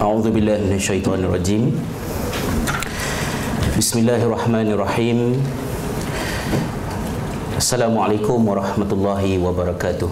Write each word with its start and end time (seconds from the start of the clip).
أعوذ 0.00 0.26
بالله 0.30 0.58
من 0.66 0.76
الشيطان 0.76 1.20
الرجيم 1.24 1.64
بسم 3.78 3.96
الله 4.02 4.20
الرحمن 4.26 4.66
الرحيم 4.74 5.18
السلام 7.56 7.94
عليكم 7.98 8.38
ورحمة 8.48 8.90
الله 8.92 9.22
وبركاته 9.38 10.10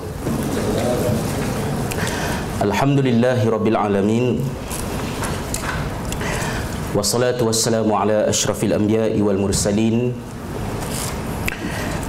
الحمد 2.62 2.98
لله 3.00 3.38
رب 3.50 3.66
العالمين 3.66 4.26
والصلاة 6.94 7.38
والسلام 7.42 7.88
على 7.92 8.28
أشرف 8.30 8.64
الأنبياء 8.64 9.14
والمرسلين 9.20 9.96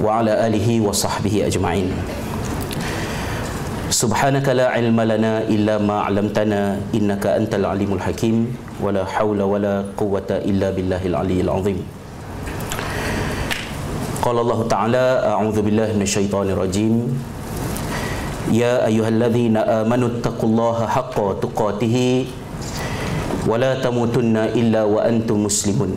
وعلى 0.03 0.31
آله 0.47 0.67
وصحبه 0.81 1.45
أجمعين 1.45 1.87
Subhanaka 4.04 4.52
la 4.52 4.68
ilma 4.76 5.08
lana 5.08 5.48
illa 5.48 5.80
ma 5.80 6.04
'allamtana 6.04 6.76
innaka 6.92 7.40
antal 7.40 7.64
alimul 7.64 7.96
hakim 7.96 8.52
wala 8.76 9.00
haula 9.00 9.48
wala 9.48 9.80
quwwata 9.96 10.44
illa 10.44 10.68
billahil 10.76 11.16
aliyil 11.16 11.48
azim. 11.48 11.80
Qala 14.20 14.44
Allah 14.44 14.60
Ta'ala 14.68 15.04
a'udzu 15.40 15.64
billahi 15.64 15.96
minasyaitonir 15.96 16.52
rajim. 16.52 17.16
Ya 18.52 18.84
ayyuhalladzina 18.84 19.88
amanu 19.88 20.20
taqullaha 20.20 20.84
haqqa 20.84 21.40
tuqatih 21.40 22.28
wa 23.48 23.56
la 23.56 23.80
tamutunna 23.80 24.52
illa 24.52 24.84
wa 24.84 25.00
antum 25.00 25.48
muslimun. 25.48 25.96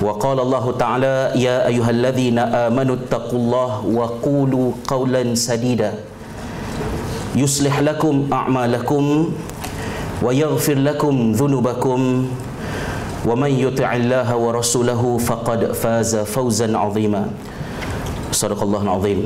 وقال 0.00 0.38
الله 0.40 0.64
تعالى 0.76 1.14
يا 1.40 1.66
أيها 1.66 1.90
الذين 1.90 2.38
آمنوا 2.38 2.96
اتقوا 3.08 3.38
الله 3.38 3.70
وقولوا 3.96 4.66
قولا 4.84 5.22
سديدا 5.34 5.92
يصلح 7.36 7.80
لكم 7.80 8.28
أعمالكم 8.32 9.04
ويغفر 10.22 10.74
لكم 10.74 11.14
ذنوبكم 11.32 12.00
ومن 13.26 13.50
يطع 13.50 13.90
الله 13.96 14.28
ورسوله 14.36 15.02
فقد 15.18 15.60
فاز 15.72 16.16
فوزا 16.28 16.68
عظيما 16.76 17.22
صدق 18.32 18.60
الله 18.62 18.82
العظيم 18.82 19.20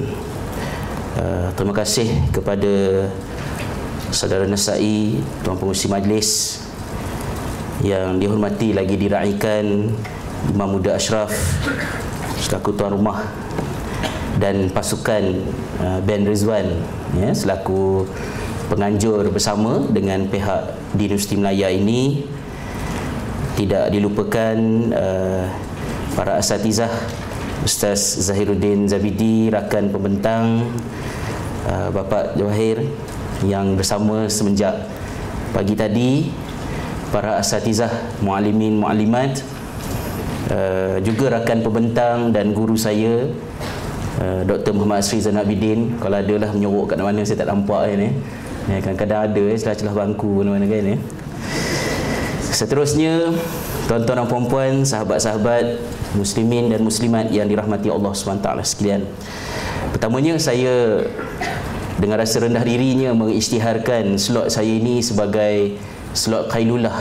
Uh, 1.10 1.50
terima 1.58 1.74
kasih 1.74 2.06
kepada 2.30 3.04
saudara 4.14 4.46
Nasai, 4.46 5.18
tuan 5.42 5.58
pengurusi 5.58 5.90
majlis 5.90 6.62
yang 7.82 8.22
dihormati 8.22 8.70
lagi 8.70 8.94
diraikan 8.94 9.90
Imam 10.51 10.77
Muda 10.77 10.97
Ashraf 10.97 11.31
selaku 12.39 12.75
tuan 12.77 12.93
rumah 12.93 13.25
dan 14.35 14.67
pasukan 14.69 15.23
uh, 15.79 15.99
Ben 16.03 16.27
Rizwan 16.27 16.83
ya, 17.15 17.31
selaku 17.31 18.05
penganjur 18.67 19.31
bersama 19.31 19.85
dengan 19.87 20.27
pihak 20.27 20.75
di 20.93 21.07
Universiti 21.07 21.35
Melaya 21.39 21.71
ini. 21.71 22.27
Tidak 23.55 23.87
dilupakan 23.87 24.57
uh, 24.91 25.47
para 26.11 26.35
asatizah 26.43 26.91
Ustaz 27.63 28.19
Zahiruddin 28.19 28.83
Zabidi 28.91 29.47
rakan 29.47 29.95
pembentang 29.95 30.67
uh, 31.63 31.87
Bapak 31.95 32.35
Jawahir 32.35 32.83
yang 33.47 33.79
bersama 33.79 34.27
semenjak 34.27 34.75
pagi 35.55 35.71
tadi 35.71 36.27
para 37.15 37.39
asatizah 37.39 38.19
muallimin 38.19 38.83
muallimat 38.83 39.39
uh, 40.51 40.97
juga 41.01 41.39
rakan 41.39 41.63
pembentang 41.65 42.17
dan 42.29 42.51
guru 42.51 42.77
saya 42.77 43.29
uh, 44.21 44.41
Dr. 44.45 44.75
Muhammad 44.75 45.01
Asri 45.01 45.21
Zainal 45.21 45.47
Abidin 45.47 45.97
kalau 45.97 46.19
ada 46.19 46.35
lah 46.35 46.49
menyorok 46.53 46.93
kat 46.93 47.01
mana 47.01 47.21
saya 47.23 47.41
tak 47.41 47.49
nampak 47.49 47.81
kan 47.89 48.01
eh. 48.01 48.13
Ya, 48.65 48.81
kadang-kadang 48.81 49.19
ada 49.29 49.43
eh, 49.45 49.57
celah-celah 49.61 49.93
bangku 49.93 50.41
mana-mana 50.41 50.65
kan 50.65 50.97
eh. 50.97 50.99
Seterusnya 52.49 53.35
tuan-tuan 53.85 54.23
dan 54.23 54.27
puan-puan, 54.31 54.73
sahabat-sahabat 54.87 55.77
muslimin 56.15 56.71
dan 56.71 56.81
muslimat 56.81 57.27
yang 57.29 57.51
dirahmati 57.51 57.91
Allah 57.91 58.15
SWT 58.15 58.47
sekalian. 58.63 59.03
Pertamanya 59.91 60.39
saya 60.39 61.03
dengan 61.99 62.19
rasa 62.19 62.43
rendah 62.43 62.63
dirinya 62.63 63.11
mengisytiharkan 63.11 64.19
slot 64.19 64.51
saya 64.51 64.67
ini 64.67 64.99
sebagai 65.03 65.79
slot 66.15 66.47
Khailulah 66.51 66.95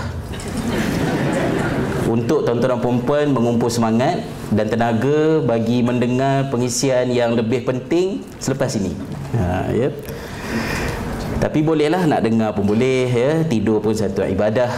untuk 2.15 2.47
tuan-tuan 2.47 2.79
puan-puan 2.79 3.27
mengumpul 3.35 3.67
semangat 3.67 4.23
dan 4.55 4.71
tenaga 4.71 5.43
bagi 5.43 5.83
mendengar 5.83 6.47
pengisian 6.47 7.11
yang 7.11 7.35
lebih 7.35 7.67
penting 7.67 8.23
selepas 8.39 8.71
ini. 8.79 8.95
Ha, 9.35 9.75
ya. 9.75 9.91
Tapi 11.43 11.59
bolehlah 11.67 12.07
nak 12.07 12.23
dengar 12.23 12.55
pun 12.55 12.71
boleh 12.71 13.11
ya, 13.11 13.43
tidur 13.43 13.83
pun 13.83 13.99
satu 13.99 14.23
ibadah. 14.23 14.71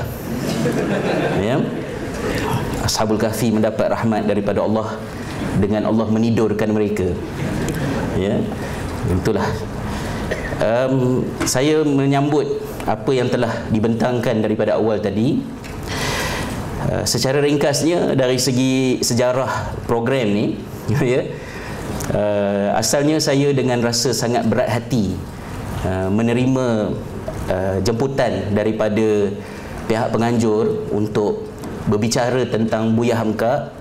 Ya. 1.45 1.61
Ashabul 2.81 3.21
Kahfi 3.21 3.53
mendapat 3.53 3.93
rahmat 3.93 4.25
daripada 4.25 4.65
Allah 4.65 4.97
dengan 5.61 5.93
Allah 5.93 6.09
menidurkan 6.09 6.73
mereka. 6.73 7.13
Ya. 8.17 8.41
Itulah. 9.13 9.45
Um, 10.57 11.21
saya 11.45 11.85
menyambut 11.85 12.65
apa 12.89 13.13
yang 13.13 13.29
telah 13.29 13.53
dibentangkan 13.69 14.41
daripada 14.41 14.81
awal 14.81 14.97
tadi 14.97 15.45
Uh, 16.87 17.03
secara 17.03 17.43
ringkasnya 17.43 18.15
dari 18.15 18.39
segi 18.39 19.03
sejarah 19.03 19.75
program 19.91 20.31
ni 20.31 20.55
ya 21.03 21.27
uh, 22.15 22.79
asalnya 22.79 23.19
saya 23.19 23.51
dengan 23.51 23.83
rasa 23.83 24.15
sangat 24.15 24.47
berat 24.47 24.71
hati 24.71 25.19
uh, 25.83 26.07
menerima 26.15 26.95
uh, 27.51 27.77
jemputan 27.83 28.55
daripada 28.55 29.35
pihak 29.91 30.15
penganjur 30.15 30.87
untuk 30.95 31.51
berbicara 31.91 32.47
tentang 32.47 32.95
Buya 32.95 33.19
Hamka. 33.19 33.75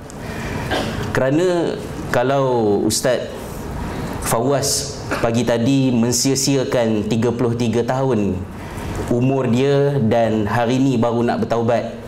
Kerana 1.13 1.77
kalau 2.09 2.81
Ustaz 2.85 3.29
Fawaz 4.25 4.97
pagi 5.21 5.45
tadi 5.45 5.93
mensia-siakan 5.93 7.05
33 7.05 7.85
tahun 7.85 8.33
umur 9.13 9.45
dia 9.45 10.01
dan 10.01 10.49
hari 10.49 10.81
ini 10.81 10.97
baru 10.97 11.21
nak 11.21 11.45
bertaubat 11.45 12.04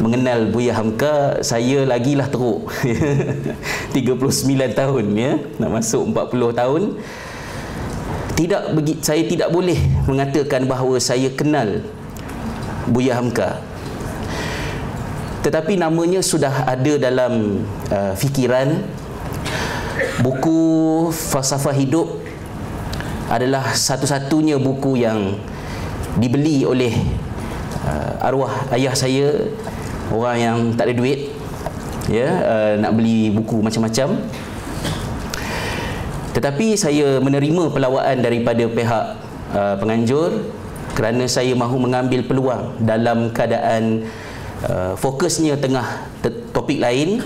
mengenal 0.00 0.48
Buya 0.52 0.76
Hamka 0.76 1.40
saya 1.42 1.82
lagilah 1.82 2.28
teruk. 2.30 2.70
39 3.96 4.46
tahun 4.76 5.04
ya. 5.16 5.32
Nak 5.58 5.70
masuk 5.70 6.02
40 6.12 6.60
tahun. 6.60 6.82
Tidak 8.36 8.62
saya 9.00 9.22
tidak 9.24 9.48
boleh 9.48 9.80
mengatakan 10.04 10.68
bahawa 10.68 11.00
saya 11.00 11.32
kenal 11.32 11.80
Buya 12.86 13.16
Hamka. 13.16 13.58
Tetapi 15.40 15.78
namanya 15.78 16.20
sudah 16.20 16.66
ada 16.66 16.92
dalam 16.98 17.62
uh, 17.90 18.12
fikiran. 18.18 18.82
Buku 20.20 20.58
falsafah 21.12 21.76
hidup 21.76 22.08
adalah 23.28 23.74
satu-satunya 23.74 24.56
buku 24.56 25.02
yang 25.02 25.36
dibeli 26.16 26.64
oleh 26.64 26.94
uh, 27.84 28.24
arwah 28.24 28.52
ayah 28.72 28.94
saya 28.96 29.52
orang 30.08 30.36
yang 30.38 30.58
tak 30.78 30.88
ada 30.88 30.94
duit 30.96 31.34
ya 32.06 32.28
uh, 32.30 32.72
nak 32.78 32.94
beli 32.94 33.34
buku 33.34 33.60
macam-macam. 33.60 34.22
Tetapi 36.36 36.76
saya 36.76 37.16
menerima 37.18 37.72
pelawaan 37.72 38.20
daripada 38.20 38.68
pihak 38.68 39.04
uh, 39.56 39.74
penganjur 39.80 40.44
kerana 40.92 41.24
saya 41.28 41.52
mahu 41.56 41.80
mengambil 41.80 42.24
peluang 42.24 42.76
dalam 42.84 43.32
keadaan 43.32 44.04
uh, 44.68 44.92
fokusnya 44.96 45.56
tengah 45.56 45.84
topik 46.52 46.80
lain. 46.80 47.24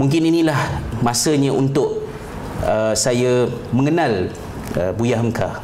Mungkin 0.00 0.30
inilah 0.30 0.56
masanya 1.04 1.52
untuk 1.52 2.06
uh, 2.64 2.96
saya 2.96 3.50
mengenal 3.76 4.32
uh, 4.78 4.92
Buya 4.96 5.20
Hamka. 5.20 5.60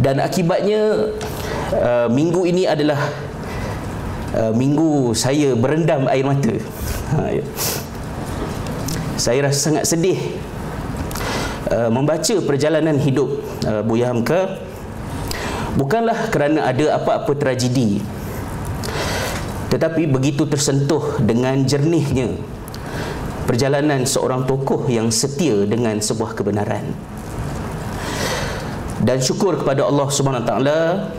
Dan 0.00 0.22
akibatnya 0.22 1.12
uh, 1.74 2.08
minggu 2.10 2.42
ini 2.46 2.66
adalah 2.66 2.98
uh, 4.34 4.52
minggu 4.54 5.14
saya 5.14 5.54
berendam 5.54 6.06
air 6.10 6.26
mata. 6.26 6.54
Ha, 7.10 7.18
ya. 7.34 7.44
saya 9.18 9.50
rasa 9.50 9.58
sangat 9.58 9.84
sedih 9.84 10.18
uh, 11.74 11.90
membaca 11.90 12.34
perjalanan 12.46 12.96
hidup 13.02 13.42
uh, 13.66 13.82
Buya 13.82 14.14
Hamka 14.14 14.62
bukanlah 15.74 16.30
kerana 16.30 16.70
ada 16.70 17.02
apa-apa 17.02 17.34
tragedi 17.34 17.98
tetapi 19.70 20.06
begitu 20.06 20.46
tersentuh 20.46 21.18
dengan 21.22 21.62
jernihnya 21.62 22.34
perjalanan 23.50 24.06
seorang 24.06 24.46
tokoh 24.46 24.86
yang 24.86 25.10
setia 25.10 25.66
dengan 25.66 25.98
sebuah 25.98 26.38
kebenaran. 26.38 26.86
Dan 29.02 29.18
syukur 29.18 29.58
kepada 29.58 29.82
Allah 29.90 30.06
Subhanahu 30.06 30.46
taala 30.46 31.10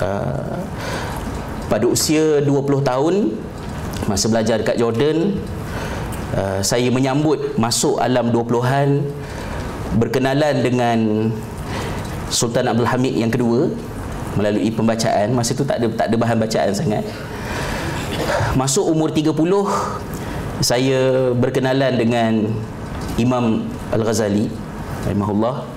uh, 0.00 0.58
pada 1.68 1.84
usia 1.88 2.40
20 2.42 2.84
tahun 2.84 3.14
masa 4.04 4.26
belajar 4.28 4.60
dekat 4.60 4.76
Jordan 4.76 5.38
uh, 6.36 6.60
saya 6.60 6.90
menyambut 6.90 7.56
masuk 7.56 7.98
alam 7.98 8.30
20-an 8.30 9.04
berkenalan 9.96 10.54
dengan 10.60 10.98
Sultan 12.32 12.66
Abdul 12.66 12.88
Hamid 12.88 13.14
yang 13.14 13.30
kedua 13.30 13.70
melalui 14.34 14.70
pembacaan. 14.74 15.30
Masa 15.30 15.54
itu 15.54 15.62
tak 15.62 15.78
ada 15.78 15.86
tak 15.94 16.06
ada 16.10 16.16
bahan 16.18 16.38
bacaan 16.38 16.70
sangat. 16.74 17.06
Masuk 18.58 18.90
umur 18.90 19.10
30 19.10 19.34
saya 20.62 21.30
berkenalan 21.34 21.92
dengan 21.98 22.32
Imam 23.18 23.66
Al-Ghazali 23.90 24.50
rahimahullah 25.06 25.73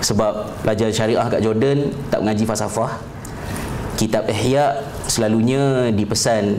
sebab 0.00 0.64
pelajar 0.64 0.88
syariah 0.92 1.28
kat 1.28 1.40
Jordan 1.44 1.92
tak 2.08 2.24
mengaji 2.24 2.44
falsafah. 2.48 3.00
Kitab 3.96 4.28
Ihya 4.32 4.80
selalunya 5.04 5.92
dipesan 5.92 6.56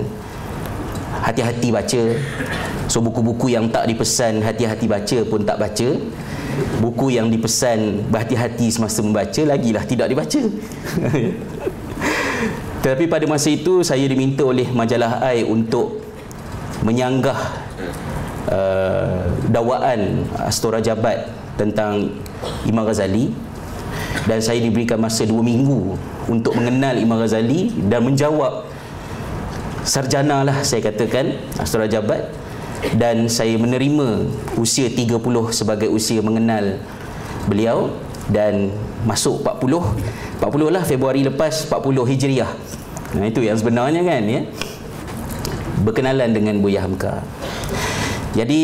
hati-hati 1.26 1.74
baca. 1.74 2.04
So 2.86 3.02
buku-buku 3.02 3.54
yang 3.54 3.70
tak 3.74 3.90
dipesan 3.90 4.46
hati-hati 4.46 4.86
baca 4.86 5.18
pun 5.26 5.42
tak 5.42 5.58
baca. 5.58 5.90
Buku 6.84 7.16
yang 7.16 7.32
dipesan 7.32 8.12
berhati-hati 8.12 8.70
semasa 8.70 9.02
membaca 9.02 9.42
lagilah 9.42 9.84
tidak 9.88 10.12
dibaca. 10.12 10.42
Tetapi 12.82 13.06
pada 13.06 13.30
masa 13.30 13.54
itu 13.54 13.86
saya 13.86 14.02
diminta 14.10 14.42
oleh 14.42 14.66
majalah 14.74 15.22
AI 15.22 15.46
untuk 15.46 16.02
menyanggah 16.82 17.38
uh, 18.50 19.22
dakwaan 19.54 20.26
Astora 20.42 20.82
Jabat 20.82 21.30
tentang 21.62 22.10
Imam 22.66 22.86
Ghazali. 22.86 23.34
Dan 24.28 24.40
saya 24.44 24.62
diberikan 24.62 25.02
masa 25.02 25.26
dua 25.26 25.42
minggu 25.42 25.98
untuk 26.30 26.54
mengenal 26.54 26.96
Imam 27.00 27.18
Ghazali 27.18 27.74
dan 27.90 28.06
menjawab 28.06 28.70
sarjana 29.82 30.46
lah 30.46 30.62
saya 30.62 30.86
katakan 30.86 31.38
Astora 31.58 31.90
Jabat. 31.90 32.32
Dan 32.98 33.30
saya 33.30 33.54
menerima 33.62 34.26
usia 34.58 34.90
30 34.90 35.22
sebagai 35.54 35.90
usia 35.90 36.22
mengenal 36.22 36.82
beliau. 37.46 37.94
Dan 38.32 38.72
masuk 39.04 39.44
40 39.44 40.40
40 40.40 40.74
lah 40.74 40.84
Februari 40.88 41.22
lepas 41.22 41.68
40 41.70 42.10
Hijriah. 42.10 42.52
Nah 43.18 43.26
itu 43.28 43.44
yang 43.44 43.58
sebenarnya 43.60 44.02
kan 44.02 44.24
ya. 44.24 44.42
Berkenalan 45.82 46.32
dengan 46.32 46.58
Buya 46.62 46.86
Hamka. 46.86 47.26
Jadi 48.32 48.62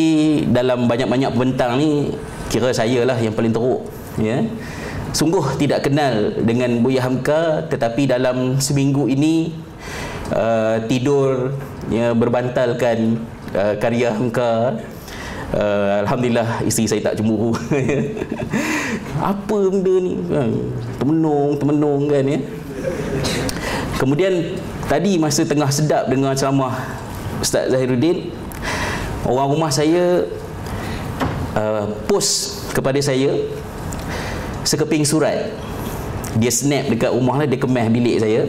dalam 0.48 0.88
banyak-banyak 0.88 1.30
pembentang 1.36 1.76
ni 1.76 2.16
kira 2.58 2.74
saya 2.74 3.06
lah 3.06 3.18
yang 3.22 3.34
paling 3.38 3.54
teruk 3.54 3.86
ya. 4.18 4.42
Sungguh 5.14 5.58
tidak 5.58 5.88
kenal 5.88 6.36
dengan 6.42 6.82
Buya 6.82 7.06
Hamka 7.06 7.66
tetapi 7.70 8.06
dalam 8.10 8.62
seminggu 8.62 9.10
ini 9.10 9.56
uh, 10.34 10.84
tidur 10.86 11.56
ya 11.88 12.12
berbantalkan 12.18 13.22
uh, 13.54 13.74
karya 13.78 14.14
Hamka. 14.14 14.82
Uh, 15.48 16.04
Alhamdulillah 16.04 16.60
isteri 16.68 16.92
saya 16.92 17.00
tak 17.00 17.24
cemburu. 17.24 17.56
Apa 19.32 19.58
benda 19.72 19.96
ni? 20.04 20.14
Kan? 20.28 20.50
temenung 21.00 21.56
temenung 21.56 22.02
kan 22.12 22.26
ya. 22.28 22.40
Kemudian 23.98 24.60
tadi 24.86 25.16
masa 25.16 25.48
tengah 25.48 25.72
sedap 25.72 26.12
dengan 26.12 26.36
ceramah 26.36 26.76
Ustaz 27.40 27.72
Zahiruddin 27.72 28.34
orang 29.26 29.48
rumah 29.56 29.72
saya 29.72 30.26
uh, 31.58 31.86
post 32.06 32.62
kepada 32.72 33.02
saya 33.02 33.34
sekeping 34.62 35.02
surat. 35.02 35.50
Dia 36.38 36.54
snap 36.54 36.94
dekat 36.94 37.10
rumah 37.10 37.42
lah 37.42 37.48
dia 37.50 37.58
kemas 37.58 37.90
bilik 37.90 38.22
saya. 38.22 38.42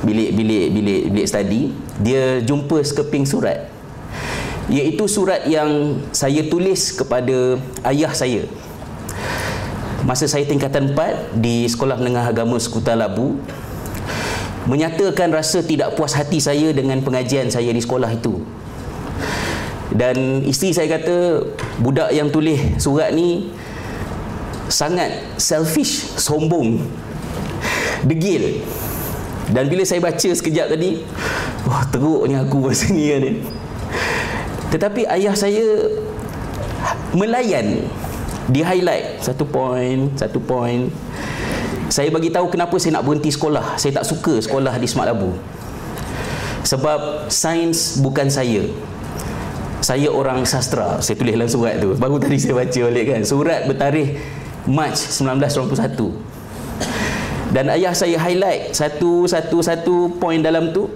Bilik 0.00 0.32
bilik 0.32 0.66
bilik 0.72 1.02
bilik 1.12 1.26
study. 1.28 1.62
Dia 2.00 2.40
jumpa 2.40 2.80
sekeping 2.80 3.28
surat. 3.28 3.68
Iaitu 4.66 5.04
surat 5.06 5.44
yang 5.46 6.00
saya 6.10 6.42
tulis 6.48 6.96
kepada 6.96 7.60
ayah 7.92 8.12
saya. 8.16 8.48
Masa 10.02 10.30
saya 10.30 10.46
tingkatan 10.46 10.94
4 10.94 11.34
di 11.34 11.66
Sekolah 11.66 11.98
Menengah 11.98 12.30
Agama 12.30 12.58
Sekutar 12.62 12.94
Labu 12.94 13.42
menyatakan 14.66 15.30
rasa 15.30 15.62
tidak 15.62 15.94
puas 15.94 16.14
hati 16.14 16.42
saya 16.42 16.74
dengan 16.74 16.98
pengajian 17.02 17.50
saya 17.50 17.70
di 17.70 17.78
sekolah 17.78 18.10
itu 18.10 18.42
dan 19.96 20.44
isteri 20.44 20.76
saya 20.76 21.00
kata 21.00 21.40
budak 21.80 22.12
yang 22.12 22.28
tulis 22.28 22.60
surat 22.76 23.16
ni 23.16 23.48
sangat 24.68 25.24
selfish, 25.40 26.12
sombong 26.20 26.84
degil. 28.04 28.60
Dan 29.46 29.70
bila 29.70 29.86
saya 29.86 30.02
baca 30.02 30.28
sekejap 30.28 30.74
tadi 30.74 31.00
wah 31.64 31.86
teruknya 31.88 32.44
aku 32.44 32.60
masa 32.66 32.90
ni 32.92 33.08
kan 33.08 33.24
tetapi 34.66 35.06
ayah 35.06 35.32
saya 35.32 35.62
melayan 37.14 37.86
di 38.50 38.60
highlight. 38.60 39.22
Satu 39.22 39.46
poin 39.46 40.12
satu 40.18 40.42
poin 40.42 40.90
saya 41.86 42.10
bagi 42.10 42.34
tahu 42.34 42.50
kenapa 42.50 42.74
saya 42.82 42.98
nak 42.98 43.06
berhenti 43.06 43.30
sekolah. 43.30 43.78
Saya 43.78 44.02
tak 44.02 44.06
suka 44.10 44.42
sekolah 44.42 44.74
di 44.76 44.86
Smart 44.90 45.08
Labu. 45.14 45.32
Sebab 46.66 47.30
sains 47.30 48.02
bukan 48.02 48.26
saya 48.26 48.66
saya 49.86 50.10
orang 50.10 50.42
sastra 50.42 50.98
saya 50.98 51.14
tulis 51.14 51.38
dalam 51.38 51.46
surat 51.46 51.78
tu. 51.78 51.94
Baru 51.94 52.18
tadi 52.18 52.42
saya 52.42 52.58
baca 52.58 52.80
balik 52.90 53.06
kan. 53.06 53.22
Surat 53.22 53.70
bertarikh 53.70 54.18
Mac 54.66 54.98
1991 54.98 57.54
dan 57.54 57.70
ayah 57.70 57.94
saya 57.94 58.18
highlight 58.18 58.74
satu 58.74 59.30
satu 59.30 59.62
satu 59.62 60.10
poin 60.18 60.42
dalam 60.42 60.74
tu. 60.74 60.90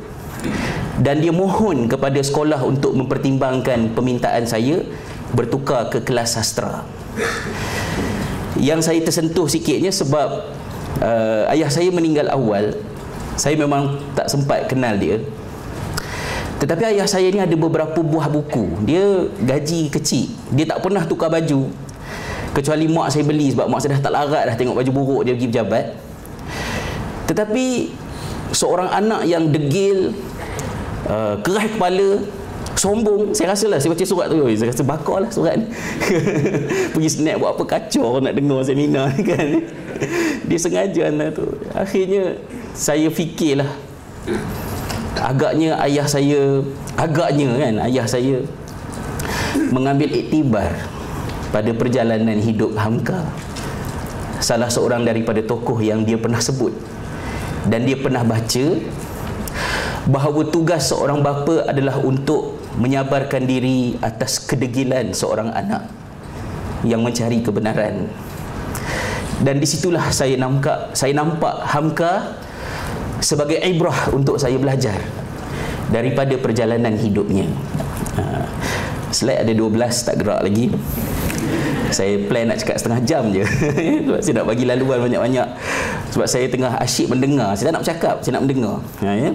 Dan 1.00 1.24
dia 1.24 1.32
mohon 1.32 1.88
kepada 1.88 2.20
sekolah 2.20 2.60
untuk 2.60 2.92
mempertimbangkan 2.92 3.96
permintaan 3.96 4.44
saya 4.44 4.84
bertukar 5.32 5.88
ke 5.88 6.04
kelas 6.04 6.36
sastra. 6.36 6.84
Yang 8.60 8.84
saya 8.84 9.00
tersentuh 9.00 9.48
sikitnya 9.48 9.88
sebab 9.88 10.52
uh, 11.00 11.48
ayah 11.56 11.72
saya 11.72 11.88
meninggal 11.88 12.28
awal. 12.28 12.76
Saya 13.40 13.56
memang 13.56 13.96
tak 14.12 14.28
sempat 14.28 14.68
kenal 14.68 15.00
dia 15.00 15.24
tetapi 16.60 16.92
ayah 16.92 17.08
saya 17.08 17.32
ni 17.32 17.40
ada 17.40 17.56
beberapa 17.56 18.04
buah 18.04 18.28
buku. 18.28 18.84
Dia 18.84 19.32
gaji 19.40 19.88
kecil. 19.88 20.28
Dia 20.52 20.68
tak 20.68 20.84
pernah 20.84 21.08
tukar 21.08 21.32
baju. 21.32 21.72
Kecuali 22.52 22.84
mak 22.84 23.08
saya 23.08 23.24
beli 23.24 23.56
sebab 23.56 23.64
mak 23.64 23.80
saya 23.80 23.96
dah 23.96 24.00
tak 24.04 24.12
larat 24.12 24.44
dah 24.52 24.54
tengok 24.60 24.76
baju 24.76 24.90
buruk 24.92 25.20
dia 25.24 25.32
pergi 25.32 25.48
pejabat. 25.48 25.84
Tetapi 27.32 27.66
seorang 28.52 28.92
anak 28.92 29.24
yang 29.24 29.48
degil 29.48 30.12
uh, 31.08 31.40
keras 31.40 31.72
kepala 31.72 32.28
sombong 32.76 33.32
saya 33.32 33.56
rasa 33.56 33.66
lah 33.72 33.80
saya 33.80 33.96
baca 33.96 34.04
surat 34.04 34.26
tu. 34.28 34.36
Saya 34.52 34.68
rasa 34.68 34.84
bakar 34.84 35.16
lah 35.24 35.30
surat 35.32 35.56
ni. 35.56 35.64
Pergi 36.92 37.08
snap 37.08 37.40
buat 37.40 37.56
apa? 37.56 37.64
Kacau 37.64 38.20
nak 38.20 38.36
dengar 38.36 38.60
seminar 38.68 39.08
ni 39.16 39.24
kan. 39.24 39.48
Dia 40.44 40.58
sengaja 40.60 41.08
lah 41.08 41.32
tu. 41.32 41.56
Akhirnya 41.72 42.36
saya 42.76 43.08
fikirlah 43.08 43.88
agaknya 45.18 45.74
ayah 45.82 46.06
saya 46.06 46.62
agaknya 46.94 47.48
kan 47.58 47.74
ayah 47.90 48.06
saya 48.06 48.44
mengambil 49.74 50.10
iktibar 50.14 50.70
pada 51.50 51.70
perjalanan 51.74 52.38
hidup 52.38 52.74
Hamka. 52.78 53.26
Salah 54.40 54.72
seorang 54.72 55.04
daripada 55.04 55.44
tokoh 55.44 55.76
yang 55.82 56.06
dia 56.06 56.16
pernah 56.16 56.40
sebut 56.40 56.72
dan 57.68 57.84
dia 57.84 57.98
pernah 57.98 58.24
baca 58.24 58.66
bahawa 60.08 60.48
tugas 60.48 60.88
seorang 60.88 61.20
bapa 61.20 61.68
adalah 61.68 62.00
untuk 62.00 62.56
menyabarkan 62.80 63.44
diri 63.44 64.00
atas 64.00 64.40
kedegilan 64.40 65.12
seorang 65.12 65.52
anak 65.52 65.84
yang 66.86 67.04
mencari 67.04 67.44
kebenaran. 67.44 68.08
Dan 69.40 69.60
disitulah 69.60 70.08
saya 70.12 70.36
nampak 70.40 70.96
saya 70.96 71.16
nampak 71.16 71.64
Hamka 71.68 72.39
sebagai 73.20 73.60
ibrah 73.62 74.10
untuk 74.12 74.36
saya 74.40 74.56
belajar 74.56 74.96
daripada 75.92 76.34
perjalanan 76.40 76.96
hidupnya 76.96 77.46
ha. 78.16 78.44
slide 79.12 79.44
ada 79.44 79.52
12 79.52 80.06
tak 80.06 80.16
gerak 80.20 80.40
lagi 80.44 80.72
saya 81.90 82.22
plan 82.30 82.46
nak 82.46 82.62
cakap 82.62 82.76
setengah 82.78 83.00
jam 83.02 83.22
je 83.34 83.42
sebab 84.06 84.20
saya 84.22 84.34
nak 84.40 84.46
bagi 84.46 84.64
laluan 84.64 84.98
banyak-banyak 85.02 85.48
sebab 86.14 86.26
saya 86.26 86.46
tengah 86.46 86.78
asyik 86.78 87.10
mendengar 87.10 87.54
saya 87.58 87.70
tak 87.70 87.74
nak 87.78 87.82
bercakap 87.82 88.16
saya 88.22 88.32
nak 88.38 88.42
mendengar 88.46 88.76
ha, 89.02 89.10
ya? 89.14 89.30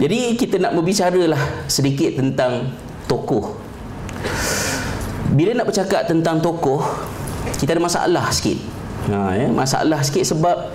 Jadi 0.00 0.32
kita 0.40 0.56
nak 0.56 0.72
berbicara 0.72 1.28
lah 1.28 1.42
sedikit 1.68 2.16
tentang 2.16 2.72
tokoh. 3.04 3.52
Bila 5.36 5.52
nak 5.52 5.68
bercakap 5.68 6.08
tentang 6.08 6.40
tokoh, 6.40 6.80
kita 7.60 7.76
ada 7.76 7.82
masalah 7.84 8.24
sikit. 8.32 8.56
Ha, 9.12 9.36
ya, 9.36 9.46
masalah 9.52 10.00
sikit 10.00 10.24
sebab 10.24 10.72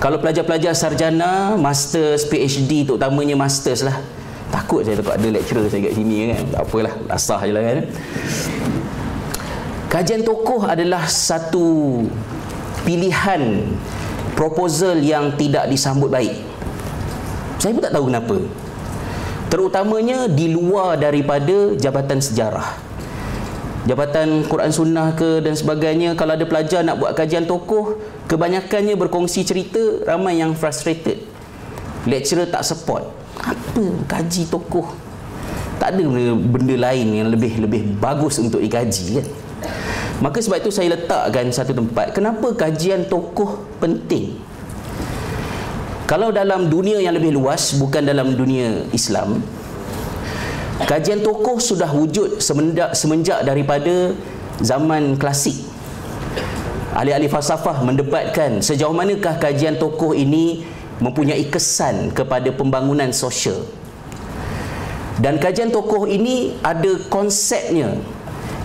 kalau 0.00 0.16
pelajar-pelajar 0.16 0.72
sarjana 0.72 1.60
masters 1.60 2.24
PhD 2.24 2.88
terutamanya 2.88 3.36
masters 3.36 3.84
lah. 3.84 4.00
Takut 4.48 4.82
saya 4.82 4.96
takut 4.98 5.14
ada 5.14 5.28
lecturer 5.28 5.68
saya 5.68 5.86
kat 5.86 5.94
sini 5.94 6.32
kan? 6.32 6.42
Tak 6.56 6.60
apalah 6.64 6.94
asah 7.12 7.40
je 7.44 7.52
lah 7.52 7.62
kan? 7.62 7.78
Kajian 9.92 10.24
tokoh 10.24 10.64
adalah 10.64 11.04
satu 11.04 12.00
pilihan 12.88 13.68
proposal 14.34 15.04
yang 15.04 15.36
tidak 15.36 15.68
disambut 15.68 16.08
baik. 16.08 16.32
Saya 17.60 17.76
pun 17.76 17.84
tak 17.84 17.92
tahu 17.92 18.08
kenapa. 18.08 18.38
Terutamanya 19.52 20.32
di 20.32 20.48
luar 20.48 20.96
daripada 20.96 21.76
jabatan 21.76 22.24
sejarah 22.24 22.89
jabatan 23.88 24.44
Quran 24.44 24.72
Sunnah 24.72 25.16
ke 25.16 25.40
dan 25.40 25.56
sebagainya 25.56 26.12
kalau 26.12 26.36
ada 26.36 26.44
pelajar 26.44 26.84
nak 26.84 27.00
buat 27.00 27.12
kajian 27.16 27.48
tokoh 27.48 27.96
kebanyakannya 28.28 28.96
berkongsi 28.96 29.46
cerita 29.46 30.04
ramai 30.04 30.40
yang 30.40 30.52
frustrated. 30.52 31.24
Lecturer 32.08 32.48
tak 32.48 32.64
support. 32.64 33.08
Apa 33.40 33.84
kaji 34.08 34.48
tokoh? 34.48 34.92
Tak 35.80 35.96
ada 35.96 36.02
benda, 36.04 36.36
benda 36.36 36.74
lain 36.76 37.08
yang 37.24 37.28
lebih 37.32 37.56
lebih 37.60 37.82
bagus 37.96 38.36
untuk 38.36 38.60
dikaji 38.60 39.20
kan? 39.20 39.26
Maka 40.20 40.44
sebab 40.44 40.60
itu 40.60 40.68
saya 40.68 40.92
letakkan 40.92 41.48
satu 41.48 41.72
tempat 41.72 42.12
kenapa 42.12 42.52
kajian 42.52 43.08
tokoh 43.08 43.64
penting? 43.80 44.36
Kalau 46.04 46.28
dalam 46.34 46.68
dunia 46.68 47.00
yang 47.00 47.16
lebih 47.16 47.32
luas 47.32 47.72
bukan 47.78 48.04
dalam 48.04 48.36
dunia 48.36 48.84
Islam 48.92 49.40
kajian 50.86 51.20
tokoh 51.20 51.60
sudah 51.60 51.90
wujud 51.92 52.40
semenjak, 52.40 52.96
semenjak 52.96 53.40
daripada 53.44 54.14
zaman 54.60 55.16
klasik. 55.16 55.56
Ahli-ahli 56.90 57.30
falsafah 57.30 57.86
mendebatkan 57.86 58.60
sejauh 58.60 58.92
manakah 58.92 59.38
kajian 59.38 59.78
tokoh 59.78 60.12
ini 60.12 60.66
mempunyai 61.00 61.48
kesan 61.48 62.12
kepada 62.12 62.52
pembangunan 62.52 63.08
sosial. 63.14 63.64
Dan 65.20 65.36
kajian 65.36 65.68
tokoh 65.68 66.08
ini 66.08 66.56
ada 66.64 66.96
konsepnya 67.12 67.96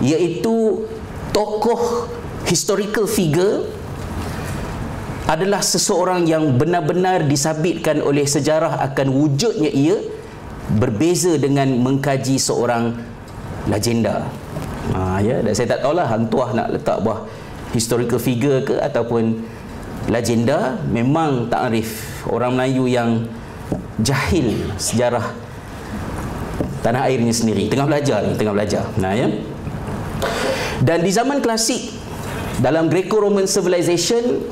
iaitu 0.00 0.88
tokoh 1.32 2.08
historical 2.48 3.04
figure 3.04 3.68
adalah 5.26 5.58
seseorang 5.58 6.24
yang 6.24 6.54
benar-benar 6.54 7.26
disabitkan 7.26 7.98
oleh 7.98 8.24
sejarah 8.24 8.78
akan 8.88 9.10
wujudnya 9.10 9.68
ia 9.68 9.98
berbeza 10.74 11.38
dengan 11.38 11.70
mengkaji 11.78 12.42
seorang 12.42 12.98
legenda. 13.70 14.26
Ha, 14.94 15.18
ya, 15.22 15.42
dan 15.42 15.52
saya 15.54 15.78
tak 15.78 15.86
tahulah 15.86 16.06
hantuah 16.06 16.50
nak 16.54 16.68
letak 16.74 16.98
buah 17.02 17.26
historical 17.74 18.22
figure 18.22 18.62
ke 18.62 18.78
ataupun 18.78 19.42
legenda 20.10 20.78
memang 20.90 21.50
tak 21.50 21.70
arif. 21.70 22.22
Orang 22.26 22.58
Melayu 22.58 22.86
yang 22.86 23.26
jahil 24.02 24.70
sejarah 24.78 25.34
tanah 26.82 27.10
airnya 27.10 27.34
sendiri. 27.34 27.66
Tengah 27.66 27.86
belajar 27.86 28.22
tengah 28.38 28.54
belajar. 28.54 28.84
Nah 28.98 29.14
ya. 29.14 29.28
Dan 30.82 31.02
di 31.02 31.10
zaman 31.10 31.42
klasik 31.42 31.94
dalam 32.62 32.86
Greco-Roman 32.86 33.48
civilization 33.48 34.44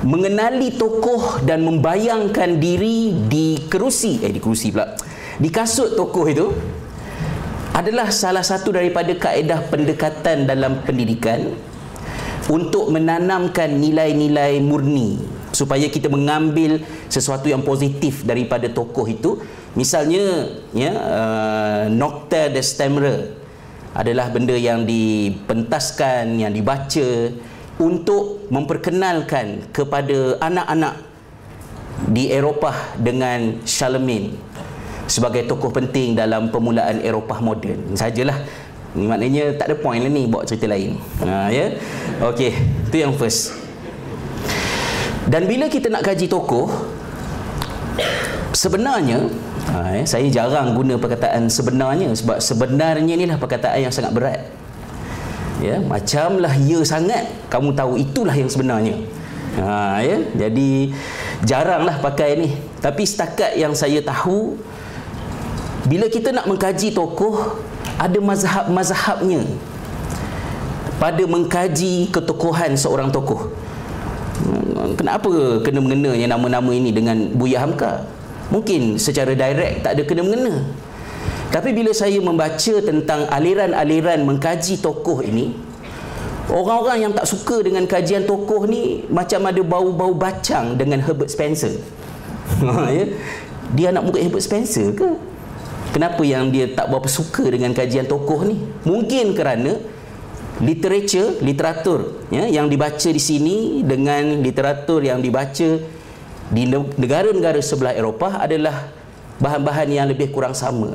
mengenali 0.00 0.74
tokoh 0.74 1.44
dan 1.44 1.62
membayangkan 1.62 2.56
diri 2.58 3.12
di 3.28 3.60
kerusi. 3.68 4.18
Eh 4.24 4.32
di 4.32 4.40
kerusi 4.40 4.72
pula 4.72 4.96
di 5.40 5.48
kasut 5.48 5.96
tokoh 5.96 6.28
itu 6.28 6.46
adalah 7.72 8.12
salah 8.12 8.44
satu 8.44 8.76
daripada 8.76 9.08
kaedah 9.16 9.72
pendekatan 9.72 10.44
dalam 10.44 10.84
pendidikan 10.84 11.56
untuk 12.52 12.92
menanamkan 12.92 13.72
nilai-nilai 13.72 14.60
murni 14.60 15.16
supaya 15.48 15.88
kita 15.88 16.12
mengambil 16.12 16.84
sesuatu 17.08 17.48
yang 17.48 17.64
positif 17.64 18.20
daripada 18.26 18.68
tokoh 18.68 19.08
itu. 19.08 19.40
Misalnya 19.72 20.50
ya 20.76 20.92
uh, 20.92 21.84
Nocta 21.88 22.52
de 22.52 22.60
Stemre 22.60 23.32
adalah 23.96 24.28
benda 24.28 24.54
yang 24.54 24.84
dipentaskan 24.84 26.36
yang 26.36 26.52
dibaca 26.52 27.32
untuk 27.80 28.50
memperkenalkan 28.52 29.72
kepada 29.72 30.36
anak-anak 30.42 31.00
di 32.12 32.28
Eropah 32.28 32.98
dengan 32.98 33.62
Charlemagne 33.64 34.50
sebagai 35.10 35.50
tokoh 35.50 35.74
penting 35.74 36.14
dalam 36.14 36.54
permulaan 36.54 37.02
Eropah 37.02 37.42
moden. 37.42 37.98
Sajalah. 37.98 38.38
Ini 38.90 39.06
maknanya 39.06 39.54
tak 39.54 39.70
ada 39.70 39.76
point 39.78 40.02
lah 40.02 40.10
ni 40.10 40.26
bawa 40.30 40.46
cerita 40.46 40.70
lain. 40.70 40.98
Ha 41.22 41.50
ya. 41.50 41.74
Okey, 42.22 42.54
itu 42.90 42.96
yang 42.98 43.14
first. 43.14 43.54
Dan 45.30 45.46
bila 45.46 45.70
kita 45.70 45.90
nak 45.90 46.02
kaji 46.02 46.26
tokoh 46.26 46.66
sebenarnya 48.50 49.30
ha, 49.70 49.94
ya, 49.94 50.02
saya 50.06 50.26
jarang 50.30 50.74
guna 50.74 50.98
perkataan 50.98 51.46
sebenarnya 51.46 52.10
sebab 52.12 52.42
sebenarnya 52.42 53.14
inilah 53.14 53.38
perkataan 53.38 53.78
yang 53.78 53.94
sangat 53.94 54.12
berat 54.14 54.42
ya 55.60 55.78
macamlah 55.78 56.52
ya 56.56 56.80
sangat 56.82 57.28
kamu 57.52 57.76
tahu 57.76 58.00
itulah 58.00 58.32
yang 58.32 58.50
sebenarnya 58.50 58.96
ha 59.60 60.00
ya 60.02 60.18
jadi 60.34 60.70
jaranglah 61.44 62.00
pakai 62.00 62.30
ni 62.40 62.48
tapi 62.80 63.04
setakat 63.04 63.56
yang 63.60 63.76
saya 63.76 64.00
tahu 64.00 64.56
bila 65.88 66.10
kita 66.10 66.34
nak 66.34 66.44
mengkaji 66.50 66.92
tokoh 66.92 67.62
ada 67.96 68.18
mazhab-mazhabnya 68.20 69.44
pada 71.00 71.24
mengkaji 71.24 72.12
ketokohan 72.12 72.76
seorang 72.76 73.08
tokoh 73.08 73.48
hmm, 74.44 75.00
kenapa 75.00 75.60
kena 75.64 75.80
mengenanya 75.80 76.36
nama-nama 76.36 76.68
ini 76.74 76.92
dengan 76.92 77.32
Buya 77.32 77.64
Hamka 77.64 78.04
mungkin 78.52 79.00
secara 79.00 79.32
direct 79.32 79.86
tak 79.86 79.96
ada 79.96 80.02
kena 80.04 80.20
mengena 80.26 80.68
tapi 81.50 81.74
bila 81.74 81.90
saya 81.90 82.22
membaca 82.22 82.74
tentang 82.78 83.26
aliran-aliran 83.26 84.22
mengkaji 84.22 84.78
tokoh 84.78 85.18
ini, 85.18 85.50
orang-orang 86.46 87.10
yang 87.10 87.12
tak 87.12 87.26
suka 87.26 87.66
dengan 87.66 87.90
kajian 87.90 88.22
tokoh 88.22 88.70
ni 88.70 89.02
macam 89.10 89.50
ada 89.50 89.58
bau-bau 89.66 90.14
bacang 90.14 90.78
dengan 90.78 91.02
Herbert 91.02 91.30
Spencer. 91.30 91.74
Ya? 92.90 93.06
Dia 93.70 93.94
nak 93.94 94.10
murid 94.10 94.26
Herbert 94.26 94.42
Spencer 94.42 94.90
ke? 94.94 95.10
Kenapa 95.90 96.22
yang 96.22 96.54
dia 96.54 96.70
tak 96.70 96.86
berapa 96.86 97.10
suka 97.10 97.50
dengan 97.50 97.74
kajian 97.74 98.06
tokoh 98.06 98.46
ni? 98.46 98.62
Mungkin 98.86 99.34
kerana 99.34 99.74
literature, 100.62 101.42
literatur 101.42 102.30
ya, 102.30 102.46
yang 102.46 102.70
dibaca 102.70 103.10
di 103.10 103.18
sini 103.18 103.82
dengan 103.82 104.38
literatur 104.38 105.02
yang 105.02 105.18
dibaca 105.18 105.82
di 106.50 106.62
negara-negara 106.94 107.58
sebelah 107.58 107.94
Eropah 107.98 108.46
adalah 108.46 108.86
bahan-bahan 109.42 109.90
yang 109.90 110.06
lebih 110.06 110.30
kurang 110.30 110.54
sama. 110.54 110.94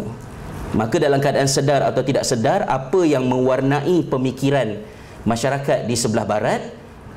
Maka 0.71 0.95
dalam 0.99 1.19
keadaan 1.19 1.47
sedar 1.47 1.87
atau 1.87 2.03
tidak 2.03 2.27
sedar 2.27 2.67
Apa 2.67 3.07
yang 3.07 3.23
mewarnai 3.31 4.03
pemikiran 4.11 4.83
masyarakat 5.23 5.87
di 5.87 5.95
sebelah 5.95 6.27
barat 6.27 6.67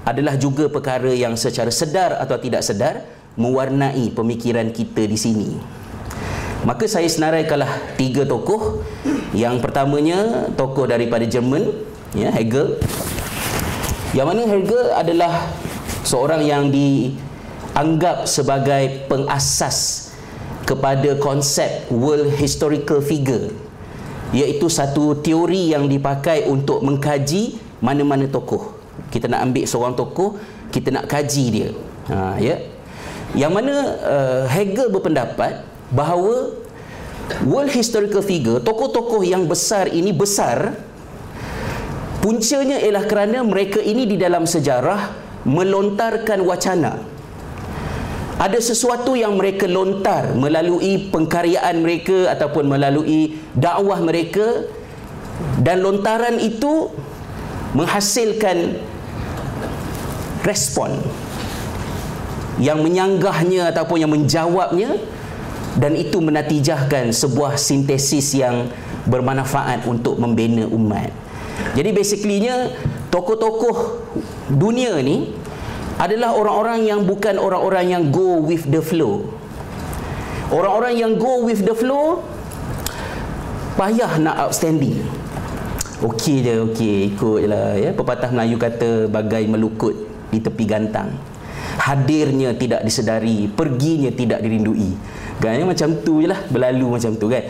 Adalah 0.07 0.39
juga 0.39 0.71
perkara 0.71 1.11
yang 1.11 1.35
secara 1.35 1.73
sedar 1.75 2.23
atau 2.23 2.39
tidak 2.39 2.63
sedar 2.63 3.03
Mewarnai 3.35 4.15
pemikiran 4.15 4.71
kita 4.71 5.03
di 5.11 5.19
sini 5.19 5.78
Maka 6.67 6.91
saya 6.91 7.07
senaraikanlah 7.07 7.95
tiga 7.95 8.27
tokoh. 8.27 8.83
Yang 9.37 9.61
pertamanya 9.61 10.49
tokoh 10.57 10.89
daripada 10.89 11.23
Jerman 11.29 11.69
ya, 12.17 12.33
Hegel. 12.33 12.81
Yang 14.17 14.27
mana 14.27 14.43
Hegel 14.49 14.85
adalah 14.97 15.53
seorang 16.03 16.43
yang 16.43 16.73
dianggap 16.73 18.25
sebagai 18.25 19.05
pengasas 19.07 20.09
kepada 20.65 21.17
konsep 21.21 21.89
world 21.89 22.29
historical 22.37 23.01
figure 23.01 23.53
iaitu 24.37 24.69
satu 24.69 25.17
teori 25.25 25.73
yang 25.73 25.89
dipakai 25.89 26.45
untuk 26.45 26.85
mengkaji 26.85 27.57
mana-mana 27.81 28.29
tokoh. 28.29 28.77
Kita 29.09 29.25
nak 29.25 29.49
ambil 29.49 29.65
seorang 29.65 29.95
tokoh 29.97 30.37
kita 30.69 30.93
nak 30.93 31.09
kaji 31.09 31.45
dia. 31.49 31.69
Ha, 32.13 32.37
ya. 32.37 32.57
Yang 33.37 33.53
mana 33.53 33.75
uh, 34.05 34.43
Hegel 34.49 34.93
berpendapat 34.93 35.65
bahawa 35.93 36.53
world 37.45 37.73
historical 37.73 38.25
figure 38.25 38.61
tokoh-tokoh 38.61 39.25
yang 39.25 39.45
besar 39.49 39.89
ini 39.89 40.13
besar 40.13 40.77
puncanya 42.25 42.81
ialah 42.81 43.05
kerana 43.09 43.41
mereka 43.45 43.81
ini 43.81 44.05
di 44.05 44.17
dalam 44.21 44.45
sejarah 44.45 45.29
melontarkan 45.49 46.45
wacana. 46.45 47.01
Ada 48.39 48.63
sesuatu 48.63 49.19
yang 49.19 49.35
mereka 49.35 49.67
lontar 49.67 50.31
melalui 50.31 51.11
pengkaryaan 51.11 51.83
mereka 51.83 52.31
ataupun 52.31 52.71
melalui 52.71 53.35
dakwah 53.51 53.99
mereka 53.99 54.63
dan 55.59 55.83
lontaran 55.83 56.39
itu 56.39 56.87
menghasilkan 57.75 58.79
respon 60.47 61.03
yang 62.63 62.79
menyanggahnya 62.79 63.75
ataupun 63.75 64.07
yang 64.07 64.13
menjawabnya 64.15 65.03
dan 65.77 65.93
itu 65.93 66.23
menatijahkan 66.23 67.13
sebuah 67.13 67.61
sintesis 67.61 68.33
yang 68.33 68.73
bermanfaat 69.05 69.85
untuk 69.85 70.17
membina 70.17 70.65
umat. 70.65 71.13
Jadi 71.75 71.91
basically-nya 71.93 72.73
tokoh-tokoh 73.13 74.07
dunia 74.49 74.97
ni 75.03 75.35
adalah 75.99 76.33
orang-orang 76.39 76.87
yang 76.87 77.01
bukan 77.03 77.37
orang-orang 77.37 77.85
yang 77.91 78.03
go 78.15 78.39
with 78.39 78.65
the 78.71 78.79
flow. 78.79 79.27
Orang-orang 80.49 80.95
yang 80.97 81.13
go 81.19 81.45
with 81.45 81.61
the 81.67 81.75
flow 81.75 82.23
payah 83.75 84.17
nak 84.23 84.49
outstanding. 84.49 85.03
Okey 85.99 86.47
je, 86.47 86.63
okey, 86.71 87.11
ikut 87.11 87.43
je 87.43 87.49
lah. 87.51 87.75
Ya. 87.75 87.91
Pepatah 87.91 88.31
Melayu 88.31 88.55
kata 88.55 89.11
bagai 89.11 89.51
melukut 89.51 89.99
di 90.31 90.39
tepi 90.39 90.63
gantang. 90.63 91.11
Hadirnya 91.79 92.55
tidak 92.55 92.87
disedari, 92.87 93.51
perginya 93.51 94.11
tidak 94.15 94.39
dirindui. 94.39 94.95
Kan, 95.39 95.63
macam 95.63 95.89
tu 96.03 96.21
je 96.23 96.29
lah, 96.31 96.41
berlalu 96.51 96.99
macam 96.99 97.15
tu 97.15 97.31
kan. 97.31 97.47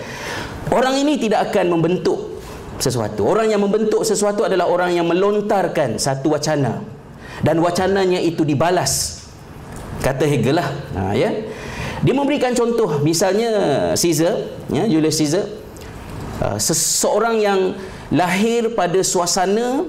Orang 0.68 0.94
ini 1.00 1.16
tidak 1.16 1.48
akan 1.52 1.72
membentuk 1.72 2.40
sesuatu. 2.76 3.24
Orang 3.24 3.48
yang 3.48 3.64
membentuk 3.64 4.04
sesuatu 4.04 4.44
adalah 4.44 4.68
orang 4.68 4.92
yang 4.92 5.08
melontarkan 5.08 5.96
satu 5.96 6.36
wacana. 6.36 6.84
Dan 7.40 7.64
wacananya 7.64 8.20
itu 8.20 8.44
dibalas. 8.44 9.24
Kata 10.04 10.28
Hegel 10.28 10.60
lah. 10.60 10.68
Ha, 10.94 11.14
ya. 11.16 11.30
Dia 12.04 12.14
memberikan 12.14 12.54
contoh, 12.54 13.02
misalnya 13.02 13.50
Caesar, 13.98 14.38
ya, 14.70 14.86
Julius 14.86 15.18
Caesar, 15.18 15.50
uh, 16.44 16.58
seseorang 16.58 17.42
yang 17.42 17.60
lahir 18.14 18.72
pada 18.72 19.02
suasana 19.02 19.84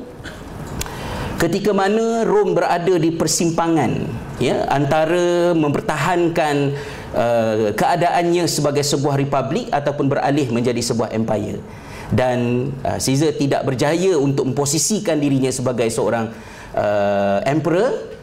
ketika 1.39 1.72
mana 1.72 2.27
Rom 2.27 2.51
berada 2.51 3.00
di 3.00 3.15
persimpangan 3.15 4.12
ya 4.44 4.68
antara 4.68 5.56
mempertahankan 5.56 6.75
uh, 7.13 7.74
keadaannya 7.74 8.46
sebagai 8.46 8.86
sebuah 8.86 9.18
republik 9.18 9.70
ataupun 9.70 10.10
beralih 10.10 10.50
menjadi 10.50 10.82
sebuah 10.82 11.13
empire. 11.13 11.62
Dan 12.10 12.70
uh, 12.82 12.98
Caesar 12.98 13.38
tidak 13.38 13.62
berjaya 13.70 14.18
untuk 14.18 14.50
memposisikan 14.50 15.22
dirinya 15.22 15.54
sebagai 15.54 15.89
seorang 15.94 16.34
uh, 16.74 17.39
emperor. 17.46 18.18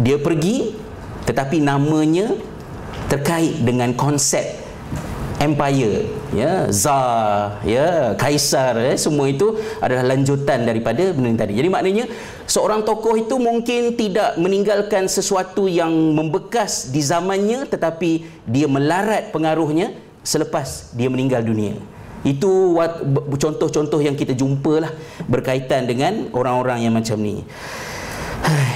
Dia 0.00 0.16
pergi 0.16 0.72
tetapi 1.28 1.60
namanya 1.60 2.32
terkait 3.12 3.60
dengan 3.60 3.92
konsep 3.92 4.42
empire. 5.40 6.08
Ya 6.30 6.70
zar 6.70 7.58
ya 7.66 8.14
kaisar 8.14 8.78
ya 8.78 8.94
semua 8.94 9.26
itu 9.26 9.58
adalah 9.82 10.14
lanjutan 10.14 10.62
daripada 10.62 11.10
benda 11.10 11.42
tadi. 11.42 11.58
Jadi 11.58 11.68
maknanya 11.68 12.04
seorang 12.50 12.82
tokoh 12.82 13.14
itu 13.14 13.38
mungkin 13.38 13.94
tidak 13.94 14.34
meninggalkan 14.34 15.06
sesuatu 15.06 15.70
yang 15.70 15.94
membekas 15.94 16.90
di 16.90 16.98
zamannya 16.98 17.70
tetapi 17.70 18.26
dia 18.42 18.66
melarat 18.66 19.30
pengaruhnya 19.30 19.94
selepas 20.26 20.90
dia 20.98 21.06
meninggal 21.06 21.46
dunia. 21.46 21.78
Itu 22.26 22.76
contoh-contoh 23.38 24.02
yang 24.02 24.18
kita 24.18 24.34
jumpa 24.34 24.82
lah 24.82 24.92
berkaitan 25.30 25.86
dengan 25.86 26.28
orang-orang 26.34 26.84
yang 26.84 26.92
macam 26.92 27.22
ni. 27.22 27.46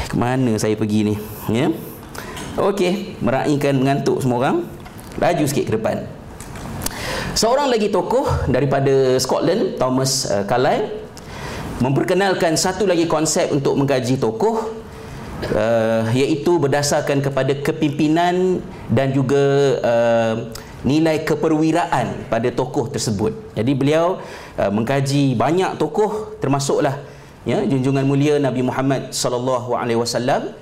Ke 0.09 0.14
mana 0.14 0.54
saya 0.54 0.78
pergi 0.78 1.12
ni? 1.12 1.14
Ya? 1.50 1.75
Okey 2.54 3.19
meraihkan 3.19 3.75
mengantuk 3.75 4.23
semua 4.23 4.38
orang. 4.38 4.57
Laju 5.19 5.45
sikit 5.50 5.66
ke 5.66 5.73
depan. 5.75 6.07
Seorang 7.35 7.66
lagi 7.66 7.90
tokoh 7.90 8.47
daripada 8.47 9.19
Scotland, 9.19 9.75
Thomas 9.75 10.31
uh, 10.31 10.47
Carlyle, 10.47 11.04
memperkenalkan 11.83 12.54
satu 12.54 12.87
lagi 12.87 13.11
konsep 13.11 13.50
untuk 13.50 13.75
mengkaji 13.75 14.19
tokoh 14.21 14.71
uh, 15.54 16.07
iaitu 16.14 16.59
berdasarkan 16.61 17.19
kepada 17.19 17.52
kepimpinan 17.59 18.62
dan 18.90 19.11
juga 19.11 19.43
uh, 19.83 20.35
nilai 20.85 21.25
keperwiraan 21.25 22.28
pada 22.28 22.49
tokoh 22.52 22.93
tersebut. 22.93 23.33
Jadi 23.57 23.73
beliau 23.73 24.21
uh, 24.61 24.71
mengkaji 24.71 25.35
banyak 25.35 25.81
tokoh 25.81 26.38
termasuklah 26.38 27.00
ya 27.45 27.64
junjungan 27.64 28.04
mulia 28.04 28.37
Nabi 28.40 28.64
Muhammad 28.64 29.12
sallallahu 29.12 29.76
alaihi 29.76 30.00
wasallam 30.00 30.52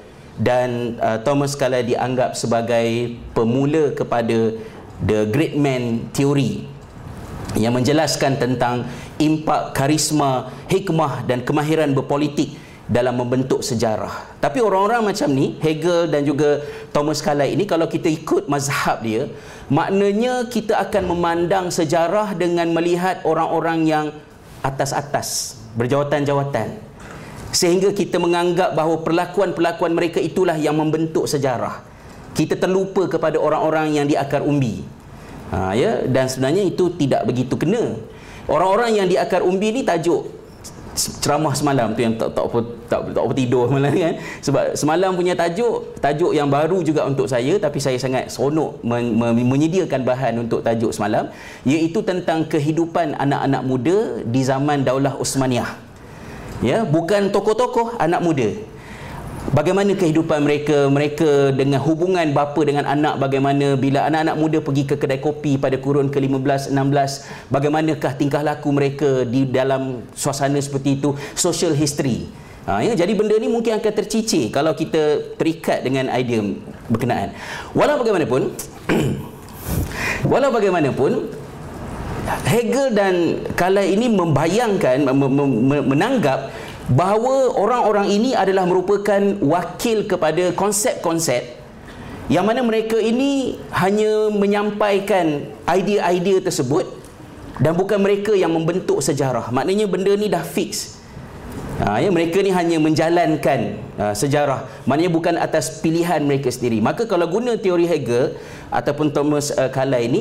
dan 0.40 0.96
uh, 0.98 1.20
Thomas 1.20 1.54
Carlyle 1.54 1.92
dianggap 1.92 2.34
sebagai 2.34 3.18
pemula 3.36 3.92
kepada 3.92 4.56
the 5.02 5.28
great 5.28 5.58
man 5.58 6.08
theory 6.14 6.64
yang 7.58 7.76
menjelaskan 7.76 8.40
tentang 8.40 8.88
impak 9.22 9.70
karisma, 9.70 10.50
hikmah 10.66 11.22
dan 11.24 11.46
kemahiran 11.46 11.94
berpolitik 11.94 12.58
dalam 12.90 13.14
membentuk 13.14 13.62
sejarah. 13.62 14.36
Tapi 14.42 14.58
orang-orang 14.58 15.14
macam 15.14 15.30
ni, 15.30 15.54
Hegel 15.62 16.10
dan 16.10 16.26
juga 16.26 16.60
Thomas 16.90 17.22
Carlyle 17.22 17.54
ini 17.54 17.64
kalau 17.64 17.86
kita 17.86 18.10
ikut 18.10 18.50
mazhab 18.50 19.00
dia, 19.00 19.30
maknanya 19.70 20.50
kita 20.50 20.76
akan 20.76 21.14
memandang 21.14 21.70
sejarah 21.70 22.34
dengan 22.34 22.68
melihat 22.74 23.22
orang-orang 23.22 23.86
yang 23.86 24.06
atas-atas, 24.60 25.56
berjawatan-jawatan. 25.78 26.74
Sehingga 27.54 27.94
kita 27.94 28.18
menganggap 28.18 28.74
bahawa 28.74 29.00
perlakuan-perlakuan 29.00 29.92
mereka 29.94 30.18
itulah 30.18 30.58
yang 30.58 30.74
membentuk 30.74 31.30
sejarah 31.30 31.92
kita 32.32 32.56
terlupa 32.56 33.04
kepada 33.08 33.36
orang-orang 33.36 33.92
yang 33.92 34.06
di 34.08 34.16
akar 34.16 34.40
umbi 34.40 34.80
ha, 35.52 35.76
ya 35.76 36.08
dan 36.08 36.28
sebenarnya 36.28 36.64
itu 36.64 36.88
tidak 36.96 37.28
begitu 37.28 37.54
kena 37.60 38.00
orang-orang 38.50 38.90
yang 39.02 39.06
di 39.06 39.18
akar 39.18 39.42
umbi 39.42 39.70
ni 39.70 39.82
tajuk 39.82 40.42
ceramah 40.92 41.56
semalam 41.56 41.96
tu 41.96 42.04
yang 42.04 42.12
tak 42.20 42.36
tak 42.36 42.44
apa 42.44 42.58
tak, 42.84 43.00
tak 43.16 43.22
apa 43.24 43.32
tidur 43.32 43.64
malam 43.72 43.92
kan. 43.96 44.14
Sebab 44.44 44.76
semalam 44.76 45.16
punya 45.16 45.32
tajuk 45.32 45.96
tajuk 46.04 46.36
yang 46.36 46.52
baru 46.52 46.84
juga 46.84 47.08
untuk 47.08 47.24
saya 47.24 47.56
tapi 47.56 47.80
saya 47.80 47.96
sangat 47.96 48.28
seronok 48.28 48.84
men, 48.84 49.16
men, 49.16 49.32
menyediakan 49.40 50.04
bahan 50.04 50.44
untuk 50.44 50.60
tajuk 50.60 50.92
semalam 50.92 51.32
iaitu 51.64 52.04
tentang 52.04 52.44
kehidupan 52.44 53.16
anak-anak 53.16 53.62
muda 53.64 54.20
di 54.28 54.40
zaman 54.44 54.84
Daulah 54.84 55.16
Osmaniyah 55.16 55.92
ya 56.62 56.86
bukan 56.86 57.32
tokoh-tokoh 57.34 57.98
anak 57.98 58.20
muda 58.22 58.48
Bagaimana 59.52 59.92
kehidupan 59.92 60.48
mereka? 60.48 60.88
Mereka 60.88 61.52
dengan 61.52 61.76
hubungan 61.84 62.24
bapa 62.32 62.56
dengan 62.64 62.88
anak 62.88 63.20
Bagaimana? 63.20 63.76
Bila 63.76 64.08
anak-anak 64.08 64.36
muda 64.40 64.58
pergi 64.64 64.88
ke 64.88 64.96
kedai 64.96 65.20
kopi 65.20 65.60
Pada 65.60 65.76
kurun 65.76 66.08
ke-15, 66.08 66.72
16 66.72 67.52
Bagaimanakah 67.52 68.16
tingkah 68.16 68.40
laku 68.40 68.72
mereka 68.72 69.28
Di 69.28 69.44
dalam 69.44 70.08
suasana 70.16 70.56
seperti 70.56 70.96
itu? 70.96 71.12
Social 71.36 71.76
history. 71.76 72.32
Ha, 72.64 72.80
ya? 72.80 72.96
Jadi 72.96 73.12
benda 73.12 73.36
ni 73.36 73.52
mungkin 73.52 73.76
akan 73.76 73.92
tercicir 73.92 74.48
Kalau 74.48 74.72
kita 74.72 75.36
terikat 75.36 75.84
dengan 75.84 76.08
idea 76.16 76.40
berkenaan. 76.88 77.36
Walau 77.76 78.00
bagaimanapun 78.00 78.56
Walau 80.32 80.48
bagaimanapun 80.48 81.28
Hegel 82.48 82.96
dan 82.96 83.44
Kala 83.52 83.84
ini 83.84 84.08
membayangkan 84.08 85.04
Menanggap 85.84 86.48
bahawa 86.92 87.56
orang-orang 87.56 88.12
ini 88.12 88.30
adalah 88.36 88.68
merupakan 88.68 89.20
wakil 89.40 90.04
kepada 90.04 90.52
konsep-konsep 90.52 91.40
yang 92.28 92.44
mana 92.44 92.60
mereka 92.60 93.00
ini 93.00 93.56
hanya 93.72 94.28
menyampaikan 94.28 95.48
idea-idea 95.64 96.44
tersebut 96.44 96.84
dan 97.58 97.72
bukan 97.76 97.98
mereka 98.00 98.32
yang 98.36 98.52
membentuk 98.52 99.00
sejarah. 99.00 99.48
Maknanya 99.52 99.88
benda 99.88 100.12
ni 100.16 100.28
dah 100.28 100.44
fix. 100.44 101.00
Ha, 101.82 101.98
ya, 101.98 102.12
mereka 102.14 102.38
ni 102.44 102.52
hanya 102.54 102.78
menjalankan 102.78 103.80
ha, 103.98 104.12
sejarah. 104.14 104.68
Maknanya 104.86 105.10
bukan 105.10 105.34
atas 105.40 105.82
pilihan 105.82 106.22
mereka 106.22 106.52
sendiri. 106.52 106.78
Maka 106.78 107.08
kalau 107.08 107.26
guna 107.26 107.58
teori 107.58 107.88
Hegel 107.88 108.38
ataupun 108.70 109.10
Thomas 109.10 109.50
uh, 109.52 109.68
Carlyle 109.72 110.06
ini 110.06 110.20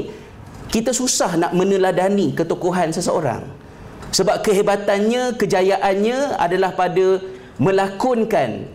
kita 0.72 0.96
susah 0.96 1.36
nak 1.38 1.52
meneladani 1.52 2.32
ketokohan 2.32 2.96
seseorang 2.96 3.61
sebab 4.12 4.44
kehebatannya, 4.44 5.40
kejayaannya 5.40 6.36
adalah 6.36 6.76
pada 6.76 7.24
melakonkan 7.56 8.68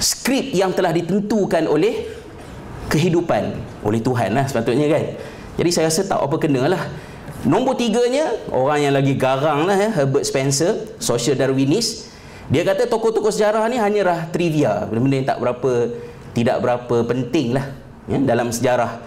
skrip 0.00 0.52
yang 0.52 0.72
telah 0.72 0.92
ditentukan 0.92 1.68
oleh 1.68 2.08
kehidupan 2.88 3.56
oleh 3.84 4.00
Tuhan 4.00 4.32
lah 4.32 4.44
sepatutnya 4.48 4.86
kan. 4.88 5.04
Jadi 5.56 5.70
saya 5.72 5.88
rasa 5.88 6.04
tak 6.04 6.20
apa 6.20 6.36
kena 6.36 6.68
lah. 6.68 6.82
Nombor 7.46 7.78
tiganya, 7.78 8.32
orang 8.50 8.90
yang 8.90 8.94
lagi 8.96 9.14
garang 9.14 9.68
lah 9.68 9.76
ya, 9.78 9.88
Herbert 10.02 10.26
Spencer, 10.26 10.98
social 10.98 11.38
Darwinist. 11.38 12.10
Dia 12.50 12.66
kata 12.66 12.90
tokoh-tokoh 12.90 13.30
sejarah 13.30 13.62
ni 13.70 13.78
hanyalah 13.78 14.30
trivia. 14.34 14.82
Benda-benda 14.86 15.16
yang 15.18 15.28
tak 15.30 15.38
berapa, 15.38 15.72
tidak 16.34 16.56
berapa 16.58 16.96
penting 17.06 17.54
lah 17.54 17.70
ya, 18.10 18.18
dalam 18.22 18.50
sejarah. 18.50 18.98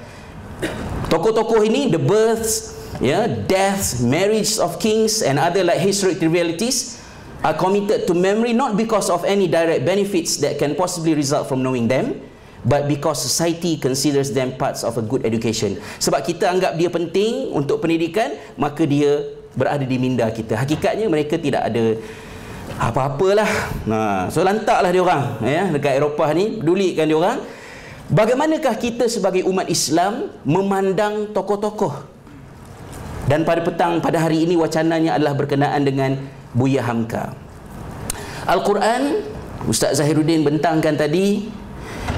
Tokoh-tokoh 1.12 1.68
ini, 1.68 1.92
the 1.92 2.00
births, 2.00 2.79
yeah, 3.00 3.28
deaths, 3.28 4.04
marriage 4.04 4.60
of 4.60 4.80
kings 4.80 5.24
and 5.24 5.40
other 5.40 5.64
like 5.64 5.80
historic 5.80 6.20
trivialities 6.20 7.00
are 7.44 7.56
committed 7.56 8.04
to 8.04 8.14
memory 8.14 8.52
not 8.52 8.76
because 8.76 9.08
of 9.08 9.24
any 9.24 9.48
direct 9.48 9.88
benefits 9.88 10.38
that 10.44 10.60
can 10.60 10.76
possibly 10.76 11.16
result 11.16 11.48
from 11.48 11.64
knowing 11.64 11.88
them 11.88 12.20
but 12.68 12.92
because 12.92 13.24
society 13.24 13.80
considers 13.80 14.36
them 14.36 14.52
parts 14.60 14.84
of 14.84 15.00
a 15.00 15.04
good 15.04 15.24
education. 15.24 15.80
Sebab 16.04 16.28
kita 16.28 16.52
anggap 16.52 16.76
dia 16.76 16.92
penting 16.92 17.56
untuk 17.56 17.80
pendidikan 17.80 18.36
maka 18.60 18.84
dia 18.84 19.32
berada 19.56 19.88
di 19.88 19.96
minda 19.96 20.28
kita. 20.28 20.60
Hakikatnya 20.60 21.08
mereka 21.08 21.40
tidak 21.40 21.72
ada 21.72 21.96
apa-apalah. 22.76 23.48
Nah 23.88 24.28
so 24.28 24.44
lantaklah 24.44 24.92
dia 24.92 25.00
orang 25.00 25.24
ya 25.40 25.64
dekat 25.72 26.04
Eropah 26.04 26.30
ni 26.36 26.60
pedulikan 26.60 27.08
dia 27.08 27.16
orang. 27.16 27.40
Bagaimanakah 28.10 28.76
kita 28.76 29.06
sebagai 29.06 29.46
umat 29.46 29.70
Islam 29.70 30.34
memandang 30.42 31.30
tokoh-tokoh 31.30 32.19
dan 33.30 33.46
pada 33.46 33.62
petang 33.62 34.02
pada 34.02 34.18
hari 34.18 34.42
ini 34.42 34.58
wacananya 34.58 35.22
adalah 35.22 35.38
berkenaan 35.38 35.86
dengan 35.86 36.18
Buya 36.58 36.82
Hamka. 36.82 37.38
Al-Quran 38.50 39.22
Ustaz 39.70 40.02
Zahiruddin 40.02 40.42
bentangkan 40.42 40.98
tadi 40.98 41.46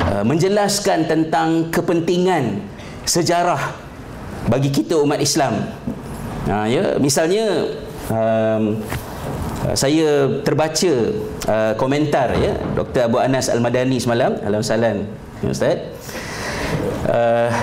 uh, 0.07 0.23
menjelaskan 0.23 1.11
tentang 1.11 1.67
kepentingan 1.67 2.63
sejarah 3.03 3.75
bagi 4.47 4.71
kita 4.71 4.95
umat 5.03 5.19
Islam. 5.19 5.67
Ha, 6.47 6.65
ya, 6.71 6.95
misalnya 6.97 7.67
um, 8.07 8.79
saya 9.75 10.41
terbaca 10.41 10.93
uh, 11.45 11.73
komentar 11.77 12.33
ya 12.39 12.57
Dr. 12.73 13.11
Abu 13.11 13.21
Anas 13.21 13.45
Al-Madani 13.45 14.01
semalam 14.01 14.41
Alam 14.41 14.65
salam 14.65 15.05
ya, 15.45 15.49
Ustaz 15.53 15.77
uh, 17.05 17.53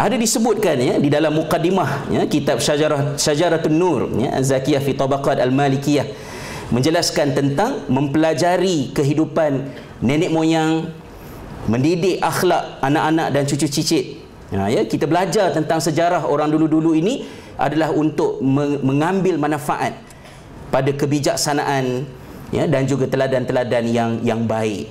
ada 0.00 0.16
disebutkan 0.16 0.80
ya 0.80 0.96
di 0.96 1.12
dalam 1.12 1.36
mukadimah 1.36 2.08
ya 2.08 2.24
kitab 2.24 2.64
Syajarah 2.64 3.20
Syajaratun 3.20 3.76
Nur 3.76 4.08
ya 4.16 4.40
Zakiyah 4.40 4.80
fi 4.80 4.96
Tabaqat 4.96 5.36
Al-Malikiyah 5.44 6.08
menjelaskan 6.72 7.36
tentang 7.36 7.84
mempelajari 7.92 8.96
kehidupan 8.96 9.68
nenek 10.00 10.32
moyang 10.32 10.88
mendidik 11.68 12.16
akhlak 12.24 12.80
anak-anak 12.80 13.28
dan 13.28 13.42
cucu 13.44 13.68
cicit 13.68 14.20
Ha, 14.50 14.66
ya, 14.66 14.82
kita 14.82 15.06
belajar 15.06 15.54
tentang 15.54 15.78
sejarah 15.78 16.26
orang 16.26 16.50
dulu-dulu 16.50 16.90
ini 16.98 17.22
adalah 17.54 17.94
untuk 17.94 18.42
mengambil 18.82 19.38
manfaat 19.38 19.94
pada 20.74 20.90
kebijaksanaan 20.90 22.02
ya, 22.50 22.66
dan 22.66 22.82
juga 22.82 23.06
teladan-teladan 23.06 23.86
yang 23.86 24.18
yang 24.26 24.50
baik. 24.50 24.90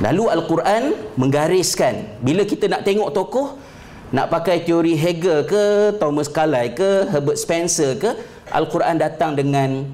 Lalu 0.00 0.24
Al-Quran 0.32 0.96
menggariskan 1.20 2.16
bila 2.24 2.48
kita 2.48 2.64
nak 2.64 2.88
tengok 2.88 3.12
tokoh 3.12 3.60
nak 4.08 4.32
pakai 4.32 4.64
teori 4.64 4.96
Hegel 4.96 5.44
ke 5.44 5.94
Thomas 6.00 6.32
Carlyle 6.32 6.72
ke 6.72 7.08
Herbert 7.12 7.36
Spencer 7.36 7.96
ke 8.00 8.10
Al-Quran 8.48 8.96
datang 8.96 9.36
dengan 9.36 9.84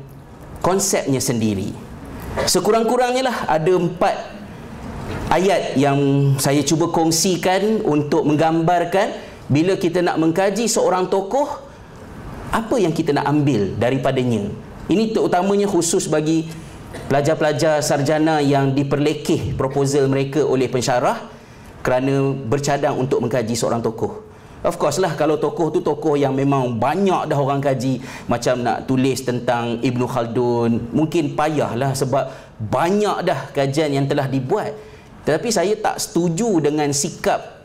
konsepnya 0.63 1.19
sendiri. 1.19 1.75
Sekurang-kurangnya 2.47 3.27
lah 3.27 3.37
ada 3.51 3.73
empat 3.75 4.15
ayat 5.31 5.75
yang 5.75 5.99
saya 6.39 6.63
cuba 6.63 6.91
kongsikan 6.91 7.83
untuk 7.83 8.23
menggambarkan 8.27 9.15
bila 9.51 9.77
kita 9.77 10.01
nak 10.01 10.17
mengkaji 10.19 10.71
seorang 10.71 11.11
tokoh 11.11 11.63
apa 12.55 12.75
yang 12.79 12.95
kita 12.95 13.11
nak 13.11 13.27
ambil 13.27 13.75
daripadanya 13.77 14.47
ini 14.89 15.11
terutamanya 15.11 15.67
khusus 15.67 16.07
bagi 16.07 16.49
pelajar-pelajar 17.11 17.83
sarjana 17.83 18.41
yang 18.41 18.73
diperlekeh 18.73 19.59
proposal 19.59 20.07
mereka 20.07 20.45
oleh 20.45 20.71
pensyarah 20.71 21.34
kerana 21.85 22.33
bercadang 22.33 22.97
untuk 22.97 23.21
mengkaji 23.21 23.53
seorang 23.53 23.85
tokoh. 23.85 24.25
Of 24.65 24.81
course 24.81 24.97
lah 24.97 25.13
kalau 25.13 25.37
tokoh 25.37 25.69
tu 25.69 25.85
tokoh 25.85 26.17
yang 26.17 26.33
memang 26.33 26.81
banyak 26.81 27.29
dah 27.29 27.37
orang 27.37 27.61
kaji 27.61 28.01
macam 28.25 28.65
nak 28.65 28.89
tulis 28.89 29.21
tentang 29.21 29.77
Ibnu 29.85 30.09
Khaldun 30.09 30.89
mungkin 30.97 31.37
payahlah 31.37 31.93
sebab 31.93 32.33
banyak 32.57 33.29
dah 33.29 33.53
kajian 33.53 33.93
yang 33.93 34.09
telah 34.09 34.25
dibuat. 34.25 34.73
Tetapi 35.29 35.49
saya 35.53 35.77
tak 35.77 36.01
setuju 36.01 36.65
dengan 36.65 36.89
sikap 36.97 37.61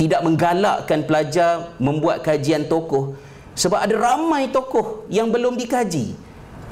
tidak 0.00 0.24
menggalakkan 0.24 1.04
pelajar 1.04 1.76
membuat 1.76 2.24
kajian 2.24 2.64
tokoh 2.64 3.20
sebab 3.52 3.76
ada 3.76 3.92
ramai 4.00 4.48
tokoh 4.48 5.04
yang 5.12 5.28
belum 5.28 5.60
dikaji. 5.60 6.16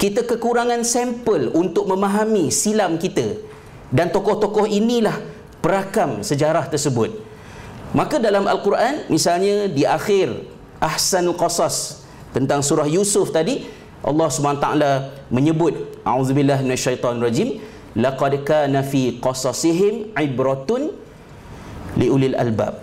Kita 0.01 0.25
kekurangan 0.25 0.81
sampel 0.81 1.53
untuk 1.53 1.85
memahami 1.85 2.49
silam 2.49 2.97
kita. 2.97 3.37
Dan 3.93 4.09
tokoh-tokoh 4.09 4.65
inilah 4.65 5.38
perakam 5.59 6.23
sejarah 6.23 6.67
tersebut. 6.67 7.15
Maka 7.91 8.21
dalam 8.21 8.45
Al-Quran 8.45 9.09
misalnya 9.09 9.65
di 9.65 9.83
akhir 9.83 10.45
Ahsanul 10.77 11.35
Qasas 11.35 12.05
tentang 12.31 12.61
surah 12.61 12.85
Yusuf 12.85 13.33
tadi 13.33 13.65
Allah 13.99 14.29
SWT 14.31 14.67
menyebut 15.27 15.99
A'udzubillah 16.07 16.63
minasyaitanirrajim 16.63 17.59
laqad 17.99 18.45
kana 18.47 18.85
fi 18.85 19.17
qasasihim 19.19 20.15
ibratun 20.15 20.93
liulil 21.99 22.37
albab. 22.37 22.79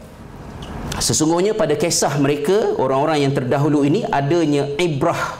Sesungguhnya 1.00 1.54
pada 1.56 1.76
kisah 1.76 2.18
mereka 2.20 2.76
orang-orang 2.76 3.28
yang 3.28 3.32
terdahulu 3.32 3.84
ini 3.86 4.04
adanya 4.04 4.68
ibrah 4.80 5.38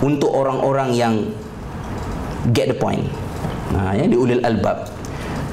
untuk 0.00 0.30
orang-orang 0.30 0.94
yang 0.94 1.14
get 2.50 2.70
the 2.70 2.74
point. 2.74 3.04
Ha 3.76 3.92
ya 3.92 4.08
liulil 4.08 4.42
albab 4.42 4.97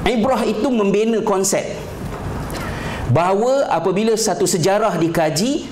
ibrah 0.05 0.45
itu 0.45 0.69
membina 0.69 1.19
konsep 1.25 1.65
bahawa 3.09 3.69
apabila 3.69 4.13
satu 4.17 4.45
sejarah 4.45 4.97
dikaji 4.97 5.65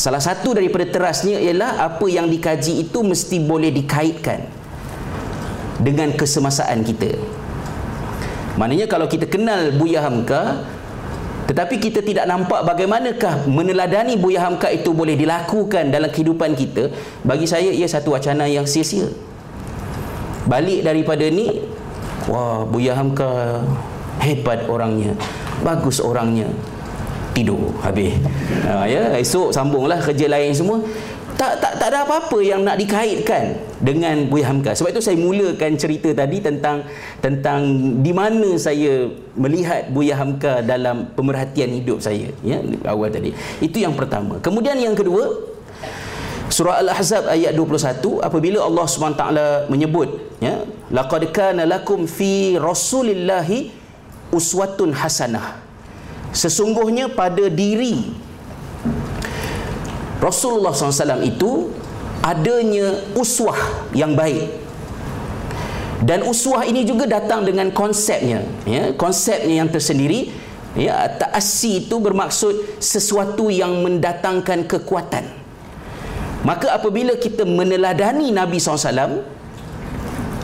salah 0.00 0.20
satu 0.20 0.56
daripada 0.56 0.88
terasnya 0.88 1.36
ialah 1.40 1.92
apa 1.92 2.06
yang 2.08 2.28
dikaji 2.28 2.88
itu 2.88 3.04
mesti 3.04 3.36
boleh 3.40 3.68
dikaitkan 3.68 4.48
dengan 5.80 6.12
kesemasaan 6.12 6.84
kita. 6.84 7.16
Maknanya 8.56 8.88
kalau 8.88 9.08
kita 9.08 9.28
kenal 9.28 9.72
Buya 9.76 10.04
Hamka 10.04 10.64
tetapi 11.50 11.82
kita 11.82 11.98
tidak 11.98 12.30
nampak 12.30 12.62
bagaimanakah 12.62 13.50
meneladani 13.50 14.14
Buya 14.14 14.46
Hamka 14.46 14.70
itu 14.70 14.94
boleh 14.94 15.18
dilakukan 15.18 15.90
dalam 15.90 16.06
kehidupan 16.06 16.54
kita, 16.54 16.94
bagi 17.26 17.50
saya 17.50 17.74
ia 17.74 17.90
satu 17.90 18.14
wacana 18.14 18.46
yang 18.46 18.70
sia-sia. 18.70 19.10
Balik 20.46 20.86
daripada 20.86 21.26
ni, 21.26 21.58
wah 22.30 22.62
Buya 22.62 22.94
Hamka 22.94 23.60
hebat 24.22 24.70
orangnya, 24.70 25.18
bagus 25.66 25.98
orangnya. 25.98 26.46
Tidur 27.30 27.70
habis. 27.78 28.14
Ha, 28.66 28.90
ya, 28.90 29.14
esok 29.14 29.54
sambunglah 29.54 30.02
kerja 30.02 30.26
lain 30.26 30.50
semua 30.50 30.82
tak 31.40 31.56
tak 31.56 31.72
tak 31.80 31.88
ada 31.88 32.04
apa-apa 32.04 32.36
yang 32.44 32.60
nak 32.60 32.76
dikaitkan 32.76 33.56
dengan 33.80 34.28
Buya 34.28 34.52
Hamka. 34.52 34.76
Sebab 34.76 34.92
itu 34.92 35.00
saya 35.00 35.16
mulakan 35.16 35.72
cerita 35.80 36.12
tadi 36.12 36.36
tentang 36.36 36.84
tentang 37.24 37.60
di 38.04 38.12
mana 38.12 38.60
saya 38.60 39.08
melihat 39.32 39.88
Buya 39.88 40.20
Hamka 40.20 40.60
dalam 40.60 41.08
pemerhatian 41.16 41.80
hidup 41.80 42.04
saya 42.04 42.28
ya 42.44 42.60
awal 42.84 43.08
tadi. 43.08 43.32
Itu 43.64 43.80
yang 43.80 43.96
pertama. 43.96 44.36
Kemudian 44.44 44.76
yang 44.76 44.92
kedua 44.92 45.49
surah 46.50 46.82
Al-Ahzab 46.82 47.30
ayat 47.30 47.54
21 47.54 48.20
apabila 48.20 48.66
Allah 48.66 48.84
SWT 48.84 49.24
menyebut 49.70 50.18
ya 50.42 50.66
laqad 50.90 51.30
kana 51.30 51.62
lakum 51.64 52.04
fi 52.10 52.58
rasulillahi 52.58 53.70
uswatun 54.34 54.90
hasanah. 54.92 55.62
Sesungguhnya 56.30 57.10
pada 57.10 57.50
diri 57.50 58.14
Rasulullah 60.20 60.70
SAW 60.76 61.24
itu 61.24 61.72
adanya 62.20 63.08
uswah 63.16 63.56
yang 63.96 64.12
baik 64.12 64.60
dan 66.04 66.24
uswah 66.24 66.64
ini 66.68 66.84
juga 66.84 67.08
datang 67.08 67.44
dengan 67.44 67.72
konsepnya 67.72 68.44
ya 68.68 68.92
konsepnya 68.96 69.64
yang 69.64 69.68
tersendiri 69.72 70.32
ya 70.76 71.08
ta'assi 71.08 71.88
itu 71.88 71.96
bermaksud 71.96 72.80
sesuatu 72.80 73.48
yang 73.48 73.80
mendatangkan 73.80 74.68
kekuatan 74.68 75.39
maka 76.46 76.72
apabila 76.72 77.16
kita 77.20 77.44
meneladani 77.44 78.32
Nabi 78.32 78.56
SAW 78.56 79.20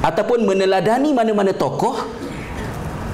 ataupun 0.04 0.44
meneladani 0.44 1.16
mana-mana 1.16 1.56
tokoh 1.56 1.96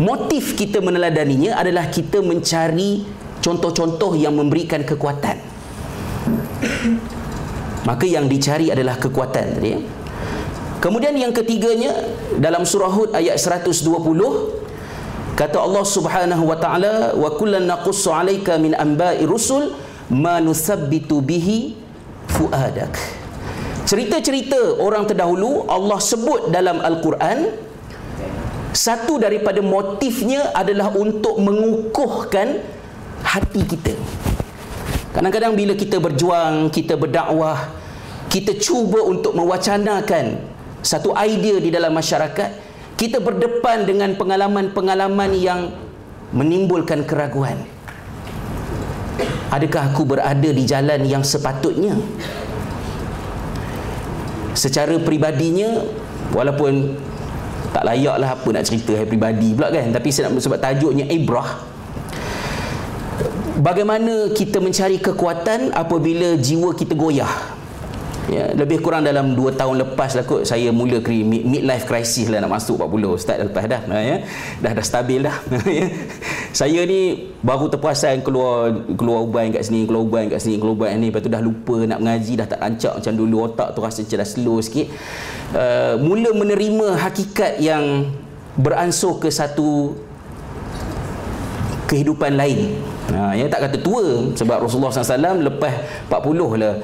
motif 0.03 0.59
kita 0.59 0.83
meneladaninya 0.83 1.57
adalah 1.57 1.87
kita 1.89 2.19
mencari 2.21 3.07
contoh-contoh 3.43 4.19
yang 4.19 4.35
memberikan 4.35 4.83
kekuatan 4.83 5.53
Maka 7.83 8.07
yang 8.07 8.31
dicari 8.31 8.71
adalah 8.71 8.95
kekuatan 8.95 9.59
tadi 9.59 9.71
ya. 9.75 9.81
Kemudian 10.83 11.15
yang 11.15 11.31
ketiganya 11.35 11.95
dalam 12.39 12.67
surah 12.67 12.91
Hud 12.91 13.11
ayat 13.15 13.39
120 13.39 13.87
kata 15.39 15.59
Allah 15.59 15.85
Subhanahu 15.87 16.45
wa 16.47 16.59
taala 16.59 17.15
wa 17.15 17.31
kullan 17.39 17.67
naqussu 17.67 18.11
alayka 18.11 18.59
min 18.59 18.75
anba'i 18.75 19.23
rusul 19.27 19.75
ma 20.11 20.43
nusabbitu 20.43 21.23
bihi 21.23 21.75
fuadak. 22.37 22.97
Cerita-cerita 23.83 24.79
orang 24.79 25.05
terdahulu 25.05 25.67
Allah 25.67 25.99
sebut 25.99 26.49
dalam 26.55 26.79
Al-Quran 26.81 27.51
satu 28.73 29.21
daripada 29.21 29.61
motifnya 29.61 30.49
adalah 30.57 30.95
untuk 30.97 31.37
mengukuhkan 31.37 32.63
hati 33.21 33.63
kita. 33.69 33.93
Kadang-kadang 35.13 35.53
bila 35.53 35.77
kita 35.77 36.01
berjuang, 36.01 36.73
kita 36.73 36.97
berdakwah, 36.97 37.69
kita 38.33 38.57
cuba 38.57 39.05
untuk 39.05 39.37
mewacanakan 39.37 40.41
satu 40.81 41.13
idea 41.13 41.61
di 41.61 41.69
dalam 41.69 41.93
masyarakat, 41.93 42.51
kita 42.97 43.21
berdepan 43.21 43.85
dengan 43.85 44.17
pengalaman-pengalaman 44.17 45.31
yang 45.37 45.69
menimbulkan 46.33 47.05
keraguan. 47.05 47.61
Adakah 49.53 49.93
aku 49.93 50.09
berada 50.09 50.49
di 50.49 50.65
jalan 50.65 51.05
yang 51.05 51.21
sepatutnya? 51.21 51.93
Secara 54.57 54.97
pribadinya, 54.97 55.85
walaupun 56.33 56.97
tak 57.77 57.85
layaklah 57.85 58.33
apa 58.33 58.49
nak 58.49 58.65
cerita 58.65 58.97
hai 58.97 59.05
pribadi 59.05 59.53
pula 59.53 59.69
kan, 59.69 59.93
tapi 59.93 60.09
sebab 60.13 60.57
tajuknya 60.57 61.05
ibrah, 61.09 61.61
bagaimana 63.61 64.33
kita 64.33 64.61
mencari 64.61 64.97
kekuatan 65.01 65.73
apabila 65.77 66.37
jiwa 66.41 66.73
kita 66.73 66.97
goyah 66.97 67.62
Ya, 68.31 68.55
lebih 68.55 68.79
kurang 68.79 69.03
dalam 69.03 69.35
2 69.35 69.59
tahun 69.59 69.83
lepas 69.83 70.15
lah 70.15 70.23
kot 70.23 70.47
saya 70.47 70.71
mula 70.71 71.03
midlife 71.03 71.91
crisis 71.91 72.31
lah 72.31 72.39
nak 72.39 72.55
masuk 72.55 72.79
40 72.79 73.19
start 73.19 73.43
dah 73.43 73.47
lepas 73.51 73.65
dah. 73.67 73.83
Ya. 73.99 74.23
dah 74.63 74.73
dah 74.79 74.85
stabil 74.87 75.27
dah. 75.27 75.35
Ya. 75.73 75.91
saya 76.55 76.87
ni 76.87 77.33
baru 77.43 77.67
terpuasan 77.67 78.23
keluar 78.23 78.71
keluar 78.95 79.25
uban 79.27 79.51
kat 79.51 79.67
sini 79.67 79.89
keluar 79.89 80.07
uban 80.07 80.31
kat 80.31 80.39
sini 80.39 80.63
keluar 80.63 80.79
uban 80.79 81.03
ni. 81.03 81.11
Lepas 81.11 81.27
tu 81.27 81.31
dah 81.35 81.43
lupa 81.43 81.83
nak 81.83 81.99
mengaji 81.99 82.33
dah 82.39 82.47
tak 82.47 82.61
lancak 82.63 82.93
macam 83.03 83.15
dulu. 83.19 83.37
Otak 83.51 83.69
tu 83.75 83.81
rasa 83.83 83.99
macam 84.07 84.19
dah 84.23 84.29
slow 84.29 84.59
sikit. 84.63 84.87
Uh, 85.51 85.95
mula 85.99 86.31
menerima 86.31 87.03
hakikat 87.03 87.59
yang 87.59 88.15
beransur 88.55 89.19
ke 89.19 89.35
satu 89.35 89.99
kehidupan 91.91 92.39
lain. 92.39 92.79
Ha, 93.13 93.35
yang 93.35 93.51
tak 93.51 93.69
kata 93.69 93.77
tua 93.83 94.33
sebab 94.33 94.65
Rasulullah 94.65 94.95
SAW 94.95 95.43
lepas 95.43 95.75
40 96.09 96.63
lah 96.63 96.75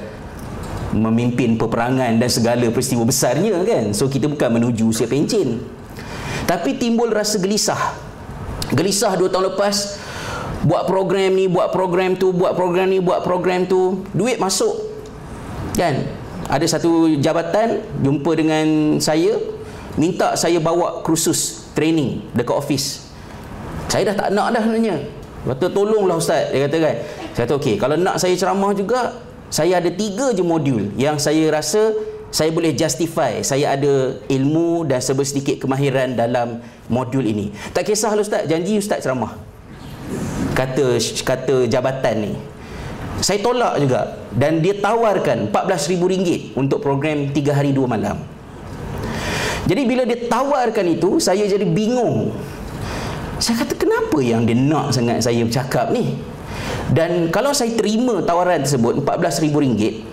memimpin 0.95 1.57
peperangan 1.59 2.17
dan 2.17 2.29
segala 2.29 2.65
peristiwa 2.69 3.05
besarnya 3.05 3.61
kan? 3.65 3.93
So 3.93 4.09
kita 4.09 4.25
bukan 4.29 4.59
menuju 4.59 4.89
usia 4.89 5.05
pencin 5.05 5.61
tapi 6.49 6.81
timbul 6.81 7.13
rasa 7.13 7.37
gelisah. 7.37 7.93
Gelisah 8.73 9.13
dua 9.17 9.29
tahun 9.29 9.53
lepas 9.53 10.01
buat 10.65 10.89
program 10.89 11.37
ni 11.37 11.45
buat 11.45 11.69
program 11.69 12.17
tu 12.17 12.33
buat 12.33 12.57
program 12.57 12.89
ni 12.89 12.97
buat 12.97 13.21
program 13.21 13.69
tu 13.69 14.01
duit 14.17 14.41
masuk. 14.41 14.73
Kan? 15.77 16.09
Ada 16.49 16.65
satu 16.77 17.13
jabatan 17.21 17.85
jumpa 18.01 18.33
dengan 18.33 18.97
saya 18.97 19.37
minta 19.93 20.33
saya 20.33 20.57
bawa 20.57 21.05
kursus 21.05 21.69
training 21.77 22.25
dekat 22.33 22.57
office 22.57 23.09
saya 23.89 24.13
dah 24.13 24.15
tak 24.15 24.29
nak 24.37 24.53
dah 24.53 24.61
sebenarnya. 24.61 24.97
Lepas 25.39 25.71
tolonglah 25.73 26.17
ustaz. 26.21 26.53
Dia 26.53 26.69
kata 26.69 26.77
kan 26.77 26.95
saya 27.33 27.43
kata 27.45 27.53
okey 27.57 27.75
kalau 27.81 27.95
nak 27.97 28.15
saya 28.21 28.33
ceramah 28.37 28.71
juga 28.73 29.17
saya 29.49 29.81
ada 29.81 29.89
tiga 29.89 30.29
je 30.33 30.45
modul 30.45 30.93
yang 30.93 31.17
saya 31.17 31.49
rasa 31.49 31.93
saya 32.29 32.53
boleh 32.53 32.77
justify 32.77 33.41
saya 33.41 33.73
ada 33.73 34.21
ilmu 34.29 34.85
dan 34.85 35.01
sedikit 35.01 35.57
kemahiran 35.65 36.13
dalam 36.13 36.61
modul 36.85 37.25
ini. 37.25 37.49
Tak 37.73 37.89
kisah 37.89 38.13
lah 38.13 38.21
ustaz, 38.21 38.45
janji 38.45 38.77
ustaz 38.77 39.01
ceramah. 39.01 39.33
Kata 40.53 41.01
kata 41.25 41.65
jabatan 41.65 42.15
ni. 42.29 42.33
Saya 43.19 43.43
tolak 43.43 43.75
juga 43.83 44.15
dan 44.31 44.63
dia 44.63 44.77
tawarkan 44.79 45.51
RM14,000 45.51 46.55
untuk 46.55 46.79
program 46.79 47.33
3 47.35 47.51
hari 47.51 47.75
2 47.75 47.83
malam. 47.83 48.15
Jadi 49.67 49.81
bila 49.85 50.07
dia 50.07 50.25
tawarkan 50.25 50.85
itu, 50.97 51.19
saya 51.19 51.43
jadi 51.45 51.67
bingung. 51.67 52.31
Saya 53.37 53.61
kata 53.63 53.75
kenapa 53.75 54.17
yang 54.23 54.47
dia 54.47 54.55
nak 54.55 54.95
sangat 54.95 55.19
saya 55.21 55.43
bercakap 55.43 55.91
ni? 55.91 56.15
Dan 56.89 57.29
kalau 57.29 57.53
saya 57.53 57.73
terima 57.77 58.21
tawaran 58.25 58.65
tersebut 58.65 59.05
RM14,000 59.05 60.09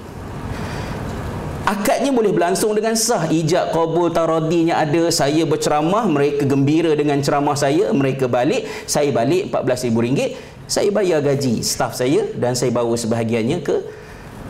Akadnya 1.66 2.14
boleh 2.14 2.30
berlangsung 2.30 2.78
dengan 2.78 2.94
sah. 2.94 3.26
Ijab 3.26 3.74
kabul 3.74 4.14
taradinya 4.14 4.78
ada 4.78 5.10
Saya 5.10 5.42
berceramah 5.42 6.06
Mereka 6.06 6.46
gembira 6.46 6.94
dengan 6.94 7.18
ceramah 7.18 7.58
saya 7.58 7.90
Mereka 7.90 8.30
balik 8.30 8.68
Saya 8.86 9.10
balik 9.10 9.50
RM14,000 9.50 10.36
Saya 10.68 10.88
bayar 10.94 11.18
gaji 11.24 11.64
staff 11.64 11.96
saya 11.98 12.28
Dan 12.36 12.54
saya 12.54 12.70
bawa 12.70 12.94
sebahagiannya 12.94 13.64
ke 13.64 13.76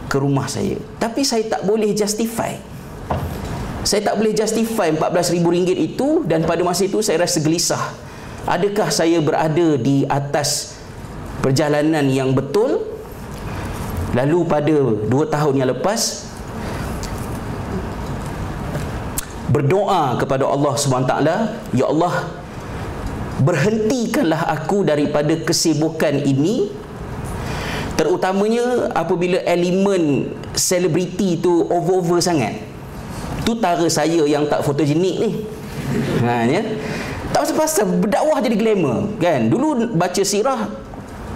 ke 0.06 0.16
rumah 0.22 0.46
saya. 0.46 0.78
Tapi 1.02 1.26
saya 1.26 1.44
tak 1.50 1.66
boleh 1.66 1.90
justify. 1.92 2.54
Saya 3.86 4.02
tak 4.02 4.18
boleh 4.18 4.34
justify 4.34 4.90
RM14,000 4.94 5.46
itu 5.78 6.08
Dan 6.26 6.46
pada 6.46 6.62
masa 6.62 6.86
itu 6.86 7.02
saya 7.02 7.26
rasa 7.26 7.38
gelisah. 7.42 7.94
Adakah 8.46 8.88
saya 8.94 9.18
berada 9.18 9.74
di 9.74 10.06
atas 10.06 10.75
perjalanan 11.46 12.11
yang 12.11 12.35
betul 12.35 12.82
lalu 14.18 14.42
pada 14.50 14.74
dua 15.06 15.30
tahun 15.30 15.62
yang 15.62 15.70
lepas 15.70 16.26
berdoa 19.46 20.18
kepada 20.18 20.42
Allah 20.42 20.74
SWT 20.74 21.14
Ya 21.70 21.87
Allah 21.87 22.35
berhentikanlah 23.46 24.42
aku 24.59 24.82
daripada 24.82 25.38
kesibukan 25.38 26.18
ini. 26.26 26.74
Terutamanya 27.96 28.92
apabila 28.92 29.40
elemen 29.48 30.35
selebriti 30.52 31.40
tu 31.40 31.64
over-over 31.70 32.20
sangat. 32.20 32.61
Tu 33.46 33.56
tara 33.56 33.87
saya 33.88 34.20
yang 34.28 34.44
tak 34.50 34.61
fotogenik 34.66 35.16
ni. 35.16 35.30
Ha, 36.26 36.44
ya? 36.44 36.61
tak 37.32 37.46
pasal-pasal 37.46 37.88
berdakwah 38.04 38.42
jadi 38.44 38.56
glamour 38.59 39.16
kan? 39.16 39.48
Dulu 39.48 39.96
baca 39.96 40.22
sirah 40.24 40.68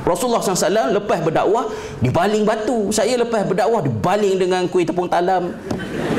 Rasulullah 0.01 0.41
SAW 0.41 0.97
lepas 0.97 1.21
berdakwah 1.21 1.69
dibaling 2.01 2.45
batu. 2.49 2.89
Saya 2.89 3.21
lepas 3.21 3.45
berdakwah 3.45 3.85
dibaling 3.85 4.41
dengan 4.41 4.65
kuih 4.65 4.89
tepung 4.89 5.07
talam. 5.07 5.53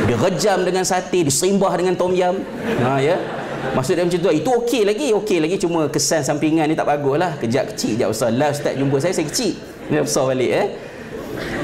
Direjam 0.05 0.61
dengan 0.61 0.85
sate 0.85 1.25
disembah 1.25 1.71
dengan 1.77 1.95
tom 1.97 2.11
yam 2.11 2.35
ha, 2.83 2.99
ya? 2.99 3.15
Maksud 3.71 3.93
dia 3.93 4.03
macam 4.03 4.19
tu 4.19 4.29
itu 4.33 4.49
okey 4.65 4.81
lagi 4.85 5.07
okey 5.17 5.37
lagi. 5.41 5.55
Cuma 5.57 5.89
kesan 5.89 6.21
sampingan 6.21 6.69
ni 6.69 6.77
tak 6.77 6.89
bagus 6.89 7.17
lah. 7.17 7.31
Kejap 7.41 7.73
kecil 7.73 7.97
kejap 7.97 8.09
besar 8.13 8.29
lah 8.33 8.49
ustaz 8.53 8.73
jumpa 8.77 8.97
saya 9.01 9.13
saya 9.17 9.27
kecil. 9.29 9.57
Dia 9.89 10.01
besar 10.05 10.23
balik 10.29 10.51
eh? 10.51 10.67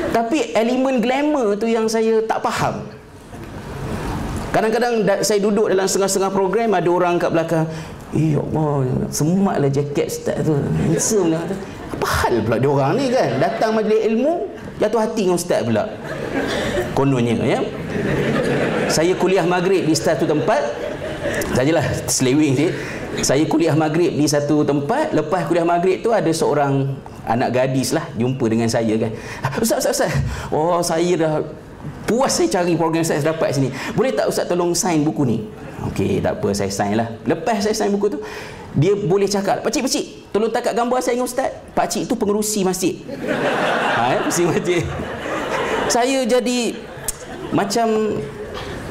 Tapi 0.10 0.58
elemen 0.58 0.98
glamour 0.98 1.54
tu 1.60 1.70
yang 1.70 1.86
saya 1.86 2.24
tak 2.26 2.42
faham. 2.42 2.82
Kadang-kadang 4.50 5.06
saya 5.22 5.38
duduk 5.38 5.70
dalam 5.70 5.86
setengah-setengah 5.86 6.34
program 6.34 6.74
ada 6.74 6.90
orang 6.90 7.22
kat 7.22 7.30
belakang 7.30 7.68
Eh 8.16 8.40
Allah, 8.40 8.88
sematlah 9.12 9.68
jaket 9.68 10.08
ustaz 10.08 10.40
tu. 10.48 10.56
Handsome 10.56 11.36
lah 11.36 11.44
apa 11.98 12.08
hal 12.08 12.46
pula 12.46 12.58
dia 12.62 12.70
orang 12.70 12.92
ni 12.94 13.06
kan. 13.10 13.30
Datang 13.42 13.74
majlis 13.74 14.02
ilmu 14.14 14.34
jatuh 14.78 15.00
hati 15.02 15.26
dengan 15.26 15.36
ustaz 15.36 15.66
pula. 15.66 15.84
Kononnya 16.94 17.34
ya. 17.42 17.60
Saya 18.88 19.18
kuliah 19.18 19.44
maghrib 19.44 19.84
di 19.84 19.98
satu 19.98 20.30
tempat. 20.30 20.62
Sajalah 21.58 21.84
selewing 22.06 22.54
sikit. 22.54 22.74
Saya 23.26 23.44
kuliah 23.50 23.74
maghrib 23.74 24.14
di 24.14 24.30
satu 24.30 24.62
tempat. 24.62 25.12
Lepas 25.18 25.50
kuliah 25.50 25.66
maghrib 25.66 26.06
tu 26.06 26.14
ada 26.14 26.30
seorang 26.30 26.94
anak 27.26 27.50
gadis 27.52 27.92
lah 27.92 28.06
jumpa 28.14 28.46
dengan 28.46 28.70
saya 28.70 28.94
kan. 29.02 29.12
Ustaz 29.58 29.82
ustaz 29.82 29.94
ustaz. 29.98 30.14
Oh 30.54 30.80
saya 30.86 31.14
dah 31.18 31.34
puas 32.08 32.32
saya 32.32 32.48
cari 32.48 32.78
program 32.78 33.04
saya 33.04 33.20
dapat 33.26 33.58
sini. 33.58 33.74
Boleh 33.98 34.14
tak 34.14 34.30
ustaz 34.30 34.46
tolong 34.46 34.72
sign 34.78 35.02
buku 35.02 35.26
ni? 35.26 35.38
Okey, 35.92 36.24
tak 36.24 36.42
apa 36.42 36.50
saya 36.58 36.72
sign 36.74 36.98
lah. 36.98 37.10
Lepas 37.28 37.62
saya 37.62 37.76
sign 37.76 37.94
buku 37.94 38.18
tu, 38.18 38.20
dia 38.78 38.94
boleh 38.94 39.26
cakap, 39.26 39.66
"Pak 39.66 39.74
cik, 39.74 39.82
pak 39.82 39.92
cik, 39.92 40.06
tolong 40.30 40.54
takat 40.54 40.78
gambar 40.78 41.02
saya 41.02 41.18
dengan 41.18 41.26
ustaz." 41.26 41.50
Pak 41.74 41.88
cik 41.90 42.06
tu 42.06 42.14
pengerusi 42.14 42.62
masjid. 42.62 42.94
ha, 43.98 44.14
eh, 44.14 44.22
pengerusi 44.22 44.44
masjid. 44.46 44.82
Saya 45.90 46.22
jadi 46.30 46.78
macam 47.50 48.22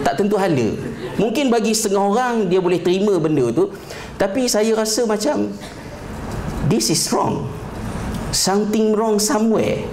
tak 0.03 0.19
tentu 0.19 0.35
hala. 0.35 0.69
Mungkin 1.17 1.49
bagi 1.49 1.73
setengah 1.73 2.03
orang 2.03 2.35
dia 2.51 2.59
boleh 2.59 2.83
terima 2.83 3.15
benda 3.17 3.49
tu, 3.55 3.71
tapi 4.19 4.51
saya 4.51 4.75
rasa 4.75 5.07
macam 5.07 5.55
this 6.67 6.91
is 6.91 7.07
wrong. 7.15 7.47
Something 8.35 8.93
wrong 8.93 9.23
somewhere. 9.23 9.87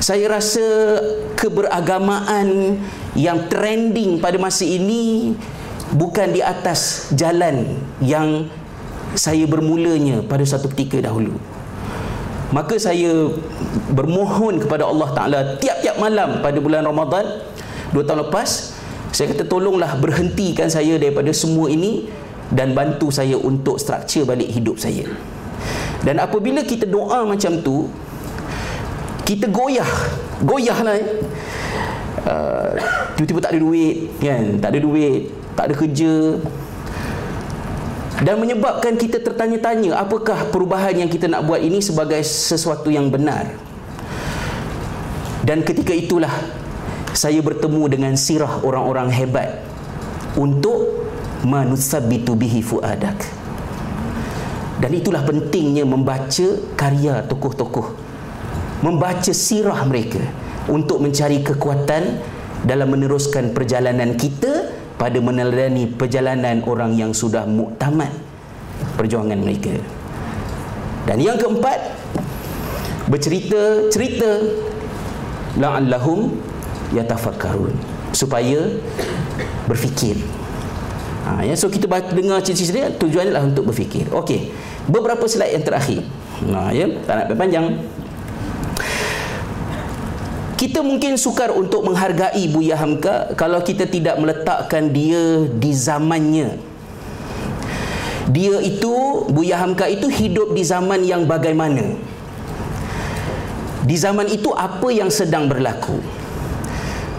Saya 0.00 0.32
rasa 0.32 0.64
keberagamaan 1.36 2.80
yang 3.18 3.50
trending 3.52 4.16
pada 4.16 4.40
masa 4.40 4.64
ini 4.64 5.36
bukan 5.92 6.32
di 6.32 6.40
atas 6.40 7.10
jalan 7.12 7.76
yang 8.00 8.48
saya 9.14 9.44
bermulanya 9.46 10.22
pada 10.22 10.42
satu 10.46 10.70
ketika 10.70 11.02
dahulu. 11.02 11.34
Maka 12.50 12.78
saya 12.82 13.30
bermohon 13.94 14.58
kepada 14.58 14.82
Allah 14.82 15.08
Ta'ala 15.14 15.38
tiap-tiap 15.62 16.02
malam 16.02 16.42
pada 16.42 16.58
bulan 16.58 16.82
Ramadan 16.82 17.46
dua 17.94 18.02
tahun 18.02 18.26
lepas 18.26 18.74
saya 19.14 19.30
kata 19.34 19.46
tolonglah 19.46 19.98
berhentikan 19.98 20.66
saya 20.70 20.98
daripada 20.98 21.30
semua 21.34 21.70
ini 21.70 22.10
dan 22.50 22.74
bantu 22.74 23.14
saya 23.14 23.38
untuk 23.38 23.78
struktur 23.78 24.26
balik 24.26 24.50
hidup 24.50 24.78
saya. 24.78 25.06
Dan 26.02 26.18
apabila 26.18 26.66
kita 26.66 26.86
doa 26.86 27.22
macam 27.22 27.58
tu 27.62 27.86
kita 29.22 29.46
goyah 29.46 29.86
goyah 30.42 30.78
lah 30.82 30.94
eh. 30.98 31.06
uh, 32.26 32.72
tiba-tiba 33.14 33.38
tak 33.38 33.54
ada 33.54 33.60
duit 33.62 34.10
kan? 34.18 34.58
Tak 34.58 34.68
ada 34.74 34.80
duit 34.82 35.20
tak 35.54 35.64
ada 35.70 35.74
kerja 35.76 36.40
dan 38.20 38.36
menyebabkan 38.36 39.00
kita 39.00 39.20
tertanya-tanya 39.20 39.96
apakah 39.96 40.48
perubahan 40.52 40.92
yang 41.04 41.10
kita 41.10 41.28
nak 41.28 41.44
buat 41.48 41.60
ini 41.60 41.80
sebagai 41.80 42.20
sesuatu 42.24 42.92
yang 42.92 43.08
benar? 43.08 43.48
Dan 45.40 45.64
ketika 45.64 45.96
itulah 45.96 46.32
saya 47.16 47.40
bertemu 47.40 47.82
dengan 47.90 48.12
sirah 48.14 48.60
orang-orang 48.60 49.08
hebat 49.08 49.64
untuk 50.36 51.08
manusabbitu 51.42 52.36
bihi 52.36 52.60
fuadak. 52.60 53.16
Dan 54.80 54.96
itulah 54.96 55.20
pentingnya 55.24 55.84
membaca 55.84 56.48
karya 56.76 57.20
tokoh-tokoh 57.24 58.10
membaca 58.80 59.32
sirah 59.32 59.80
mereka 59.84 60.20
untuk 60.68 61.00
mencari 61.04 61.44
kekuatan 61.44 62.20
dalam 62.64 62.88
meneruskan 62.92 63.52
perjalanan 63.52 64.16
kita 64.16 64.79
pada 65.00 65.16
meneladani 65.16 65.88
perjalanan 65.88 66.60
orang 66.68 66.92
yang 66.92 67.16
sudah 67.16 67.48
muktamad 67.48 68.12
perjuangan 69.00 69.40
mereka. 69.40 69.72
Dan 71.08 71.24
yang 71.24 71.40
keempat 71.40 71.96
bercerita 73.08 73.88
cerita 73.88 74.44
la'allahum 75.56 76.36
yatafakkarun. 76.92 77.72
Supaya 78.12 78.60
berfikir. 79.64 80.20
Ha, 81.24 81.48
ya 81.48 81.56
so 81.56 81.72
kita 81.72 81.88
dengar 82.12 82.44
cerita-cerita 82.44 83.00
tujuannya 83.00 83.32
adalah 83.32 83.48
untuk 83.48 83.72
berfikir. 83.72 84.04
Okey 84.12 84.52
beberapa 84.84 85.24
slide 85.24 85.56
yang 85.56 85.64
terakhir. 85.64 86.04
Nah 86.44 86.74
ya 86.76 86.90
tak 87.08 87.14
nak 87.24 87.26
panjang 87.40 87.78
kita 90.60 90.84
mungkin 90.84 91.16
sukar 91.16 91.56
untuk 91.56 91.88
menghargai 91.88 92.44
Buya 92.52 92.76
Hamka 92.76 93.32
kalau 93.32 93.64
kita 93.64 93.88
tidak 93.88 94.20
meletakkan 94.20 94.92
dia 94.92 95.48
di 95.48 95.72
zamannya. 95.72 96.60
Dia 98.28 98.60
itu, 98.60 99.24
Buya 99.32 99.56
Hamka 99.56 99.88
itu 99.88 100.12
hidup 100.12 100.52
di 100.52 100.60
zaman 100.60 101.00
yang 101.00 101.24
bagaimana? 101.24 101.96
Di 103.88 103.96
zaman 103.96 104.28
itu 104.28 104.52
apa 104.52 104.92
yang 104.92 105.08
sedang 105.08 105.48
berlaku? 105.48 105.96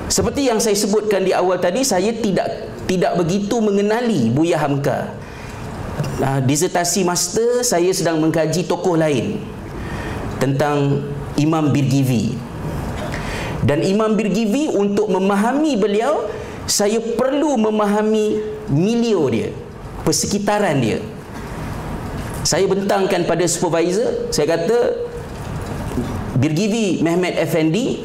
Seperti 0.06 0.46
yang 0.46 0.62
saya 0.62 0.78
sebutkan 0.78 1.26
di 1.26 1.34
awal 1.34 1.58
tadi, 1.58 1.82
saya 1.82 2.14
tidak 2.14 2.46
tidak 2.86 3.18
begitu 3.18 3.58
mengenali 3.58 4.30
Buya 4.30 4.62
Hamka. 4.62 5.18
Uh, 6.22 6.38
disertasi 6.46 7.02
master 7.02 7.66
saya 7.66 7.90
sedang 7.90 8.22
mengkaji 8.22 8.70
tokoh 8.70 8.94
lain 8.94 9.42
tentang 10.38 11.02
Imam 11.42 11.74
Birgivi 11.74 12.51
dan 13.62 13.86
Imam 13.86 14.18
Birgivi 14.18 14.70
untuk 14.70 15.10
memahami 15.10 15.78
beliau 15.78 16.26
saya 16.66 16.98
perlu 16.98 17.58
memahami 17.58 18.42
milio 18.72 19.28
dia 19.30 19.50
persekitaran 20.02 20.82
dia. 20.82 21.00
Saya 22.42 22.66
bentangkan 22.66 23.30
pada 23.30 23.46
supervisor 23.46 24.34
saya 24.34 24.58
kata 24.58 24.78
Birgivi 26.42 27.06
Mehmet 27.06 27.38
Effendi 27.38 28.02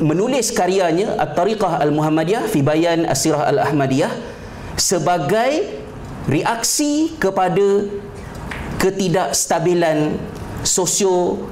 menulis 0.00 0.52
karyanya 0.52 1.16
At-Tariqah 1.16 1.80
Al-Muhammadiyah 1.80 2.48
fi 2.52 2.60
Bayan 2.60 3.08
Asirah 3.08 3.48
Al-Ahmadiyah 3.48 4.12
sebagai 4.76 5.80
reaksi 6.28 7.16
kepada 7.16 7.88
ketidakstabilan 8.76 10.16
sosio 10.64 11.48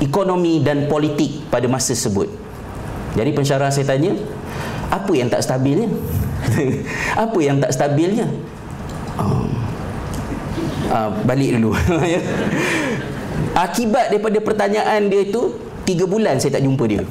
ekonomi 0.00 0.60
dan 0.60 0.90
politik 0.90 1.48
pada 1.48 1.66
masa 1.66 1.96
tersebut. 1.96 2.28
Jadi 3.16 3.30
pensyarah 3.32 3.72
saya 3.72 3.88
tanya, 3.88 4.12
apa 4.92 5.12
yang 5.16 5.32
tak 5.32 5.40
stabilnya? 5.40 5.88
apa 7.24 7.38
yang 7.40 7.56
tak 7.58 7.72
stabilnya? 7.72 8.28
Uh, 9.16 9.48
uh, 10.92 11.08
balik 11.24 11.56
dulu. 11.56 11.72
Akibat 13.66 14.12
daripada 14.12 14.36
pertanyaan 14.44 15.08
dia 15.08 15.24
itu, 15.24 15.56
tiga 15.88 16.04
bulan 16.04 16.36
saya 16.36 16.60
tak 16.60 16.64
jumpa 16.68 16.84
dia. 16.84 17.02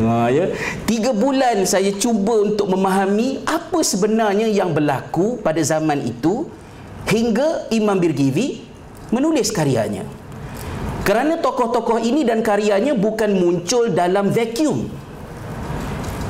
Ha, 0.00 0.28
ya. 0.32 0.52
Tiga 0.84 1.16
bulan 1.16 1.64
saya 1.64 1.92
cuba 1.96 2.44
untuk 2.44 2.68
memahami 2.68 3.44
apa 3.48 3.80
sebenarnya 3.80 4.48
yang 4.48 4.76
berlaku 4.76 5.40
pada 5.40 5.60
zaman 5.60 6.04
itu 6.04 6.48
hingga 7.08 7.68
Imam 7.72 7.96
Birgivi 7.96 8.60
menulis 9.08 9.48
karyanya. 9.48 10.19
Kerana 11.10 11.42
tokoh-tokoh 11.42 11.98
ini 11.98 12.22
dan 12.22 12.38
karyanya 12.38 12.94
bukan 12.94 13.34
muncul 13.34 13.90
dalam 13.90 14.30
vacuum. 14.30 14.86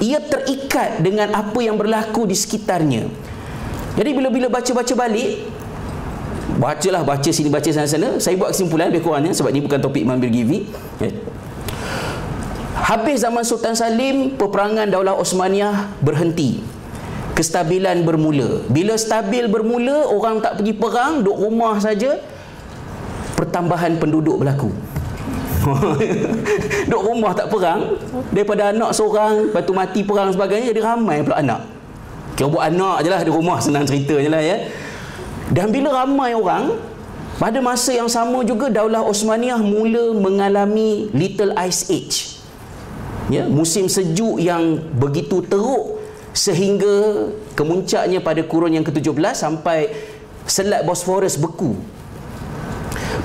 Ia 0.01 0.17
terikat 0.25 1.05
dengan 1.05 1.37
apa 1.37 1.61
yang 1.61 1.77
berlaku 1.77 2.25
di 2.25 2.33
sekitarnya. 2.33 3.05
Jadi 4.01 4.11
bila-bila 4.17 4.49
baca-baca 4.49 4.97
balik, 4.97 5.45
bacalah 6.57 7.05
baca 7.05 7.29
sini 7.29 7.53
baca 7.53 7.69
sana-sana, 7.69 8.17
saya 8.17 8.41
buat 8.41 8.57
kesimpulan 8.57 8.89
lebih 8.89 9.05
kurangnya 9.05 9.37
sebab 9.37 9.53
ini 9.53 9.61
bukan 9.61 9.85
topik 9.85 10.01
Imam 10.01 10.17
Birgivi. 10.17 10.65
Ya. 10.97 11.13
Habis 12.81 13.21
zaman 13.21 13.45
Sultan 13.45 13.77
Salim, 13.77 14.41
peperangan 14.41 14.89
Daulah 14.89 15.13
Osmaniyah 15.21 15.93
berhenti. 16.01 16.65
Kestabilan 17.37 18.01
bermula. 18.09 18.65
Bila 18.73 18.97
stabil 18.97 19.45
bermula, 19.45 20.09
orang 20.09 20.41
tak 20.41 20.65
pergi 20.65 20.73
perang, 20.73 21.21
duduk 21.21 21.37
rumah 21.37 21.77
saja, 21.77 22.17
pertambahan 23.41 23.97
penduduk 23.97 24.37
berlaku. 24.37 24.69
Duduk 26.89 27.03
rumah 27.05 27.33
tak 27.33 27.49
perang 27.49 27.97
daripada 28.33 28.73
anak 28.73 28.93
seorang 28.93 29.49
lepas 29.49 29.65
tu 29.65 29.73
mati 29.73 30.01
perang 30.05 30.29
sebagainya 30.33 30.77
jadi 30.77 30.83
ramai 30.85 31.25
pula 31.25 31.41
anak. 31.41 31.65
Kira 32.37 32.49
buat 32.53 32.65
anak 32.69 33.05
je 33.05 33.09
lah 33.09 33.21
di 33.25 33.33
rumah 33.33 33.57
senang 33.61 33.89
cerita 33.89 34.17
je 34.21 34.29
lah 34.29 34.41
ya. 34.41 34.69
Dan 35.49 35.73
bila 35.73 36.05
ramai 36.05 36.37
orang 36.37 36.77
pada 37.41 37.61
masa 37.65 37.97
yang 37.97 38.09
sama 38.09 38.45
juga 38.45 38.69
Daulah 38.69 39.01
Osmaniyah 39.05 39.61
mula 39.61 40.13
mengalami 40.17 41.09
Little 41.17 41.57
Ice 41.65 41.89
Age. 41.89 42.19
Ya 43.33 43.49
musim 43.49 43.89
sejuk 43.89 44.41
yang 44.41 44.81
begitu 44.97 45.41
teruk 45.45 46.01
sehingga 46.37 47.29
kemuncaknya 47.57 48.21
pada 48.21 48.41
kurun 48.45 48.77
yang 48.77 48.85
ke-17 48.87 49.17
sampai 49.33 49.93
Selat 50.49 50.83
Bosphorus 50.83 51.37
beku 51.39 51.79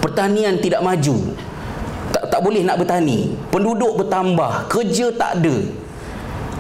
pertanian 0.06 0.62
tidak 0.62 0.86
maju. 0.86 1.34
Tak, 2.14 2.30
tak 2.30 2.42
boleh 2.46 2.62
nak 2.62 2.78
bertani. 2.78 3.34
Penduduk 3.50 4.06
bertambah. 4.06 4.70
Kerja 4.70 5.10
tak 5.18 5.42
ada. 5.42 5.58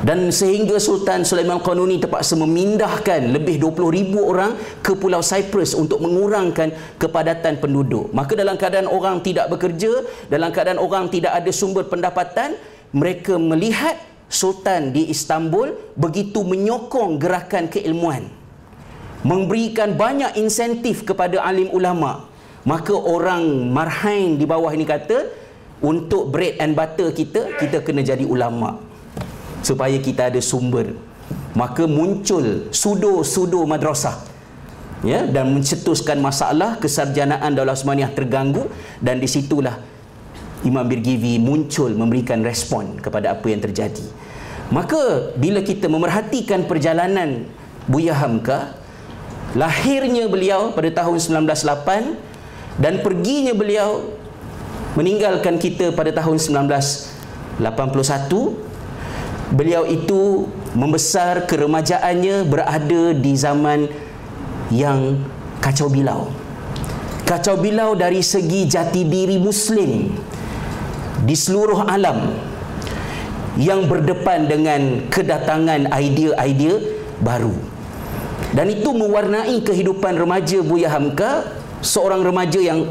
Dan 0.06 0.30
sehingga 0.30 0.78
Sultan 0.82 1.26
Sulaiman 1.26 1.62
Qanuni 1.62 1.98
terpaksa 1.98 2.38
memindahkan 2.38 3.26
lebih 3.32 3.58
20 3.62 3.90
ribu 3.90 4.22
orang 4.22 4.54
ke 4.82 4.94
Pulau 4.98 5.22
Cyprus 5.22 5.74
untuk 5.74 6.02
mengurangkan 6.02 6.98
kepadatan 7.02 7.58
penduduk. 7.62 8.14
Maka 8.14 8.38
dalam 8.38 8.58
keadaan 8.58 8.86
orang 8.90 9.22
tidak 9.22 9.50
bekerja, 9.50 10.06
dalam 10.30 10.54
keadaan 10.54 10.78
orang 10.78 11.10
tidak 11.10 11.34
ada 11.34 11.50
sumber 11.50 11.86
pendapatan, 11.90 12.58
mereka 12.94 13.38
melihat 13.42 13.98
Sultan 14.30 14.94
di 14.94 15.10
Istanbul 15.10 15.74
begitu 15.98 16.42
menyokong 16.42 17.18
gerakan 17.22 17.70
keilmuan. 17.70 18.30
Memberikan 19.26 19.98
banyak 19.98 20.38
insentif 20.38 21.02
kepada 21.02 21.42
alim 21.42 21.74
ulama' 21.74 22.35
maka 22.66 22.98
orang 22.98 23.70
marhain 23.70 24.42
di 24.42 24.46
bawah 24.50 24.74
ini 24.74 24.90
kata 24.90 25.30
untuk 25.86 26.34
bread 26.34 26.58
and 26.58 26.74
butter 26.74 27.14
kita 27.14 27.62
kita 27.62 27.86
kena 27.86 28.02
jadi 28.02 28.26
ulama 28.26 28.82
supaya 29.62 29.98
kita 30.02 30.34
ada 30.34 30.42
sumber. 30.42 30.98
Maka 31.54 31.86
muncul 31.90 32.70
sudo-sudo 32.70 33.64
madrasah 33.66 34.18
ya 35.06 35.24
dan 35.30 35.54
mencetuskan 35.54 36.20
masalah 36.20 36.78
kesarjanaan 36.82 37.54
Daulah 37.54 37.74
Osmaniyah 37.74 38.12
terganggu. 38.14 38.70
Dan 39.02 39.22
disitulah 39.22 39.78
Imam 40.66 40.86
Birgivi 40.86 41.38
muncul 41.38 41.94
memberikan 41.94 42.42
respon 42.46 42.98
kepada 42.98 43.38
apa 43.38 43.46
yang 43.50 43.62
terjadi. 43.62 44.06
Maka 44.74 45.34
bila 45.38 45.62
kita 45.62 45.86
memerhatikan 45.86 46.66
perjalanan 46.66 47.46
Buya 47.86 48.18
Hamka 48.18 48.74
lahirnya 49.54 50.26
beliau 50.26 50.74
pada 50.74 50.90
tahun 51.06 51.22
1908 51.22 52.35
dan 52.76 53.00
perginya 53.00 53.56
beliau 53.56 54.04
meninggalkan 55.00 55.60
kita 55.60 55.92
pada 55.96 56.12
tahun 56.12 56.40
1981 56.40 57.60
beliau 59.56 59.84
itu 59.86 60.50
membesar 60.76 61.46
keremajaannya 61.48 62.44
berada 62.50 63.04
di 63.16 63.34
zaman 63.38 63.88
yang 64.74 65.22
kacau 65.64 65.88
bilau. 65.88 66.32
Kacau 67.26 67.58
bilau 67.58 67.98
dari 67.98 68.22
segi 68.22 68.70
jati 68.70 69.02
diri 69.06 69.40
muslim 69.42 70.14
di 71.26 71.36
seluruh 71.36 71.88
alam 71.90 72.36
yang 73.56 73.88
berdepan 73.88 74.46
dengan 74.52 75.08
kedatangan 75.10 75.90
idea-idea 75.96 76.76
baru. 77.24 77.56
Dan 78.52 78.72
itu 78.72 78.92
mewarnai 78.92 79.64
kehidupan 79.64 80.16
remaja 80.20 80.60
Buya 80.64 80.92
Hamka 80.92 81.55
seorang 81.86 82.26
remaja 82.26 82.58
yang 82.58 82.82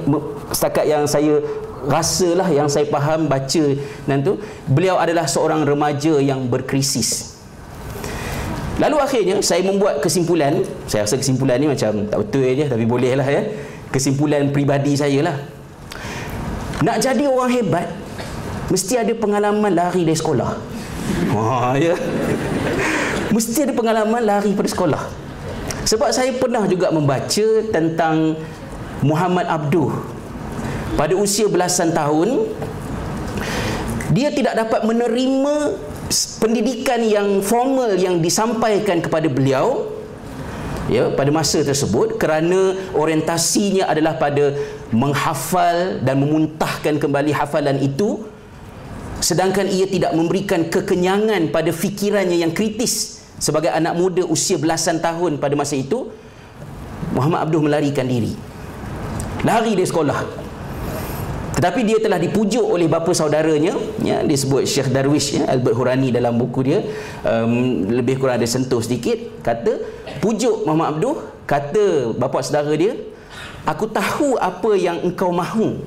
setakat 0.55 0.87
yang 0.87 1.03
saya 1.11 1.43
rasalah 1.85 2.49
yang 2.49 2.71
saya 2.71 2.89
faham 2.89 3.29
baca 3.29 3.65
dan 4.09 4.25
tu 4.25 4.41
beliau 4.71 4.97
adalah 4.97 5.27
seorang 5.27 5.67
remaja 5.67 6.17
yang 6.23 6.47
berkrisis. 6.47 7.35
Lalu 8.79 8.97
akhirnya 8.99 9.37
saya 9.43 9.63
membuat 9.63 10.03
kesimpulan 10.03 10.63
saya 10.87 11.07
rasa 11.07 11.19
kesimpulan 11.19 11.59
ni 11.59 11.67
macam 11.71 12.07
tak 12.07 12.19
betul 12.27 12.43
je 12.43 12.65
tapi 12.67 12.85
boleh 12.87 13.13
lah 13.19 13.27
ya 13.27 13.43
kesimpulan 13.91 14.51
pribadi 14.51 14.95
saya 14.95 15.21
lah. 15.23 15.37
Nak 16.83 16.97
jadi 17.03 17.25
orang 17.31 17.51
hebat 17.55 17.87
mesti 18.71 18.99
ada 18.99 19.13
pengalaman 19.15 19.71
lari 19.75 20.03
dari 20.03 20.19
sekolah. 20.19 20.51
Ha, 21.35 21.77
ya. 21.79 21.95
Mesti 23.31 23.67
ada 23.67 23.73
pengalaman 23.77 24.23
lari 24.25 24.51
pada 24.55 24.69
sekolah. 24.71 25.03
Sebab 25.85 26.09
saya 26.11 26.33
pernah 26.35 26.65
juga 26.65 26.89
membaca 26.89 27.47
tentang 27.69 28.41
Muhammad 29.05 29.45
Abduh. 29.53 29.93
Pada 30.97 31.13
usia 31.13 31.45
belasan 31.45 31.93
tahun 31.93 32.49
dia 34.15 34.33
tidak 34.33 34.57
dapat 34.57 34.87
menerima 34.87 35.55
pendidikan 36.41 37.03
yang 37.03 37.43
formal 37.43 37.93
yang 37.99 38.23
disampaikan 38.23 39.03
kepada 39.03 39.27
beliau 39.27 39.91
ya 40.87 41.11
pada 41.17 41.33
masa 41.35 41.65
tersebut 41.65 42.21
kerana 42.21 42.77
orientasinya 42.95 43.91
adalah 43.91 44.15
pada 44.21 44.55
menghafal 44.95 45.99
dan 46.05 46.21
memuntahkan 46.23 47.01
kembali 47.03 47.33
hafalan 47.35 47.81
itu 47.83 48.23
sedangkan 49.19 49.67
ia 49.67 49.89
tidak 49.89 50.13
memberikan 50.13 50.69
kekenyangan 50.69 51.49
pada 51.49 51.73
fikirannya 51.73 52.45
yang 52.45 52.53
kritis 52.53 53.25
sebagai 53.41 53.73
anak 53.73 53.97
muda 53.97 54.23
usia 54.29 54.61
belasan 54.61 55.01
tahun 55.01 55.41
pada 55.41 55.57
masa 55.59 55.75
itu 55.75 56.13
Muhammad 57.17 57.49
Abduh 57.49 57.65
melarikan 57.65 58.07
diri 58.07 58.54
lari 59.45 59.77
dari 59.77 59.87
sekolah. 59.87 60.19
Tetapi 61.55 61.81
dia 61.87 62.03
telah 62.03 62.19
dipujuk 62.19 62.67
oleh 62.67 62.91
bapa 62.91 63.15
saudaranya 63.15 63.79
ya 64.03 64.27
disebut 64.27 64.67
Syekh 64.67 64.91
Darwish 64.91 65.39
ya 65.39 65.47
Albert 65.47 65.79
Hurani 65.79 66.11
dalam 66.11 66.35
buku 66.35 66.67
dia 66.67 66.83
um, 67.23 67.87
lebih 67.95 68.19
kurang 68.19 68.43
ada 68.43 68.49
sentuh 68.51 68.83
sedikit 68.83 69.39
kata 69.39 69.79
pujuk 70.19 70.67
Muhammad 70.67 70.99
Abduh 70.99 71.17
kata 71.47 72.11
bapa 72.19 72.43
saudara 72.43 72.75
dia 72.75 72.99
aku 73.63 73.87
tahu 73.87 74.35
apa 74.35 74.75
yang 74.75 74.99
engkau 75.07 75.31
mahu 75.31 75.79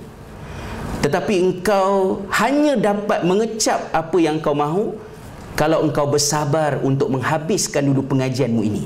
tetapi 1.03 1.33
engkau 1.39 2.23
hanya 2.31 2.79
dapat 2.79 3.27
mengecap 3.27 3.91
apa 3.91 4.17
yang 4.17 4.39
engkau 4.41 4.55
mahu 4.57 4.95
kalau 5.57 5.81
engkau 5.85 6.05
bersabar 6.09 6.77
untuk 6.85 7.09
menghabiskan 7.09 7.81
dulu 7.81 8.05
pengajianmu 8.05 8.61
ini. 8.61 8.85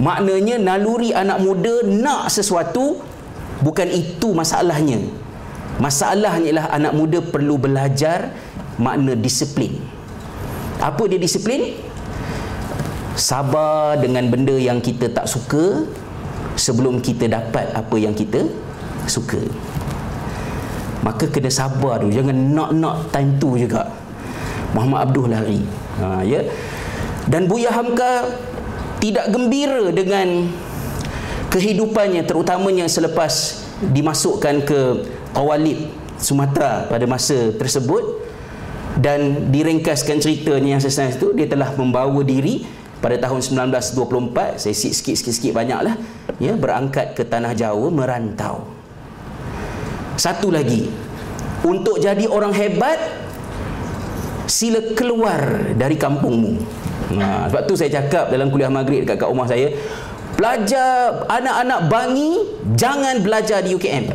Maknanya 0.00 0.60
naluri 0.60 1.12
anak 1.12 1.40
muda 1.40 1.84
nak 1.88 2.28
sesuatu 2.28 3.00
bukan 3.62 3.88
itu 3.88 4.34
masalahnya 4.34 4.98
Masalahnya 5.80 6.46
ialah 6.52 6.66
anak 6.74 6.92
muda 6.92 7.18
perlu 7.24 7.56
belajar 7.56 8.34
makna 8.76 9.16
disiplin. 9.16 9.80
Apa 10.82 11.08
dia 11.08 11.16
disiplin? 11.16 11.78
Sabar 13.16 13.96
dengan 14.00 14.28
benda 14.28 14.56
yang 14.56 14.82
kita 14.82 15.08
tak 15.12 15.28
suka 15.28 15.86
sebelum 16.58 17.00
kita 17.00 17.28
dapat 17.28 17.72
apa 17.72 17.96
yang 17.96 18.12
kita 18.12 18.44
suka. 19.08 19.40
Maka 21.02 21.28
kena 21.28 21.50
sabar 21.50 21.98
dulu. 21.98 22.12
Jangan 22.12 22.36
nak-nak 22.52 22.96
time 23.10 23.30
tu 23.42 23.56
juga. 23.56 23.88
Muhammad 24.72 25.10
Abdul 25.10 25.28
lari. 25.28 25.60
Ha, 26.00 26.24
ya? 26.24 26.40
Dan 27.28 27.50
Buya 27.50 27.74
Hamka 27.74 28.32
tidak 29.02 29.34
gembira 29.34 29.90
dengan 29.90 30.46
kehidupannya 31.52 32.24
terutamanya 32.24 32.88
selepas 32.88 33.60
dimasukkan 33.92 34.64
ke 34.64 34.80
Qawalid 35.36 35.92
Sumatera 36.16 36.88
pada 36.88 37.04
masa 37.04 37.52
tersebut 37.52 38.24
dan 38.96 39.52
diringkaskan 39.52 40.20
ceritanya 40.20 40.76
yang 40.76 40.82
sesenai 40.82 41.16
itu 41.16 41.36
dia 41.36 41.44
telah 41.44 41.68
membawa 41.76 42.24
diri 42.24 42.64
pada 43.04 43.18
tahun 43.18 43.44
1924 43.44 44.62
saya 44.62 44.74
sikit 44.76 45.16
sikit 45.16 45.52
banyaklah 45.52 45.98
ya 46.40 46.56
berangkat 46.56 47.12
ke 47.12 47.26
tanah 47.26 47.52
Jawa 47.52 47.88
merantau. 47.92 48.64
Satu 50.16 50.48
lagi 50.54 50.88
untuk 51.66 51.98
jadi 51.98 52.28
orang 52.30 52.54
hebat 52.54 52.96
sila 54.46 54.94
keluar 54.94 55.72
dari 55.74 55.96
kampungmu. 55.98 56.52
Nah, 57.12 57.50
sebab 57.50 57.62
tu 57.68 57.74
saya 57.76 57.90
cakap 57.92 58.32
dalam 58.32 58.48
kuliah 58.48 58.72
maghrib 58.72 59.04
dekat 59.04 59.20
kat 59.20 59.28
rumah 59.28 59.44
saya 59.44 59.68
belajar 60.42 61.22
anak-anak 61.30 61.80
bangi 61.86 62.30
jangan 62.74 63.22
belajar 63.22 63.62
di 63.62 63.78
UKM 63.78 64.10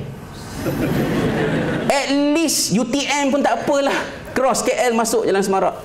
At 1.87 2.11
least 2.11 2.75
UTM 2.75 3.31
pun 3.31 3.39
tak 3.39 3.63
apalah. 3.63 3.95
Cross 4.35 4.67
KL 4.67 4.91
masuk 4.91 5.23
Jalan 5.23 5.39
Semarak. 5.39 5.75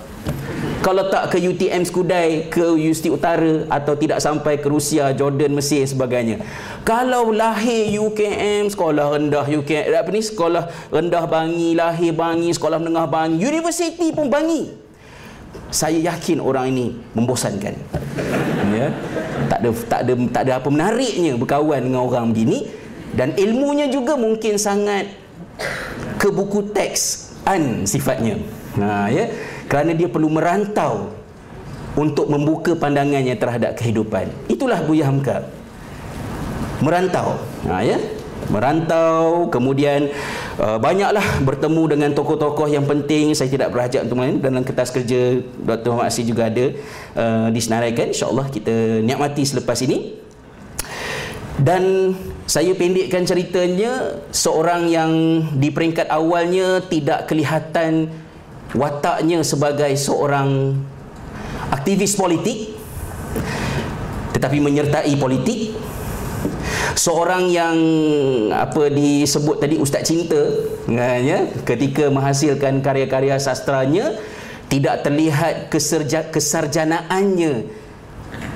Kalau 0.83 1.07
tak 1.07 1.31
ke 1.31 1.39
UTM 1.39 1.87
Skudai, 1.87 2.51
ke 2.51 2.75
Universiti 2.75 3.07
Utara 3.07 3.71
atau 3.71 3.95
tidak 3.95 4.19
sampai 4.19 4.59
ke 4.59 4.67
Rusia, 4.67 5.15
Jordan, 5.15 5.55
Mesir 5.55 5.87
sebagainya. 5.87 6.43
Kalau 6.83 7.31
lahir 7.31 7.87
UKM, 8.03 8.67
sekolah 8.67 9.15
rendah 9.15 9.47
UKM, 9.47 9.95
apa 9.95 10.11
ni? 10.11 10.27
Sekolah 10.27 10.67
rendah 10.91 11.23
Bangi, 11.31 11.79
lahir 11.79 12.11
Bangi, 12.11 12.51
sekolah 12.51 12.83
menengah 12.83 13.07
Bangi, 13.07 13.39
universiti 13.39 14.11
pun 14.11 14.27
Bangi. 14.27 14.75
Saya 15.73 15.97
yakin 16.13 16.39
orang 16.39 16.69
ini 16.69 16.93
membosankan. 17.17 17.75
Ya. 18.77 18.93
Tak 19.49 19.59
ada 19.65 19.71
tak 19.89 20.01
ada 20.05 20.13
tak 20.29 20.43
ada 20.45 20.53
apa 20.61 20.69
menariknya 20.69 21.41
berkawan 21.41 21.81
dengan 21.81 22.05
orang 22.05 22.31
begini. 22.31 22.69
Dan 23.13 23.33
ilmunya 23.37 23.89
juga 23.89 24.17
mungkin 24.17 24.57
sangat 24.61 25.09
ke 26.21 26.29
buku 26.29 26.71
teks 26.77 27.33
an 27.49 27.89
sifatnya. 27.89 28.37
Ha 28.77 29.09
ya. 29.09 29.33
Kerana 29.67 29.97
dia 29.97 30.13
perlu 30.13 30.29
merantau 30.29 31.17
untuk 31.97 32.29
membuka 32.29 32.77
pandangannya 32.77 33.33
terhadap 33.37 33.77
kehidupan. 33.81 34.29
Itulah 34.53 34.85
Buya 34.85 35.09
Hamka 35.09 35.49
merantau. 36.85 37.41
Ha 37.65 37.81
ya 37.81 37.97
merantau 38.53 39.49
kemudian 39.49 40.13
uh, 40.61 40.77
banyaklah 40.77 41.25
bertemu 41.41 41.83
dengan 41.97 42.11
tokoh-tokoh 42.13 42.69
yang 42.69 42.85
penting. 42.85 43.33
Saya 43.33 43.49
tidak 43.49 43.73
berhajat 43.73 44.05
untuk 44.05 44.21
main. 44.21 44.37
Dalam 44.37 44.61
kertas 44.61 44.93
kerja 44.93 45.41
Dr. 45.41 45.97
Muhammad 45.97 46.13
Asri 46.13 46.29
juga 46.29 46.53
ada 46.53 46.65
uh, 47.17 47.49
disenaraikan. 47.49 48.13
Insyaallah 48.13 48.53
kita 48.53 49.01
nikmati 49.01 49.43
selepas 49.49 49.81
ini. 49.81 50.21
Dan 51.57 52.15
saya 52.45 52.77
pendekkan 52.77 53.25
ceritanya 53.25 54.21
seorang 54.35 54.93
yang 54.93 55.13
di 55.57 55.73
peringkat 55.73 56.11
awalnya 56.13 56.85
tidak 56.85 57.31
kelihatan 57.31 58.13
wataknya 58.77 59.45
sebagai 59.45 59.93
seorang 59.97 60.77
aktivis 61.73 62.17
politik 62.17 62.77
tetapi 64.33 64.59
menyertai 64.59 65.13
politik 65.21 65.77
seorang 66.99 67.49
yang 67.49 67.77
apa 68.53 68.91
disebut 68.93 69.57
tadi 69.63 69.77
ustaz 69.79 70.07
cinta 70.07 70.39
ya 71.23 71.49
ketika 71.65 72.09
menghasilkan 72.13 72.83
karya-karya 72.85 73.39
sastranya 73.39 74.17
tidak 74.73 75.05
terlihat 75.05 75.69
keserja, 75.69 76.33
kesarjanaannya. 76.33 77.85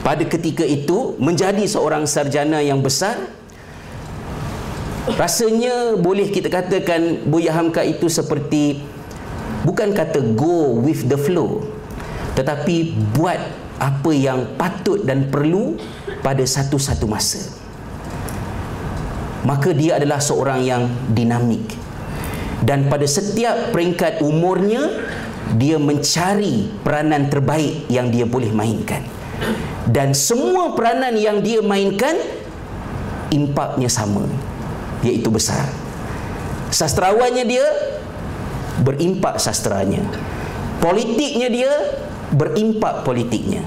Pada 0.00 0.24
ketika 0.24 0.64
itu 0.64 1.18
menjadi 1.20 1.66
seorang 1.68 2.08
sarjana 2.08 2.64
yang 2.64 2.80
besar 2.80 3.20
rasanya 5.14 5.94
boleh 5.98 6.30
kita 6.32 6.50
katakan 6.50 7.26
Buya 7.30 7.54
Hamka 7.54 7.86
itu 7.86 8.10
seperti 8.10 8.82
bukan 9.62 9.94
kata 9.94 10.34
go 10.34 10.78
with 10.82 11.06
the 11.06 11.14
flow 11.14 11.62
tetapi 12.34 12.94
buat 13.14 13.38
apa 13.78 14.10
yang 14.10 14.58
patut 14.58 15.06
dan 15.06 15.30
perlu 15.30 15.78
pada 16.26 16.42
satu-satu 16.42 17.06
masa 17.06 17.65
maka 19.46 19.70
dia 19.70 20.02
adalah 20.02 20.18
seorang 20.18 20.66
yang 20.66 20.90
dinamik. 21.14 21.62
Dan 22.66 22.90
pada 22.90 23.06
setiap 23.06 23.70
peringkat 23.70 24.18
umurnya 24.26 24.90
dia 25.54 25.78
mencari 25.78 26.66
peranan 26.82 27.30
terbaik 27.30 27.86
yang 27.86 28.10
dia 28.10 28.26
boleh 28.26 28.50
mainkan. 28.50 29.06
Dan 29.86 30.18
semua 30.18 30.74
peranan 30.74 31.14
yang 31.14 31.38
dia 31.38 31.62
mainkan 31.62 32.18
impaknya 33.30 33.86
sama 33.86 34.26
iaitu 35.06 35.30
besar. 35.30 35.70
Sastrawannya 36.74 37.46
dia 37.46 37.62
berimpak 38.82 39.38
sastranya. 39.38 40.02
Politiknya 40.82 41.46
dia 41.46 41.72
berimpak 42.34 43.06
politiknya. 43.06 43.62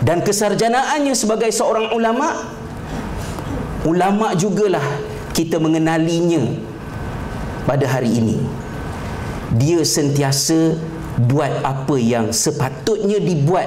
Dan 0.00 0.22
kesarjanaannya 0.22 1.12
sebagai 1.18 1.50
seorang 1.50 1.90
ulama 1.92 2.59
ulama 3.84 4.36
jugalah 4.36 4.84
kita 5.32 5.56
mengenalinya 5.56 6.44
pada 7.64 7.86
hari 7.86 8.18
ini. 8.20 8.38
Dia 9.56 9.82
sentiasa 9.82 10.78
buat 11.20 11.50
apa 11.66 11.96
yang 11.98 12.30
sepatutnya 12.30 13.18
dibuat 13.18 13.66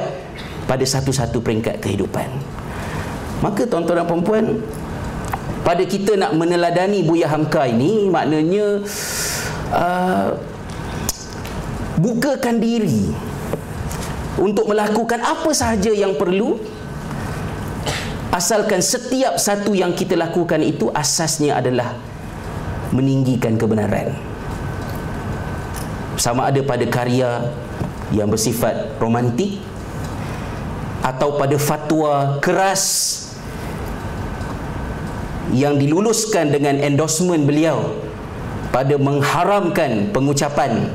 pada 0.66 0.84
satu-satu 0.88 1.44
peringkat 1.44 1.84
kehidupan. 1.84 2.30
Maka 3.44 3.68
tuan-tuan 3.68 4.08
dan 4.08 4.22
puan 4.24 4.46
pada 5.64 5.84
kita 5.84 6.16
nak 6.16 6.32
meneladani 6.36 7.04
Buya 7.04 7.28
Hamka 7.28 7.68
ini 7.68 8.08
maknanya 8.08 8.84
uh, 9.72 10.36
bukakan 12.00 12.60
diri 12.60 13.12
untuk 14.40 14.72
melakukan 14.72 15.20
apa 15.24 15.52
sahaja 15.52 15.92
yang 15.92 16.16
perlu 16.16 16.60
asalkan 18.34 18.82
setiap 18.82 19.38
satu 19.38 19.78
yang 19.78 19.94
kita 19.94 20.18
lakukan 20.18 20.58
itu 20.66 20.90
asasnya 20.90 21.62
adalah 21.62 21.94
meninggikan 22.90 23.54
kebenaran. 23.62 24.18
Sama 26.18 26.50
ada 26.50 26.62
pada 26.66 26.86
karya 26.90 27.54
yang 28.10 28.30
bersifat 28.30 28.98
romantik 28.98 29.62
atau 31.06 31.38
pada 31.38 31.58
fatwa 31.62 32.42
keras 32.42 33.12
yang 35.54 35.78
diluluskan 35.78 36.50
dengan 36.50 36.82
endorsement 36.82 37.46
beliau 37.46 38.02
pada 38.74 38.98
mengharamkan 38.98 40.10
pengucapan 40.16 40.90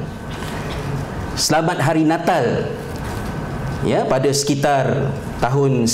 selamat 1.38 1.78
hari 1.84 2.02
Natal 2.02 2.66
ya 3.84 4.02
pada 4.08 4.32
sekitar 4.32 5.12
tahun 5.38 5.86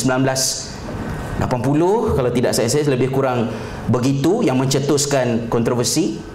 1980 1.41 2.15
kalau 2.15 2.31
tidak 2.31 2.53
saya 2.55 2.71
saya 2.71 2.87
lebih 2.95 3.11
kurang 3.11 3.51
begitu 3.91 4.47
yang 4.47 4.59
mencetuskan 4.59 5.51
kontroversi. 5.51 6.35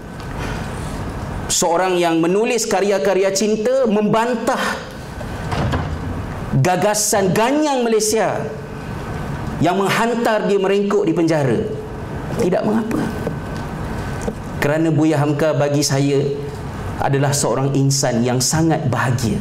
Seorang 1.49 1.97
yang 1.97 2.21
menulis 2.21 2.69
karya-karya 2.69 3.33
cinta 3.33 3.89
membantah 3.89 4.61
gagasan 6.61 7.33
ganyang 7.33 7.81
Malaysia 7.81 8.45
yang 9.57 9.81
menghantar 9.81 10.45
dia 10.45 10.59
merengkuk 10.61 11.09
di 11.09 11.13
penjara. 11.15 11.57
Tidak 12.37 12.61
mengapa. 12.61 13.01
Kerana 14.61 14.93
Buya 14.93 15.17
Hamka 15.17 15.55
bagi 15.55 15.81
saya 15.81 16.21
adalah 16.99 17.31
seorang 17.31 17.73
insan 17.73 18.21
yang 18.21 18.43
sangat 18.43 18.85
bahagia 18.91 19.39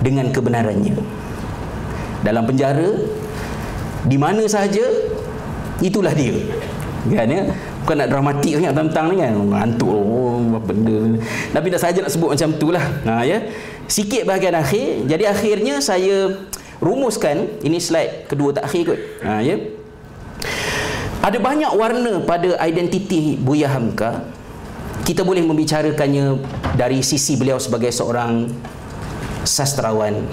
dengan 0.00 0.30
kebenarannya. 0.30 0.94
Dalam 2.22 2.46
penjara 2.46 2.96
di 4.06 4.16
mana 4.16 4.46
sahaja 4.46 4.82
itulah 5.82 6.14
dia. 6.14 6.34
Kan 7.06 7.28
ya? 7.30 7.42
Bukan 7.86 8.02
nak 8.02 8.10
dramatik 8.10 8.58
sangat 8.58 8.74
tentang 8.74 9.06
ni 9.14 9.22
kan? 9.22 9.34
Ngantuk. 9.34 9.86
Oh, 9.86 10.42
apa 10.42 10.58
benda 10.58 10.98
tapi 11.54 11.66
tak 11.70 11.80
saja 11.82 11.98
nak 12.02 12.10
sebut 12.10 12.34
macam 12.34 12.50
tu 12.58 12.74
lah. 12.74 12.82
Ha, 13.06 13.22
ya? 13.22 13.38
Sikit 13.86 14.26
bahagian 14.26 14.58
akhir. 14.58 15.06
Jadi 15.06 15.24
akhirnya 15.26 15.78
saya 15.78 16.34
rumuskan 16.82 17.62
ini 17.62 17.78
slide 17.78 18.26
kedua 18.26 18.50
tak 18.50 18.66
akhir 18.66 18.94
kot. 18.94 18.98
Ha, 19.22 19.42
ya? 19.42 19.56
Ada 21.22 21.38
banyak 21.42 21.72
warna 21.74 22.22
pada 22.22 22.54
identiti 22.62 23.34
Buya 23.38 23.70
Hamka. 23.70 24.26
Kita 25.06 25.22
boleh 25.22 25.42
membicarakannya 25.46 26.42
dari 26.74 27.02
sisi 27.02 27.38
beliau 27.38 27.62
sebagai 27.62 27.94
seorang 27.94 28.50
sastrawan. 29.46 30.26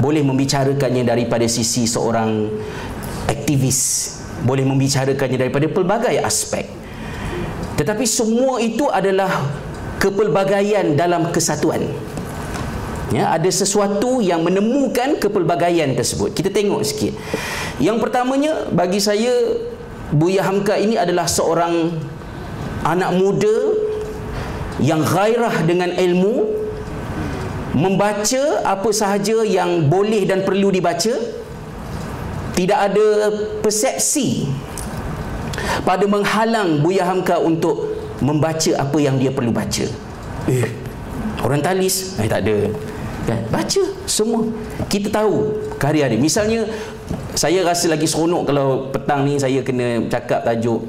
Boleh 0.00 0.24
membicarakannya 0.24 1.04
daripada 1.04 1.44
sisi 1.44 1.84
seorang 1.84 2.48
aktivis 3.30 4.18
boleh 4.42 4.66
membicarakannya 4.66 5.38
daripada 5.38 5.70
pelbagai 5.70 6.18
aspek. 6.20 6.66
Tetapi 7.78 8.04
semua 8.04 8.60
itu 8.60 8.90
adalah 8.90 9.30
kepelbagaian 10.02 10.98
dalam 10.98 11.30
kesatuan. 11.32 11.86
Ya 13.10 13.34
ada 13.34 13.50
sesuatu 13.50 14.22
yang 14.22 14.46
menemukan 14.46 15.18
kepelbagaian 15.18 15.98
tersebut. 15.98 16.30
Kita 16.30 16.50
tengok 16.52 16.82
sikit. 16.86 17.14
Yang 17.82 17.96
pertamanya 17.98 18.70
bagi 18.70 19.02
saya 19.02 19.32
Buya 20.10 20.42
Hamka 20.46 20.78
ini 20.78 20.98
adalah 20.98 21.26
seorang 21.26 21.90
anak 22.86 23.10
muda 23.14 23.56
yang 24.80 25.02
gairah 25.04 25.62
dengan 25.66 25.90
ilmu 25.92 26.60
membaca 27.76 28.66
apa 28.66 28.90
sahaja 28.90 29.46
yang 29.46 29.86
boleh 29.86 30.26
dan 30.26 30.42
perlu 30.42 30.74
dibaca 30.74 31.14
tidak 32.54 32.78
ada 32.90 33.06
persepsi 33.60 34.50
pada 35.84 36.04
menghalang 36.04 36.80
Buya 36.80 37.06
Hamka 37.06 37.40
untuk 37.40 37.96
membaca 38.20 38.72
apa 38.76 38.98
yang 39.00 39.16
dia 39.16 39.32
perlu 39.32 39.50
baca. 39.52 39.86
Eh. 40.48 40.68
Orang 41.40 41.64
talis 41.64 42.20
eh 42.20 42.28
tak 42.28 42.44
ada. 42.44 42.68
Kan? 43.24 43.40
Baca 43.48 43.82
semua. 44.04 44.44
Kita 44.88 45.08
tahu 45.08 45.56
karya 45.80 46.08
dia. 46.12 46.20
Misalnya 46.20 46.68
saya 47.32 47.64
rasa 47.64 47.88
lagi 47.88 48.04
seronok 48.04 48.42
kalau 48.44 48.68
petang 48.92 49.24
ni 49.24 49.40
saya 49.40 49.64
kena 49.64 50.04
cakap 50.12 50.44
tajuk 50.44 50.84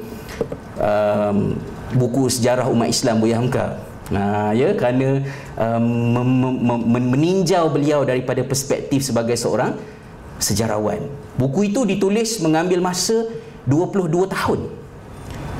um, 0.76 1.56
buku 1.96 2.28
sejarah 2.28 2.68
umat 2.68 2.92
Islam 2.92 3.20
Buya 3.20 3.40
Hamka. 3.40 3.80
Nah, 4.12 4.52
ya 4.52 4.76
kerana 4.76 5.24
um, 5.56 6.20
meninjau 7.08 7.72
beliau 7.72 8.04
daripada 8.04 8.44
perspektif 8.44 9.00
sebagai 9.00 9.38
seorang 9.40 9.72
sejarawan. 10.36 11.00
Buku 11.36 11.72
itu 11.72 11.88
ditulis 11.88 12.38
mengambil 12.44 12.84
masa 12.84 13.28
22 13.64 14.28
tahun. 14.28 14.60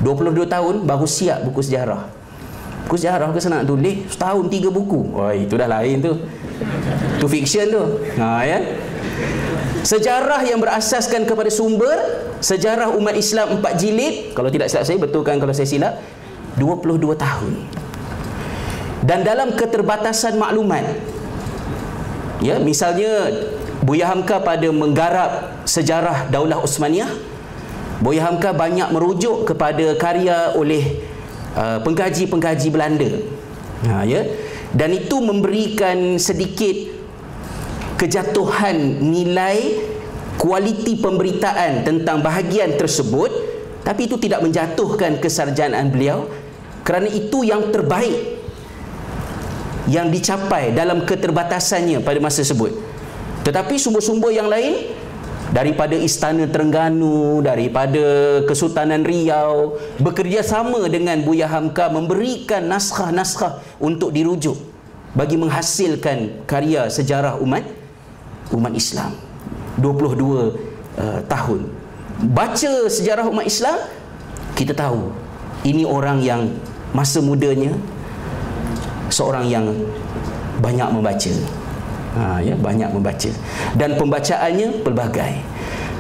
22 0.03 0.51
tahun 0.51 0.75
baru 0.83 1.07
siap 1.07 1.47
buku 1.47 1.63
sejarah. 1.63 2.11
Buku 2.87 2.99
sejarah 2.99 3.31
ke 3.31 3.39
sana 3.39 3.63
nak 3.63 3.71
tulis 3.71 4.11
setahun 4.11 4.51
tiga 4.51 4.69
buku. 4.69 5.15
Oh, 5.15 5.31
itu 5.31 5.55
dah 5.55 5.71
lain 5.71 6.03
tu. 6.03 6.13
Tu 7.23 7.27
fiction 7.31 7.67
tu. 7.71 7.83
Ha 8.19 8.43
ya. 8.43 8.59
Sejarah 9.83 10.47
yang 10.47 10.63
berasaskan 10.63 11.27
kepada 11.27 11.51
sumber 11.51 11.91
Sejarah 12.39 12.95
umat 12.95 13.19
Islam 13.19 13.59
empat 13.59 13.83
jilid 13.83 14.31
Kalau 14.31 14.47
tidak 14.47 14.71
silap 14.71 14.87
saya, 14.87 14.95
betulkan 14.95 15.43
kalau 15.43 15.51
saya 15.51 15.67
silap 15.67 15.99
22 16.55 17.03
tahun 17.19 17.53
Dan 19.03 19.27
dalam 19.27 19.59
keterbatasan 19.59 20.39
maklumat 20.39 20.87
Ya, 22.43 22.63
misalnya 22.63 23.31
Buya 23.83 24.15
Hamka 24.15 24.39
pada 24.39 24.71
menggarap 24.71 25.63
sejarah 25.67 26.31
Daulah 26.31 26.63
Osmaniyah 26.63 27.11
Buya 28.03 28.27
Hamka 28.27 28.51
banyak 28.51 28.91
merujuk 28.91 29.47
kepada 29.47 29.95
karya 29.95 30.59
oleh 30.59 31.07
uh, 31.55 31.79
pengkaji-pengkaji 31.87 32.69
Belanda? 32.75 33.11
Ha, 33.87 34.03
ya? 34.03 34.27
Dan 34.75 34.99
itu 34.99 35.23
memberikan 35.23 36.19
sedikit 36.19 36.91
kejatuhan 38.03 39.07
nilai 39.07 39.87
kualiti 40.35 40.99
pemberitaan 40.99 41.87
tentang 41.87 42.19
bahagian 42.27 42.75
tersebut 42.75 43.31
tapi 43.87 44.11
itu 44.11 44.19
tidak 44.19 44.43
menjatuhkan 44.43 45.23
kesarjanaan 45.23 45.87
beliau. 45.95 46.27
Kerana 46.83 47.07
itu 47.07 47.47
yang 47.47 47.71
terbaik 47.71 48.43
yang 49.87 50.11
dicapai 50.11 50.75
dalam 50.75 51.07
keterbatasannya 51.07 52.03
pada 52.03 52.19
masa 52.19 52.43
tersebut 52.43 52.92
tetapi 53.43 53.75
sumber-sumber 53.79 54.31
yang 54.31 54.47
lain 54.47 54.95
daripada 55.53 55.93
Istana 55.99 56.49
Terengganu 56.49 57.45
daripada 57.45 58.41
Kesultanan 58.49 59.05
Riau 59.05 59.77
bekerjasama 60.01 60.89
dengan 60.89 61.21
Buya 61.21 61.45
Hamka 61.47 61.93
memberikan 61.93 62.65
naskah-naskah 62.71 63.61
untuk 63.83 64.17
dirujuk 64.17 64.57
bagi 65.13 65.37
menghasilkan 65.37 66.49
karya 66.49 66.89
sejarah 66.89 67.37
umat 67.45 67.69
umat 68.57 68.73
Islam. 68.73 69.13
22 69.77 70.17
uh, 70.21 71.21
tahun. 71.29 71.69
Baca 72.33 72.73
sejarah 72.89 73.29
umat 73.29 73.45
Islam 73.45 73.77
kita 74.57 74.73
tahu 74.73 75.13
ini 75.69 75.85
orang 75.85 76.21
yang 76.25 76.49
masa 76.93 77.21
mudanya 77.25 77.73
seorang 79.09 79.49
yang 79.49 79.69
banyak 80.61 80.89
membaca 80.93 81.33
ha, 82.17 82.39
ya, 82.41 82.55
banyak 82.57 82.91
membaca. 82.93 83.31
Dan 83.77 83.97
pembacaannya 83.97 84.85
pelbagai. 84.85 85.35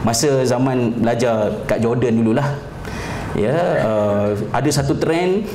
Masa 0.03 0.43
zaman 0.43 0.99
belajar 0.99 1.63
kat 1.71 1.79
Jordan 1.79 2.19
dululah 2.19 2.59
ya 3.39 3.55
uh, 3.81 4.29
ada 4.53 4.71
satu 4.71 4.93
trend 4.99 5.49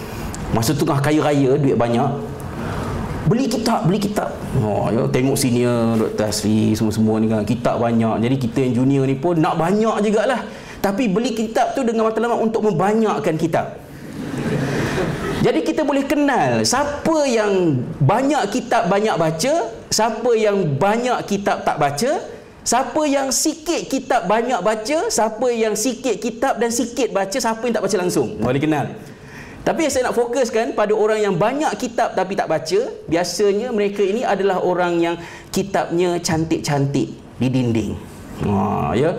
masa 0.56 0.74
tengah 0.74 0.98
kaya 0.98 1.22
raya 1.22 1.60
duit 1.60 1.78
banyak 1.78 2.10
beli 3.28 3.52
kitab 3.52 3.84
beli 3.84 4.00
kitab. 4.00 4.32
Oh 4.64 4.88
ya 4.88 5.04
tengok 5.12 5.36
senior 5.36 6.00
Dr. 6.00 6.32
Asri 6.32 6.72
semua-semua 6.72 7.20
ni 7.20 7.28
kan 7.28 7.44
kitab 7.44 7.84
banyak. 7.84 8.24
Jadi 8.24 8.36
kita 8.40 8.58
yang 8.64 8.74
junior 8.84 9.04
ni 9.04 9.20
pun 9.20 9.36
nak 9.36 9.60
banyak 9.60 10.00
jugalah. 10.00 10.48
Tapi 10.80 11.12
beli 11.12 11.36
kitab 11.36 11.76
tu 11.76 11.84
dengan 11.84 12.08
matlamat 12.08 12.40
untuk 12.40 12.64
membanyakkan 12.64 13.36
kitab 13.36 13.87
jadi 15.42 15.60
kita 15.62 15.82
boleh 15.86 16.06
kenal 16.06 16.66
siapa 16.66 17.28
yang 17.30 17.84
banyak 18.02 18.44
kitab 18.50 18.90
banyak 18.90 19.16
baca 19.16 19.54
siapa 19.90 20.32
yang 20.34 20.78
banyak 20.78 21.20
kitab 21.30 21.62
tak 21.62 21.78
baca 21.78 22.12
siapa 22.68 23.02
yang 23.08 23.32
sikit 23.32 23.88
kitab 23.88 24.28
banyak 24.28 24.60
baca 24.60 25.08
siapa 25.08 25.48
yang 25.54 25.78
sikit 25.78 26.20
kitab 26.20 26.60
dan 26.60 26.74
sikit 26.74 27.14
baca 27.14 27.38
siapa 27.38 27.62
yang 27.64 27.74
tak 27.78 27.86
baca 27.86 27.98
langsung 28.02 28.38
boleh 28.42 28.60
kenal 28.60 28.92
tapi 29.68 29.84
yang 29.84 29.92
saya 29.92 30.08
nak 30.08 30.16
fokuskan 30.16 30.80
pada 30.80 30.96
orang 30.96 31.20
yang 31.20 31.36
banyak 31.36 31.68
kitab 31.76 32.16
tapi 32.16 32.40
tak 32.40 32.48
baca, 32.48 32.88
biasanya 33.04 33.76
mereka 33.76 34.00
ini 34.00 34.24
adalah 34.24 34.64
orang 34.64 34.96
yang 34.96 35.20
kitabnya 35.52 36.24
cantik-cantik 36.24 37.12
di 37.36 37.48
dinding. 37.52 37.92
Ha, 38.48 38.96
ya. 38.96 39.12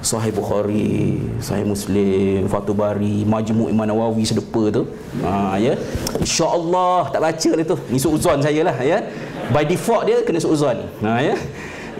Sahih 0.00 0.32
Bukhari, 0.32 1.20
Sahih 1.44 1.68
Muslim, 1.68 2.48
Fathul 2.48 2.72
Bari, 2.72 3.28
Majmu' 3.28 3.68
Imam 3.68 3.84
Nawawi 3.84 4.24
sedepa 4.24 4.72
tu. 4.72 4.88
Ha, 5.20 5.60
ya. 5.60 5.76
Insya-Allah 6.16 7.12
tak 7.12 7.20
baca 7.20 7.50
lah 7.52 7.64
tu. 7.68 7.76
Ni 7.92 8.00
suuzon 8.00 8.40
saya 8.40 8.64
lah 8.64 8.76
ya. 8.80 9.04
By 9.52 9.68
default 9.68 10.08
dia 10.08 10.24
kena 10.24 10.40
suuzon. 10.40 10.88
Ha 11.04 11.20
ya. 11.20 11.36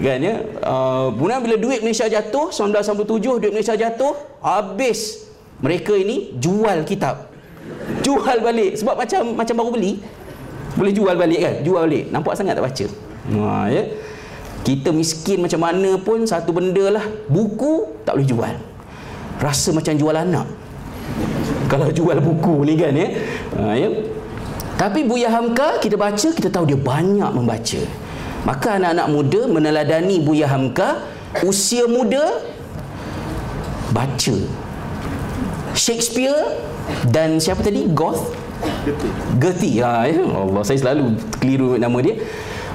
Kan 0.00 0.18
ya. 0.24 0.34
Uh, 0.64 1.12
bila 1.12 1.60
duit 1.60 1.84
Malaysia 1.84 2.08
jatuh 2.08 2.48
1997 2.48 3.36
duit 3.36 3.52
Malaysia 3.52 3.76
jatuh 3.76 4.16
habis 4.40 5.28
mereka 5.60 5.92
ini 5.92 6.32
jual 6.40 6.88
kitab 6.88 7.28
jual 8.00 8.36
balik 8.40 8.80
sebab 8.80 8.94
macam 8.96 9.22
macam 9.36 9.54
baru 9.60 9.70
beli 9.76 9.92
boleh 10.74 10.92
jual 10.94 11.14
balik 11.14 11.40
kan 11.40 11.54
jual 11.60 11.82
balik 11.84 12.04
nampak 12.08 12.32
sangat 12.38 12.56
tak 12.56 12.64
baca 12.64 12.86
ha, 13.36 13.68
ya 13.68 13.82
kita 14.60 14.92
miskin 14.92 15.40
macam 15.40 15.60
mana 15.64 15.96
pun 15.96 16.22
satu 16.28 16.52
benda 16.52 17.00
lah. 17.00 17.04
Buku 17.26 18.04
tak 18.04 18.20
boleh 18.20 18.28
jual. 18.28 18.54
Rasa 19.40 19.72
macam 19.72 19.96
jual 19.96 20.12
anak. 20.12 20.46
Kalau 21.70 21.88
jual 21.94 22.18
buku 22.18 22.66
ni 22.66 22.74
kan 22.74 22.90
ya, 22.90 23.08
ha, 23.54 23.78
ya. 23.78 23.88
tapi 24.74 25.06
Buya 25.06 25.30
Hamka 25.30 25.78
kita 25.78 25.94
baca 25.94 26.28
kita 26.34 26.50
tahu 26.50 26.66
dia 26.66 26.74
banyak 26.74 27.30
membaca. 27.30 27.80
Maka 28.42 28.74
anak-anak 28.74 29.06
muda 29.06 29.40
meneladani 29.46 30.18
Buya 30.18 30.50
Hamka 30.50 31.06
usia 31.46 31.86
muda 31.86 32.42
baca. 33.94 34.34
Shakespeare 35.78 36.58
dan 37.06 37.38
siapa 37.38 37.62
tadi? 37.62 37.86
Goth 37.86 38.34
Goethe. 39.38 39.80
Ha, 39.80 40.10
ya. 40.10 40.26
Allah 40.26 40.62
saya 40.66 40.78
selalu 40.82 41.16
keliru 41.38 41.78
nama 41.78 41.96
dia 42.02 42.18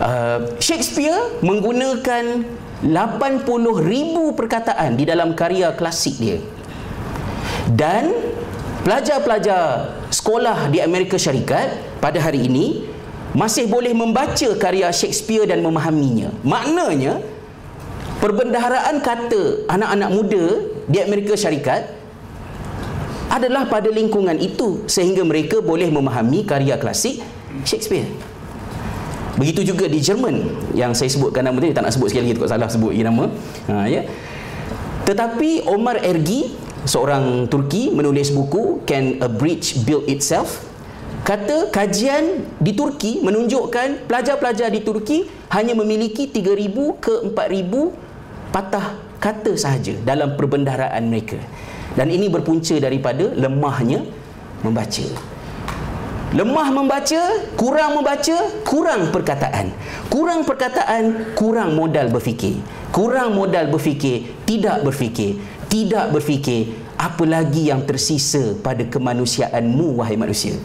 uh, 0.01 0.39
Shakespeare 0.59 1.39
menggunakan 1.43 2.43
80 2.83 2.91
ribu 3.81 4.35
perkataan 4.35 4.99
di 4.99 5.07
dalam 5.07 5.33
karya 5.33 5.73
klasik 5.73 6.19
dia 6.19 6.37
dan 7.71 8.11
pelajar-pelajar 8.85 9.95
sekolah 10.13 10.69
di 10.69 10.83
Amerika 10.83 11.17
Syarikat 11.17 11.97
pada 11.97 12.21
hari 12.21 12.45
ini 12.45 12.85
masih 13.35 13.67
boleh 13.67 13.91
membaca 13.91 14.47
karya 14.55 14.91
Shakespeare 14.93 15.47
dan 15.49 15.65
memahaminya 15.65 16.31
maknanya 16.45 17.19
perbendaharaan 18.21 19.01
kata 19.01 19.67
anak-anak 19.67 20.09
muda 20.13 20.45
di 20.85 20.97
Amerika 21.01 21.33
Syarikat 21.33 22.05
adalah 23.25 23.65
pada 23.65 23.89
lingkungan 23.89 24.37
itu 24.37 24.85
sehingga 24.85 25.25
mereka 25.25 25.59
boleh 25.59 25.89
memahami 25.89 26.45
karya 26.45 26.77
klasik 26.77 27.25
Shakespeare. 27.65 28.34
Begitu 29.36 29.75
juga 29.75 29.86
di 29.91 29.99
Jerman 29.99 30.36
yang 30.71 30.95
saya 30.95 31.11
sebutkan 31.11 31.43
nama 31.43 31.59
tadi 31.59 31.75
tak 31.75 31.83
nak 31.83 31.93
sebut 31.95 32.07
sekali 32.11 32.31
lagi 32.31 32.36
takut 32.39 32.49
salah 32.51 32.69
sebut 32.71 32.91
nama. 32.95 33.27
Ha 33.67 33.86
ya. 33.91 34.01
Tetapi 35.05 35.67
Omar 35.69 36.01
Ergi 36.01 36.55
seorang 36.88 37.49
Turki 37.51 37.91
menulis 37.91 38.31
buku 38.31 38.86
Can 38.88 39.19
a 39.19 39.27
Bridge 39.27 39.83
Build 39.83 40.07
Itself 40.07 40.63
kata 41.25 41.73
kajian 41.73 42.45
di 42.61 42.77
Turki 42.77 43.17
menunjukkan 43.25 44.05
pelajar-pelajar 44.05 44.69
di 44.69 44.86
Turki 44.86 45.25
hanya 45.49 45.73
memiliki 45.73 46.29
3000 46.29 47.01
ke 47.01 47.13
4000 47.33 48.53
patah 48.53 48.93
kata 49.17 49.57
sahaja 49.57 49.97
dalam 50.05 50.38
perbendaharaan 50.38 51.01
mereka 51.09 51.41
dan 51.97 52.13
ini 52.13 52.29
berpunca 52.29 52.77
daripada 52.77 53.33
lemahnya 53.33 54.05
membaca 54.61 55.05
lemah 56.36 56.67
membaca 56.67 57.47
kurang 57.55 57.95
membaca 57.95 58.36
kurang 58.67 59.09
perkataan. 59.15 59.71
Kurang 60.11 60.43
perkataan 60.43 61.31
kurang 61.31 61.79
modal 61.79 62.11
berfikir. 62.11 62.59
Kurang 62.91 63.39
modal 63.39 63.71
berfikir 63.71 64.27
tidak 64.43 64.83
berfikir. 64.83 65.39
Tidak 65.71 66.11
berfikir 66.11 66.75
apa 66.95 67.23
lagi 67.27 67.67
yang 67.71 67.83
tersisa 67.83 68.55
pada 68.59 68.83
kemanusiaanmu 68.83 69.99
wahai 69.99 70.19
manusia? 70.19 70.55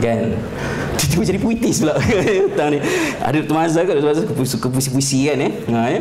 Kan? 0.00 0.36
Tiba-tiba 0.96 1.24
jadi 1.28 1.40
puitis 1.40 1.84
pula. 1.84 1.96
Ni 2.72 2.78
ada 3.20 3.38
temazah 3.40 3.84
ke? 3.84 3.92
Suka 4.48 4.68
puisi-puisi 4.72 5.28
kan 5.28 5.40
eh? 5.40 5.52
Ha, 5.72 5.80
eh? 5.92 6.00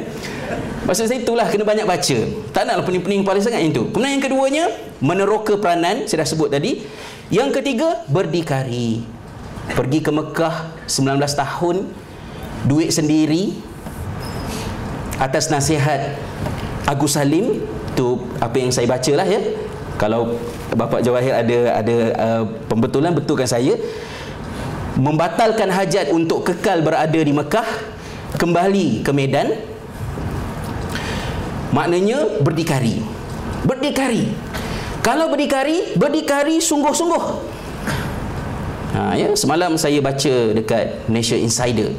Maksud 0.87 1.07
saya 1.07 1.19
itulah 1.19 1.47
kena 1.51 1.67
banyak 1.67 1.83
baca. 1.83 2.17
Tak 2.51 2.63
naklah 2.63 2.83
pening-pening 2.83 3.23
kepala 3.23 3.39
sangat 3.43 3.63
yang 3.63 3.75
tu 3.75 3.91
kemudian 3.91 4.19
yang 4.19 4.23
keduanya 4.23 4.63
meneroka 5.03 5.59
peranan 5.59 6.07
saya 6.07 6.23
dah 6.23 6.27
sebut 6.27 6.47
tadi 6.47 6.83
yang 7.33 7.49
ketiga 7.49 8.05
berdikari. 8.09 9.01
Pergi 9.65 9.97
ke 9.97 10.13
Mekah 10.13 10.85
19 10.85 11.25
tahun 11.25 11.89
duit 12.69 12.93
sendiri 12.93 13.57
atas 15.17 15.49
nasihat 15.49 16.13
Agus 16.85 17.17
Salim. 17.17 17.65
Tu 17.95 18.07
apa 18.37 18.55
yang 18.61 18.69
saya 18.69 18.85
baca 18.85 19.11
lah 19.17 19.25
ya. 19.25 19.41
Kalau 19.95 20.37
Bapak 20.75 21.01
Jawahir 21.01 21.33
ada 21.33 21.81
ada 21.81 21.95
uh, 22.19 22.43
pembetulan 22.69 23.15
betulkan 23.15 23.49
saya. 23.49 23.73
Membatalkan 24.95 25.67
hajat 25.73 26.13
untuk 26.13 26.45
kekal 26.47 26.79
berada 26.79 27.19
di 27.19 27.33
Mekah 27.33 27.67
kembali 28.37 29.01
ke 29.01 29.11
Medan. 29.11 29.49
Maknanya 31.73 32.39
berdikari. 32.39 33.01
Berdikari 33.65 34.29
kalau 35.05 35.29
berdikari 35.29 35.93
berdikari 35.93 36.57
sungguh-sungguh. 36.57 37.53
Ha, 38.97 39.13
ya 39.13 39.29
semalam 39.37 39.77
saya 39.77 40.01
baca 40.01 40.33
dekat 40.57 41.05
Nation 41.05 41.37
Insider. 41.45 41.93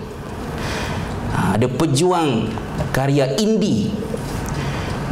Ha, 1.30 1.54
ada 1.54 1.70
pejuang 1.70 2.50
karya 2.90 3.38
indie 3.38 3.94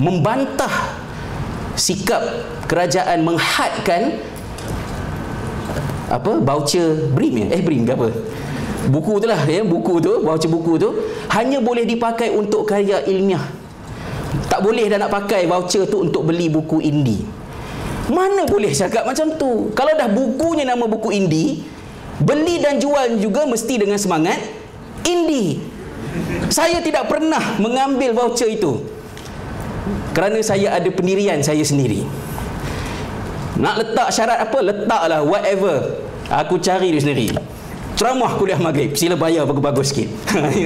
membantah 0.03 0.99
sikap 1.79 2.19
kerajaan 2.67 3.23
menghadkan 3.23 4.19
apa 6.11 6.43
voucher 6.43 7.15
BRIM 7.15 7.47
ya? 7.47 7.49
Eh 7.55 7.63
BRIM 7.63 7.87
ke 7.87 7.95
apa? 7.95 8.11
Buku 8.91 9.23
tu 9.23 9.31
lah 9.31 9.39
ya 9.47 9.63
buku 9.63 10.03
tu 10.03 10.19
voucher 10.27 10.51
buku 10.51 10.83
tu 10.83 10.91
hanya 11.31 11.63
boleh 11.63 11.87
dipakai 11.87 12.35
untuk 12.35 12.67
karya 12.67 13.07
ilmiah. 13.07 13.47
Tak 14.51 14.67
boleh 14.67 14.91
dah 14.91 14.99
nak 14.99 15.15
pakai 15.15 15.47
voucher 15.47 15.87
tu 15.87 16.03
untuk 16.03 16.27
beli 16.27 16.51
buku 16.51 16.83
indie 16.83 17.23
mana 18.13 18.45
boleh 18.45 18.73
cakap 18.73 19.09
macam 19.09 19.37
tu? 19.41 19.73
Kalau 19.73 19.93
dah 19.97 20.09
bukunya 20.11 20.69
nama 20.69 20.85
buku 20.85 21.15
indie 21.15 21.65
beli 22.21 22.63
dan 22.63 22.79
jual 22.79 23.19
juga 23.19 23.43
mesti 23.49 23.75
dengan 23.81 23.99
semangat 23.99 24.39
indie 25.03 25.75
saya 26.49 26.79
tidak 26.79 27.11
pernah 27.11 27.59
mengambil 27.59 28.15
voucher 28.15 28.47
itu. 28.51 28.79
Kerana 30.15 30.39
saya 30.41 30.79
ada 30.79 30.87
pendirian 30.95 31.43
saya 31.43 31.61
sendiri. 31.67 32.07
Nak 33.59 33.75
letak 33.83 34.09
syarat 34.15 34.39
apa? 34.47 34.59
Letaklah 34.63 35.21
whatever 35.27 35.99
aku 36.31 36.63
cari 36.63 36.95
dia 36.95 37.03
sendiri. 37.03 37.35
Ceramah 37.95 38.39
kuliah 38.39 38.59
maghrib. 38.59 38.95
Sila 38.95 39.19
bayar 39.19 39.47
bagus-bagus 39.47 39.95
sikit. 39.95 40.09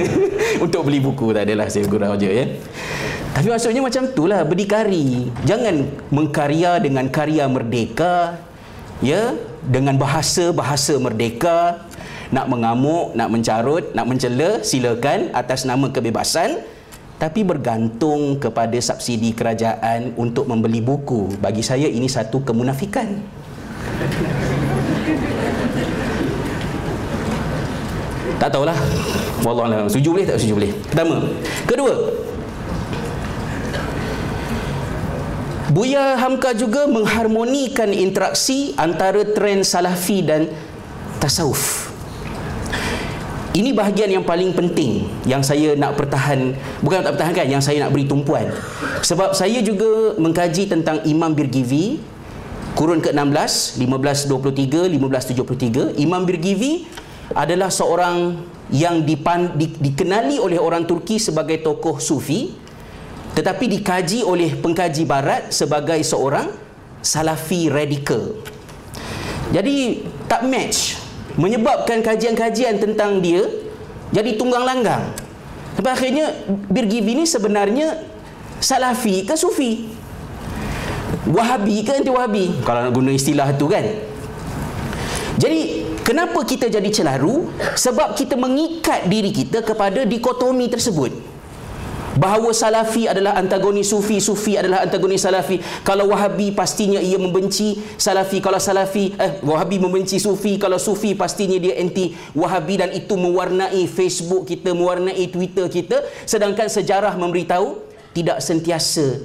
Untuk 0.65 0.85
beli 0.85 1.01
buku 1.01 1.33
tak 1.33 1.49
adalah 1.49 1.69
saya 1.69 1.85
gurau 1.85 2.13
je 2.17 2.29
ya 2.29 2.45
tapi 3.33 3.47
maksudnya 3.47 3.81
macam 3.83 4.03
itulah 4.09 4.41
berdikari 4.43 5.29
jangan 5.45 5.87
mengkarya 6.09 6.81
dengan 6.81 7.05
karya 7.07 7.45
merdeka 7.45 8.41
ya 8.99 9.37
dengan 9.63 9.95
bahasa-bahasa 9.95 10.97
merdeka 10.97 11.87
nak 12.29 12.45
mengamuk, 12.45 13.17
nak 13.17 13.29
mencarut, 13.33 13.89
nak 13.97 14.05
mencela 14.05 14.61
silakan 14.61 15.33
atas 15.33 15.65
nama 15.65 15.89
kebebasan 15.89 16.61
tapi 17.19 17.43
bergantung 17.43 18.39
kepada 18.39 18.77
subsidi 18.79 19.35
kerajaan 19.35 20.15
untuk 20.15 20.47
membeli 20.47 20.79
buku. 20.79 21.35
Bagi 21.41 21.59
saya 21.59 21.89
ini 21.89 22.07
satu 22.07 22.39
kemunafikan. 22.39 23.19
Tak 28.39 28.55
tahulah. 28.55 28.77
Wallahualam. 29.43 29.91
Setuju 29.91 30.15
boleh 30.15 30.25
tak 30.31 30.37
setuju 30.39 30.53
boleh? 30.63 30.71
Pertama. 30.87 31.15
Kedua. 31.67 31.93
Buya 35.69 36.17
Hamka 36.17 36.57
juga 36.57 36.89
mengharmonikan 36.89 37.93
interaksi 37.93 38.73
antara 38.73 39.21
trend 39.21 39.61
salafi 39.61 40.25
dan 40.25 40.49
tasawuf. 41.21 41.93
Ini 43.53 43.77
bahagian 43.77 44.09
yang 44.09 44.25
paling 44.25 44.53
penting 44.57 45.05
yang 45.29 45.45
saya 45.45 45.77
nak 45.77 45.93
pertahan 45.93 46.57
bukan 46.81 47.05
tak 47.05 47.17
pertahankan 47.17 47.45
yang 47.49 47.61
saya 47.61 47.85
nak 47.85 47.93
beri 47.93 48.09
tumpuan. 48.09 48.49
Sebab 49.05 49.37
saya 49.37 49.61
juga 49.61 50.17
mengkaji 50.17 50.69
tentang 50.69 51.05
Imam 51.05 51.37
Birgivi 51.37 52.01
kurun 52.73 52.97
ke-16 53.01 53.77
1523 53.77 54.89
1573 54.89 56.01
Imam 56.01 56.25
Birgivi 56.25 56.89
adalah 57.33 57.69
seorang 57.69 58.41
yang 58.73 59.05
dipan, 59.05 59.53
di, 59.53 59.69
dikenali 59.69 60.41
oleh 60.41 60.57
orang 60.57 60.85
Turki 60.85 61.21
sebagai 61.21 61.61
tokoh 61.61 62.01
sufi 62.01 62.68
tetapi 63.33 63.69
dikaji 63.69 64.25
oleh 64.25 64.57
pengkaji 64.57 65.05
barat 65.05 65.53
sebagai 65.53 66.01
seorang 66.01 66.49
salafi 66.99 67.69
radikal. 67.71 68.35
Jadi 69.49 70.05
tak 70.29 70.45
match 70.45 70.99
menyebabkan 71.39 72.05
kajian-kajian 72.05 72.77
tentang 72.77 73.21
dia 73.21 73.41
jadi 74.09 74.37
tunggang 74.37 74.65
langgang. 74.65 75.03
Sampai 75.77 75.95
akhirnya 75.95 76.35
Birgivi 76.67 77.15
ini 77.15 77.23
sebenarnya 77.23 78.03
Salafi 78.59 79.23
ke 79.23 79.39
Sufi? 79.39 79.87
Wahabi 81.29 81.87
ke 81.87 81.95
anti 81.95 82.11
Wahabi? 82.11 82.51
Kalau 82.67 82.83
nak 82.83 82.91
guna 82.91 83.15
istilah 83.15 83.55
tu 83.55 83.71
kan. 83.71 83.85
Jadi 85.39 85.87
kenapa 86.03 86.43
kita 86.43 86.67
jadi 86.67 86.89
celaru? 86.91 87.47
Sebab 87.79 88.17
kita 88.19 88.35
mengikat 88.35 89.07
diri 89.07 89.31
kita 89.31 89.63
kepada 89.63 90.03
dikotomi 90.03 90.67
tersebut 90.67 91.28
bahawa 92.19 92.51
salafi 92.51 93.07
adalah 93.07 93.39
antagonis 93.39 93.95
sufi 93.95 94.19
sufi 94.19 94.59
adalah 94.59 94.83
antagonis 94.83 95.23
salafi. 95.23 95.63
Kalau 95.87 96.11
wahabi 96.11 96.51
pastinya 96.51 96.99
ia 96.99 97.15
membenci 97.15 97.79
salafi. 97.95 98.43
Kalau 98.43 98.59
salafi 98.59 99.15
eh 99.15 99.39
wahabi 99.39 99.79
membenci 99.79 100.19
sufi. 100.19 100.59
Kalau 100.59 100.75
sufi 100.75 101.15
pastinya 101.15 101.55
dia 101.55 101.79
anti 101.79 102.11
wahabi. 102.35 102.83
Dan 102.83 102.91
itu 102.91 103.15
mewarnai 103.15 103.87
Facebook 103.87 104.51
kita 104.51 104.75
mewarnai 104.75 105.31
Twitter 105.31 105.71
kita. 105.71 106.03
Sedangkan 106.27 106.67
sejarah 106.67 107.15
memberitahu 107.15 107.79
tidak 108.11 108.43
sentiasa 108.43 109.23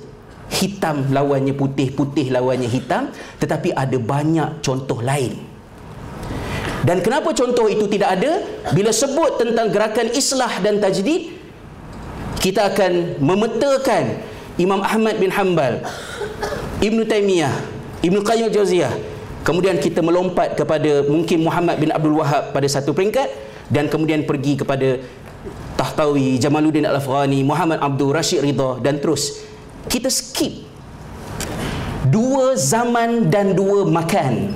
hitam 0.54 1.10
lawannya 1.10 1.56
putih 1.56 1.90
putih 1.90 2.30
lawannya 2.30 2.70
hitam. 2.70 3.10
Tetapi 3.42 3.74
ada 3.74 3.98
banyak 3.98 4.62
contoh 4.62 5.02
lain. 5.02 5.50
Dan 6.84 7.00
kenapa 7.00 7.32
contoh 7.32 7.64
itu 7.64 7.88
tidak 7.88 8.20
ada? 8.20 8.44
Bila 8.76 8.92
sebut 8.92 9.40
tentang 9.40 9.72
gerakan 9.72 10.12
islah 10.12 10.60
dan 10.60 10.84
tajdid 10.84 11.43
kita 12.44 12.68
akan 12.68 13.16
memetakan 13.24 14.20
Imam 14.60 14.84
Ahmad 14.84 15.16
bin 15.16 15.32
Hanbal 15.32 15.80
Ibn 16.84 16.98
Taymiyah 17.08 17.56
Ibn 18.04 18.20
Qayyim 18.20 18.52
Jauziyah 18.52 18.92
kemudian 19.48 19.80
kita 19.80 20.04
melompat 20.04 20.52
kepada 20.52 21.08
mungkin 21.08 21.40
Muhammad 21.40 21.80
bin 21.80 21.88
Abdul 21.88 22.20
Wahab 22.20 22.52
pada 22.52 22.68
satu 22.68 22.92
peringkat 22.92 23.32
dan 23.72 23.88
kemudian 23.88 24.28
pergi 24.28 24.60
kepada 24.60 25.00
Tahtawi, 25.74 26.38
Jamaluddin 26.38 26.84
Al-Afghani, 26.84 27.40
Muhammad 27.42 27.80
Abdul 27.80 28.14
Rashid 28.14 28.44
Ridha 28.44 28.78
dan 28.78 29.02
terus. 29.02 29.42
Kita 29.90 30.06
skip 30.08 30.64
dua 32.08 32.56
zaman 32.56 33.26
dan 33.32 33.56
dua 33.56 33.88
makan 33.88 34.52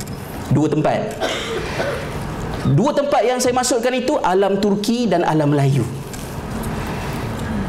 dua 0.53 0.69
tempat. 0.69 1.17
Dua 2.69 2.93
tempat 2.93 3.25
yang 3.25 3.41
saya 3.41 3.57
masukkan 3.57 3.93
itu 3.97 4.21
alam 4.21 4.61
Turki 4.61 5.09
dan 5.09 5.25
alam 5.25 5.57
Melayu 5.57 5.89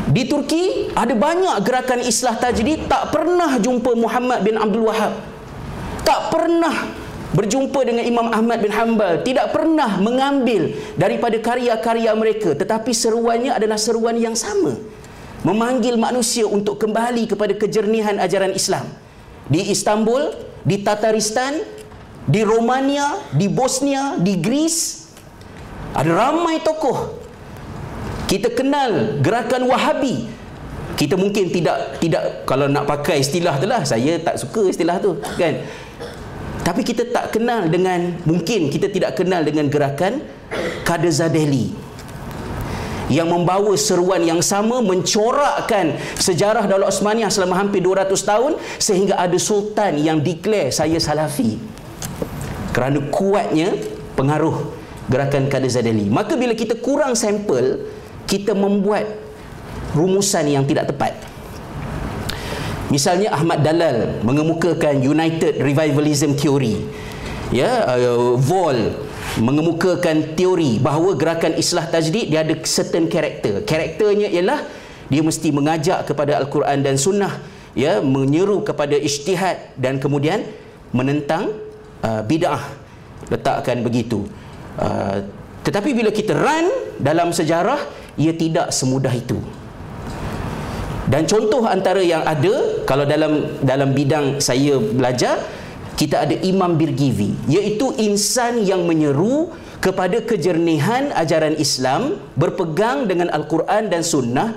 di 0.09 0.25
Turki 0.25 0.89
ada 0.97 1.13
banyak 1.13 1.61
gerakan 1.61 2.01
islah 2.01 2.33
tajdid 2.33 2.89
tak 2.89 3.13
pernah 3.13 3.61
jumpa 3.61 3.93
Muhammad 3.93 4.41
bin 4.41 4.57
Abdul 4.57 4.89
Wahab. 4.89 5.13
Tak 6.01 6.33
pernah 6.33 6.89
berjumpa 7.37 7.77
dengan 7.85 8.01
Imam 8.01 8.27
Ahmad 8.33 8.57
bin 8.57 8.73
Hanbal. 8.73 9.21
Tidak 9.21 9.53
pernah 9.53 10.01
mengambil 10.01 10.73
daripada 10.97 11.37
karya-karya 11.37 12.09
mereka. 12.17 12.57
Tetapi 12.57 12.89
seruannya 12.89 13.53
adalah 13.53 13.77
seruan 13.77 14.17
yang 14.17 14.33
sama. 14.33 14.81
Memanggil 15.45 15.93
manusia 15.93 16.49
untuk 16.49 16.81
kembali 16.81 17.29
kepada 17.29 17.53
kejernihan 17.53 18.17
ajaran 18.17 18.57
Islam. 18.57 18.89
Di 19.45 19.69
Istanbul 19.69 20.33
di 20.65 20.81
Tataristan 20.81 21.61
di 22.25 22.41
Romania 22.41 23.29
di 23.37 23.45
Bosnia 23.45 24.17
di 24.17 24.41
Greece 24.41 25.05
ada 25.93 26.09
ramai 26.09 26.61
tokoh 26.65 27.18
kita 28.29 28.53
kenal 28.53 29.17
gerakan 29.25 29.65
Wahabi. 29.65 30.29
Kita 30.93 31.17
mungkin 31.17 31.49
tidak 31.49 31.97
tidak 31.97 32.45
kalau 32.45 32.69
nak 32.69 32.85
pakai 32.85 33.23
istilah 33.23 33.55
tu 33.57 33.65
lah 33.65 33.81
saya 33.87 34.19
tak 34.21 34.37
suka 34.37 34.69
istilah 34.69 35.01
tu 35.01 35.17
kan? 35.39 35.65
Tapi 36.61 36.85
kita 36.85 37.07
tak 37.09 37.33
kenal 37.33 37.65
dengan 37.71 38.19
mungkin 38.27 38.69
kita 38.69 38.91
tidak 38.93 39.17
kenal 39.17 39.41
dengan 39.41 39.65
gerakan 39.71 40.21
Kadazadeli 40.85 41.71
yang 43.09 43.31
membawa 43.31 43.73
seruan 43.73 44.21
yang 44.21 44.43
sama 44.43 44.83
mencorakkan 44.85 45.97
sejarah 46.19 46.69
Daulat 46.69 46.93
Osmaniyah 46.93 47.33
selama 47.33 47.57
hampir 47.57 47.81
200 47.81 48.13
tahun 48.13 48.59
sehingga 48.77 49.17
ada 49.17 49.39
sultan 49.41 49.97
yang 49.97 50.21
declare 50.21 50.69
saya 50.69 50.99
salafi. 51.01 51.57
Kerana 52.75 53.01
kuatnya 53.09 53.73
pengaruh 54.13 54.67
gerakan 55.09 55.47
Kadazadeli 55.47 56.11
maka 56.11 56.35
bila 56.35 56.53
kita 56.53 56.75
kurang 56.77 57.15
sampel 57.15 57.87
kita 58.29 58.53
membuat 58.53 59.09
rumusan 59.97 60.45
yang 60.45 60.63
tidak 60.69 60.93
tepat 60.93 61.17
Misalnya 62.89 63.29
Ahmad 63.37 63.61
Dalal 63.61 64.17
mengemukakan 64.25 64.97
United 64.97 65.61
Revivalism 65.61 66.33
Theory. 66.33 66.89
Ya, 67.53 67.85
uh, 67.85 68.33
Vol 68.33 68.97
mengemukakan 69.37 70.33
teori 70.33 70.81
bahawa 70.81 71.13
gerakan 71.13 71.53
islah 71.53 71.85
tajdid 71.85 72.33
dia 72.33 72.41
ada 72.41 72.57
certain 72.65 73.05
karakter. 73.05 73.61
Karakternya 73.61 74.33
ialah 74.33 74.65
dia 75.05 75.21
mesti 75.21 75.53
mengajak 75.53 76.09
kepada 76.09 76.41
al-Quran 76.41 76.81
dan 76.81 76.97
sunnah, 76.97 77.37
ya, 77.77 78.01
menyeru 78.01 78.65
kepada 78.65 78.97
ijtihad 78.97 79.77
dan 79.77 80.01
kemudian 80.01 80.41
menentang 80.89 81.53
uh, 82.01 82.25
bidah. 82.25 82.73
Letakkan 83.29 83.85
begitu. 83.85 84.25
Uh, 84.81 85.21
tetapi 85.61 85.93
bila 85.93 86.09
kita 86.09 86.33
run 86.33 86.97
dalam 86.97 87.29
sejarah 87.29 87.77
ia 88.19 88.35
tidak 88.35 88.75
semudah 88.75 89.15
itu. 89.15 89.39
Dan 91.09 91.25
contoh 91.25 91.65
antara 91.65 92.05
yang 92.05 92.21
ada 92.21 92.85
kalau 92.85 93.01
dalam 93.01 93.57
dalam 93.65 93.97
bidang 93.97 94.37
saya 94.37 94.77
belajar 94.77 95.41
kita 95.97 96.21
ada 96.29 96.37
Imam 96.45 96.77
Birgivi 96.77 97.33
iaitu 97.49 97.97
insan 97.97 98.61
yang 98.61 98.85
menyeru 98.85 99.49
kepada 99.81 100.21
kejernihan 100.21 101.09
ajaran 101.17 101.57
Islam 101.57 102.21
berpegang 102.37 103.09
dengan 103.09 103.33
Al-Quran 103.33 103.89
dan 103.89 104.05
Sunnah 104.05 104.53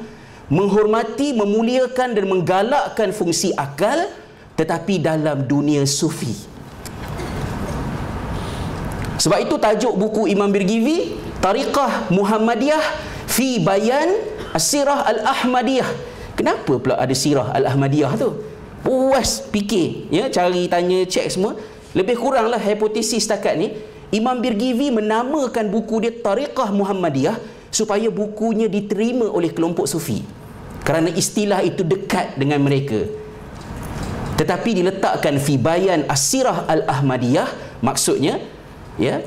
menghormati, 0.52 1.32
memuliakan 1.32 2.12
dan 2.12 2.24
menggalakkan 2.28 3.16
fungsi 3.16 3.56
akal 3.56 4.12
tetapi 4.52 5.00
dalam 5.00 5.48
dunia 5.48 5.88
sufi 5.88 6.36
sebab 9.16 9.40
itu 9.40 9.56
tajuk 9.56 9.96
buku 9.96 10.28
Imam 10.28 10.52
Birgivi 10.52 11.16
Tariqah 11.40 12.12
Muhammadiyah 12.12 13.11
fi 13.32 13.56
Bayan 13.56 14.12
Asirah 14.52 15.08
Al-Ahmadiyah 15.08 16.12
Kenapa 16.36 16.80
pula 16.80 16.96
ada 16.96 17.12
sirah 17.12 17.52
Al-Ahmadiyah 17.52 18.12
tu? 18.16 18.28
Puas 18.82 19.46
fikir, 19.52 20.10
ya, 20.10 20.26
cari 20.26 20.66
tanya, 20.66 21.06
cek 21.06 21.38
semua. 21.38 21.54
Lebih 21.94 22.18
kuranglah 22.18 22.58
hipotesis 22.58 23.22
setakat 23.22 23.54
ni, 23.54 23.70
Imam 24.10 24.42
Birgivi 24.42 24.90
menamakan 24.90 25.70
buku 25.70 26.02
dia 26.02 26.10
Tariqah 26.10 26.74
Muhammadiyah 26.74 27.38
supaya 27.70 28.10
bukunya 28.10 28.66
diterima 28.66 29.30
oleh 29.30 29.54
kelompok 29.54 29.86
sufi. 29.86 30.24
Kerana 30.82 31.14
istilah 31.14 31.62
itu 31.62 31.86
dekat 31.86 32.34
dengan 32.34 32.58
mereka. 32.58 33.06
Tetapi 34.34 34.82
diletakkan 34.82 35.38
fi 35.38 35.54
bayan 35.54 36.02
asirah 36.10 36.66
al-Ahmadiyah 36.66 37.78
maksudnya 37.86 38.42
ya 38.98 39.22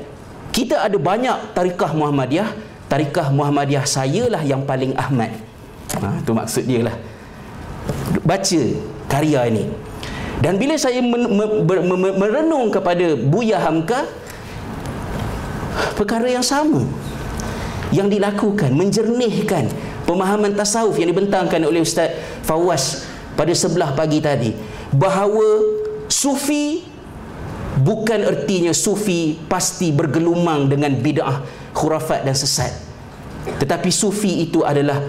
kita 0.52 0.84
ada 0.84 1.00
banyak 1.00 1.56
tarikah 1.56 1.96
Muhammadiyah 1.96 2.52
tarikah 2.86 3.30
Muhammadiyah 3.34 3.84
sayalah 3.86 4.42
yang 4.46 4.62
paling 4.62 4.94
Ahmad 4.94 5.34
Ha, 5.96 6.20
itu 6.20 6.32
maksud 6.34 6.64
dia 6.68 6.80
lah. 6.84 6.96
Baca 8.26 8.62
karya 9.08 9.40
ini. 9.48 9.64
Dan 10.42 10.60
bila 10.60 10.76
saya 10.76 11.00
men, 11.00 11.24
me, 11.30 11.44
me, 11.64 12.10
merenung 12.12 12.68
kepada 12.68 13.16
Buya 13.16 13.56
Hamka, 13.56 14.04
perkara 15.96 16.28
yang 16.28 16.44
sama 16.44 16.84
yang 17.94 18.10
dilakukan, 18.10 18.74
menjernihkan 18.74 19.70
pemahaman 20.04 20.52
tasawuf 20.52 21.00
yang 21.00 21.08
dibentangkan 21.08 21.62
oleh 21.64 21.80
Ustaz 21.80 22.12
Fawaz 22.44 23.08
pada 23.38 23.54
sebelah 23.56 23.96
pagi 23.96 24.20
tadi. 24.20 24.52
Bahawa 24.92 25.64
sufi 26.12 26.84
bukan 27.80 28.20
ertinya 28.26 28.76
sufi 28.76 29.40
pasti 29.48 29.88
bergelumang 29.88 30.68
dengan 30.68 30.92
bid'ah, 31.00 31.40
khurafat 31.76 32.24
dan 32.24 32.32
sesat. 32.32 32.72
Tetapi 33.60 33.92
sufi 33.92 34.48
itu 34.48 34.64
adalah 34.64 35.04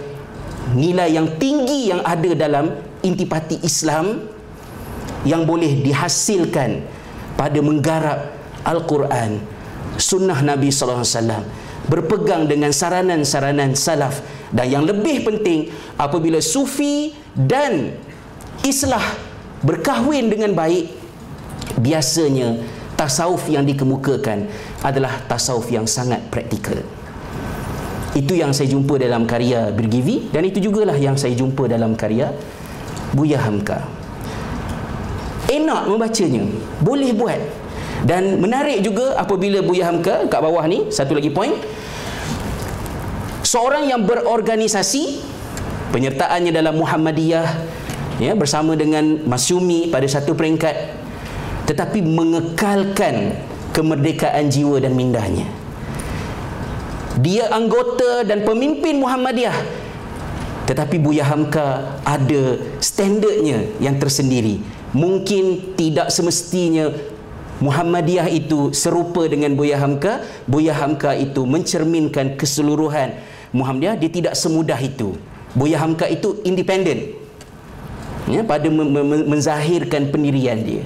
nilai 0.75 1.15
yang 1.15 1.39
tinggi 1.39 1.95
yang 1.95 2.03
ada 2.03 2.35
dalam 2.35 2.75
intipati 2.99 3.63
Islam 3.63 4.27
yang 5.23 5.47
boleh 5.47 5.79
dihasilkan 5.79 6.83
pada 7.39 7.59
menggarap 7.63 8.35
Al-Quran, 8.67 9.39
sunnah 9.95 10.43
Nabi 10.43 10.67
sallallahu 10.67 11.07
alaihi 11.07 11.15
wasallam, 11.15 11.43
berpegang 11.87 12.43
dengan 12.51 12.75
saranan-saranan 12.75 13.71
salaf 13.73 14.19
dan 14.51 14.67
yang 14.67 14.83
lebih 14.83 15.23
penting 15.23 15.71
apabila 15.95 16.43
sufi 16.43 17.15
dan 17.33 17.95
islah 18.63 19.03
berkahwin 19.63 20.27
dengan 20.27 20.51
baik 20.51 20.91
biasanya 21.79 22.59
tasawuf 22.97 23.45
yang 23.47 23.63
dikemukakan 23.63 24.49
adalah 24.85 25.23
tasawuf 25.25 25.69
yang 25.73 25.89
sangat 25.89 26.21
praktikal. 26.29 26.77
Itu 28.17 28.33
yang 28.33 28.53
saya 28.53 28.69
jumpa 28.73 28.97
dalam 28.97 29.29
karya 29.29 29.69
Birgivi 29.69 30.29
dan 30.33 30.45
itu 30.45 30.57
jugalah 30.57 30.97
yang 30.97 31.13
saya 31.17 31.37
jumpa 31.37 31.69
dalam 31.69 31.93
karya 31.93 32.33
Buya 33.13 33.37
Hamka. 33.41 33.85
Enak 35.47 35.87
membacanya, 35.87 36.43
boleh 36.83 37.13
buat. 37.15 37.39
Dan 38.05 38.37
menarik 38.37 38.83
juga 38.85 39.17
apabila 39.17 39.63
Buya 39.65 39.89
Hamka 39.89 40.29
kat 40.29 40.39
bawah 40.41 40.65
ni, 40.69 40.89
satu 40.93 41.17
lagi 41.17 41.29
poin. 41.33 41.55
Seorang 43.47 43.87
yang 43.87 44.03
berorganisasi 44.03 45.23
penyertaannya 45.95 46.51
dalam 46.51 46.75
Muhammadiyah 46.77 47.47
ya 48.19 48.33
bersama 48.35 48.75
dengan 48.75 49.23
Masyumi 49.23 49.87
pada 49.87 50.05
satu 50.09 50.33
peringkat 50.33 50.75
tetapi 51.67 51.99
mengekalkan 52.01 53.35
kemerdekaan 53.77 54.49
jiwa 54.49 54.81
dan 54.81 54.97
mindahnya. 54.97 55.45
Dia 57.21 57.53
anggota 57.53 58.25
dan 58.25 58.41
pemimpin 58.41 58.97
Muhammadiyah. 58.97 59.85
Tetapi 60.65 60.97
Buya 60.97 61.23
Hamka 61.23 62.01
ada 62.01 62.57
standardnya 62.81 63.69
yang 63.77 64.01
tersendiri. 64.01 64.65
Mungkin 64.97 65.77
tidak 65.77 66.09
semestinya 66.09 66.89
Muhammadiyah 67.61 68.27
itu 68.33 68.73
serupa 68.73 69.29
dengan 69.29 69.53
Buya 69.53 69.77
Hamka. 69.77 70.25
Buya 70.49 70.73
Hamka 70.73 71.13
itu 71.13 71.45
mencerminkan 71.45 72.33
keseluruhan 72.33 73.13
Muhammadiyah. 73.53 73.95
Dia 74.01 74.09
tidak 74.09 74.33
semudah 74.33 74.77
itu. 74.81 75.13
Buya 75.53 75.77
Hamka 75.77 76.09
itu 76.09 76.41
independen 76.45 77.13
ya, 78.29 78.43
pada 78.43 78.67
menzahirkan 79.25 80.11
pendirian 80.11 80.59
dia 80.61 80.83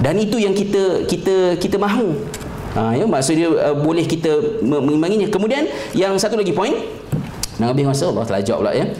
dan 0.00 0.14
itu 0.20 0.36
yang 0.36 0.52
kita 0.52 1.08
kita 1.08 1.56
kita 1.56 1.76
mahu 1.80 2.16
Ha, 2.76 2.92
ya, 2.92 3.08
maksudnya 3.08 3.48
uh, 3.48 3.72
boleh 3.72 4.04
kita 4.04 4.60
mengimbanginya. 4.60 5.32
Kemudian 5.32 5.64
yang 5.96 6.12
satu 6.20 6.36
lagi 6.36 6.52
poin. 6.52 6.76
Nak 7.56 7.72
habis 7.72 7.88
masa 7.88 8.12
Allah 8.12 8.28
telah 8.28 8.44
jawab 8.44 8.68
pula 8.68 8.72
ya. 8.76 8.92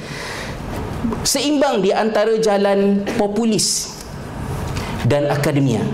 Seimbang 1.29 1.85
di 1.85 1.93
antara 1.93 2.41
jalan 2.41 3.05
populis 3.21 3.93
dan 5.05 5.29
akademia. 5.29 5.85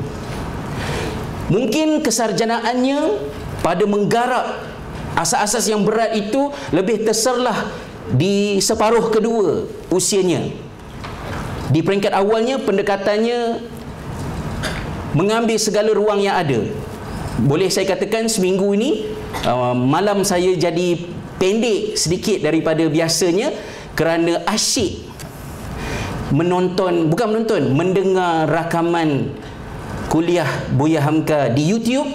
Mungkin 1.51 2.07
kesarjanaannya 2.07 3.19
pada 3.67 3.83
menggarap 3.83 4.63
asas-asas 5.19 5.67
yang 5.67 5.83
berat 5.83 6.15
itu 6.15 6.55
lebih 6.71 7.03
terserlah 7.03 7.67
di 8.15 8.63
separuh 8.63 9.11
kedua 9.11 9.67
usianya. 9.91 10.55
Di 11.75 11.83
peringkat 11.83 12.15
awalnya 12.15 12.63
pendekatannya 12.63 13.59
mengambil 15.13 15.57
segala 15.61 15.93
ruang 15.93 16.21
yang 16.21 16.37
ada. 16.37 16.61
Boleh 17.41 17.73
saya 17.73 17.89
katakan 17.89 18.29
seminggu 18.29 18.77
ini 18.77 19.09
uh, 19.49 19.73
malam 19.73 20.21
saya 20.25 20.53
jadi 20.53 21.01
pendek 21.41 21.97
sedikit 21.97 22.45
daripada 22.45 22.85
biasanya 22.87 23.51
kerana 23.97 24.45
asyik 24.49 25.11
menonton 26.33 27.13
bukan 27.13 27.27
menonton 27.29 27.63
mendengar 27.77 28.49
rakaman 28.49 29.37
kuliah 30.09 30.49
Buya 30.73 31.01
Hamka 31.05 31.53
di 31.53 31.73
YouTube. 31.73 32.09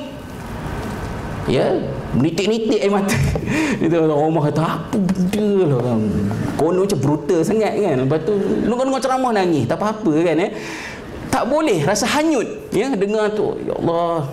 Ya 1.48 1.80
menitik-nitik 2.12 2.82
air 2.82 2.92
mata. 2.92 3.16
Itu 3.84 3.96
orang 4.04 4.20
rumah 4.20 4.44
kata 4.52 4.62
apa 4.64 4.96
benda 5.00 5.48
lah 5.70 5.80
kan? 5.80 6.02
Konon 6.60 6.84
macam 6.84 7.00
brutal 7.00 7.40
sangat 7.46 7.78
kan? 7.80 8.04
Lepas 8.04 8.20
tu 8.28 8.34
dengar-dengar 8.68 9.00
ceramah 9.00 9.32
nangis 9.32 9.64
tak 9.64 9.80
apa-apa 9.80 10.12
kan 10.28 10.44
eh 10.44 10.52
tak 11.38 11.46
boleh 11.46 11.86
rasa 11.86 12.10
hanyut 12.18 12.50
ya 12.74 12.90
dengar 12.98 13.30
tu. 13.38 13.54
Ya 13.62 13.78
Allah. 13.78 14.26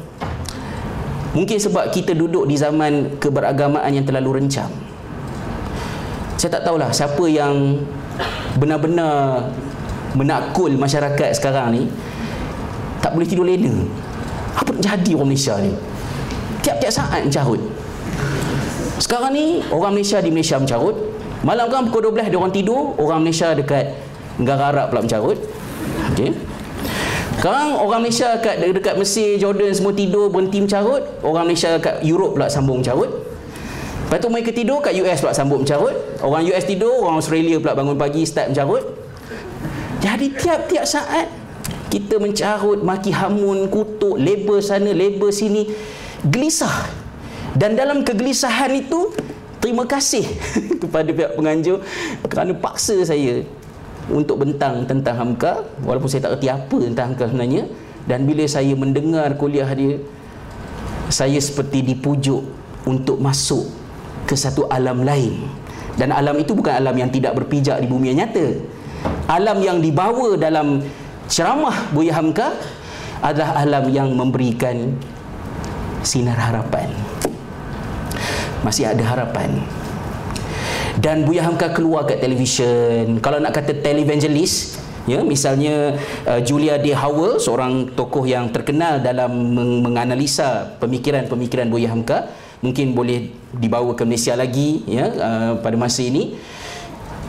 Mungkin 1.37 1.61
sebab 1.61 1.93
kita 1.93 2.17
duduk 2.17 2.49
di 2.49 2.57
zaman 2.57 3.21
keberagamaan 3.21 3.93
yang 3.93 4.09
terlalu 4.09 4.41
rencam 4.41 4.73
saya 6.41 6.61
tak 6.61 6.69
tahulah 6.69 6.93
siapa 6.93 7.25
yang 7.25 7.81
benar-benar 8.61 9.49
menakul 10.13 10.69
masyarakat 10.77 11.33
sekarang 11.33 11.73
ni. 11.73 11.83
Tak 13.01 13.17
boleh 13.17 13.25
tidur 13.25 13.49
lena. 13.49 13.73
Apa 14.53 14.77
jadi 14.77 15.17
orang 15.17 15.33
Malaysia 15.33 15.57
ni? 15.57 15.73
Tiap-tiap 16.61 16.93
saat 16.93 17.25
mencarut. 17.25 17.65
Sekarang 19.01 19.33
ni 19.33 19.65
orang 19.73 19.97
Malaysia 19.97 20.21
di 20.21 20.29
Malaysia 20.29 20.61
mencarut. 20.61 21.01
Malam 21.49 21.73
kan 21.73 21.89
pukul 21.89 22.13
12 22.13 22.29
dia 22.29 22.37
orang 22.37 22.53
tidur 22.53 22.93
orang 23.01 23.25
Malaysia 23.25 23.53
dekat 23.57 23.97
negara 24.37 24.69
Arab 24.69 24.93
pula 24.93 25.01
mencarut. 25.01 25.41
Okey 26.13 26.54
sekarang 27.45 27.77
orang 27.77 28.01
Malaysia 28.09 28.41
dekat, 28.41 28.57
dekat 28.73 28.95
Mesir, 28.97 29.37
Jordan 29.37 29.69
semua 29.77 29.93
tidur 29.93 30.33
berhenti 30.33 30.65
mencarut. 30.65 31.05
Orang 31.21 31.45
Malaysia 31.45 31.77
dekat 31.77 32.01
Europe 32.01 32.41
pula 32.41 32.49
sambung 32.49 32.81
mencarut. 32.81 33.13
Lepas 34.09 34.17
tu 34.17 34.33
mereka 34.33 34.49
tidur 34.49 34.81
kat 34.81 34.97
US 34.97 35.21
pula 35.21 35.37
sambung 35.37 35.61
mencarut. 35.61 35.93
Orang 36.25 36.41
US 36.49 36.65
tidur, 36.65 37.05
orang 37.05 37.21
Australia 37.21 37.61
pula 37.61 37.77
bangun 37.77 38.01
pagi 38.01 38.25
start 38.25 38.57
mencarut. 38.57 38.97
Jadi 40.01 40.33
tiap-tiap 40.33 40.89
saat 40.89 41.29
kita 41.93 42.17
mencarut, 42.17 42.81
maki 42.81 43.13
hamun, 43.13 43.69
kutuk, 43.69 44.17
label 44.17 44.65
sana, 44.65 44.89
label 44.97 45.29
sini 45.29 45.69
gelisah. 46.25 46.89
Dan 47.53 47.77
dalam 47.77 48.09
kegelisahan 48.09 48.73
itu 48.73 49.13
terima 49.61 49.85
kasih 49.85 50.25
kepada 50.81 51.13
pihak 51.13 51.37
penganjur 51.37 51.85
kerana 52.25 52.57
paksa 52.57 53.05
saya 53.05 53.45
untuk 54.13 54.45
bentang 54.45 54.85
tentang 54.85 55.17
Hamka 55.17 55.65
walaupun 55.81 56.09
saya 56.11 56.29
tak 56.29 56.41
erti 56.41 56.49
apa 56.53 56.77
tentang 56.77 57.13
Hamka 57.13 57.25
sebenarnya 57.31 57.65
dan 58.05 58.29
bila 58.29 58.45
saya 58.45 58.77
mendengar 58.77 59.33
kuliah 59.41 59.69
dia 59.73 59.97
saya 61.09 61.41
seperti 61.41 61.81
dipujuk 61.85 62.45
untuk 62.85 63.21
masuk 63.21 63.65
ke 64.29 64.37
satu 64.37 64.69
alam 64.69 65.05
lain. 65.05 65.41
Dan 65.95 66.11
alam 66.11 66.35
itu 66.37 66.59
bukan 66.59 66.75
alam 66.75 66.97
yang 66.97 67.09
tidak 67.13 67.39
berpijak 67.39 67.79
di 67.79 67.87
bumi 67.87 68.13
yang 68.13 68.27
nyata. 68.27 68.59
Alam 69.31 69.63
yang 69.63 69.79
dibawa 69.79 70.35
dalam 70.35 70.83
ceramah 71.31 71.93
Buya 71.95 72.19
Hamka 72.19 72.51
adalah 73.23 73.63
alam 73.63 73.85
yang 73.89 74.11
memberikan 74.11 74.91
sinar 76.03 76.37
harapan. 76.37 76.91
Masih 78.67 78.91
ada 78.91 79.05
harapan 79.07 79.61
dan 81.01 81.27
Buya 81.27 81.43
Hamka 81.43 81.75
keluar 81.75 82.07
kat 82.07 82.23
televisyen. 82.23 83.19
Kalau 83.19 83.43
nak 83.43 83.55
kata 83.55 83.75
televangelist 83.83 84.79
ya 85.05 85.21
misalnya 85.21 86.01
uh, 86.25 86.41
Julia 86.41 86.81
D 86.81 86.97
Howell 86.97 87.37
seorang 87.37 87.93
tokoh 87.93 88.25
yang 88.25 88.49
terkenal 88.49 89.05
dalam 89.05 89.31
meng- 89.53 89.85
menganalisa 89.85 90.79
pemikiran-pemikiran 90.81 91.69
Buya 91.69 91.93
Hamka 91.93 92.33
mungkin 92.65 92.97
boleh 92.97 93.29
dibawa 93.53 93.93
ke 93.93 94.09
Malaysia 94.09 94.33
lagi 94.33 94.81
ya 94.89 95.13
uh, 95.13 95.53
pada 95.61 95.77
masa 95.77 96.01
ini. 96.01 96.41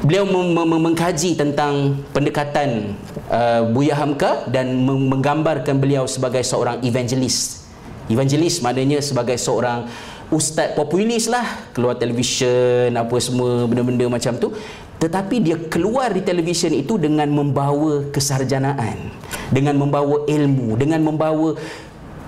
Beliau 0.06 0.24
mem- 0.24 0.54
mem- 0.54 0.84
mengkaji 0.92 1.34
tentang 1.36 2.00
pendekatan 2.14 2.94
uh, 3.28 3.66
Buya 3.74 3.98
Hamka 3.98 4.46
dan 4.48 4.72
mem- 4.72 5.10
menggambarkan 5.12 5.76
beliau 5.82 6.06
sebagai 6.06 6.46
seorang 6.46 6.80
evangelist. 6.86 7.66
Evangelis 8.06 8.62
maknanya 8.62 9.02
sebagai 9.02 9.34
seorang 9.42 9.90
ustaz 10.34 10.74
populis 10.74 11.30
lah. 11.30 11.70
Keluar 11.76 11.98
televisyen 11.98 12.94
apa 12.96 13.16
semua 13.22 13.66
benda-benda 13.70 14.06
macam 14.10 14.34
tu. 14.38 14.54
Tetapi 14.96 15.36
dia 15.44 15.58
keluar 15.68 16.10
di 16.16 16.24
televisyen 16.24 16.72
itu 16.72 16.96
dengan 16.96 17.28
membawa 17.28 18.08
kesarjanaan 18.10 19.12
dengan 19.52 19.76
membawa 19.78 20.24
ilmu 20.26 20.80
dengan 20.80 21.04
membawa 21.04 21.54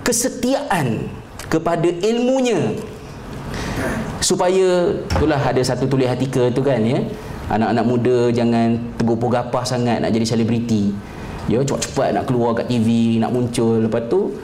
kesetiaan 0.04 1.08
kepada 1.48 1.88
ilmunya. 1.88 2.76
Supaya 4.20 4.92
itulah 5.08 5.40
ada 5.40 5.62
satu 5.64 5.88
tulis 5.88 6.06
artikel 6.06 6.52
tu 6.52 6.60
kan 6.60 6.78
ya. 6.84 7.00
Anak-anak 7.48 7.84
muda 7.88 8.16
jangan 8.28 8.76
tergopoh 9.00 9.32
gapah 9.32 9.64
sangat 9.64 10.04
nak 10.04 10.12
jadi 10.12 10.26
selebriti. 10.28 10.92
Ya 11.48 11.64
cepat-cepat 11.64 12.12
nak 12.12 12.24
keluar 12.28 12.52
kat 12.52 12.68
TV 12.68 13.16
nak 13.16 13.32
muncul. 13.32 13.88
Lepas 13.88 14.04
tu 14.12 14.36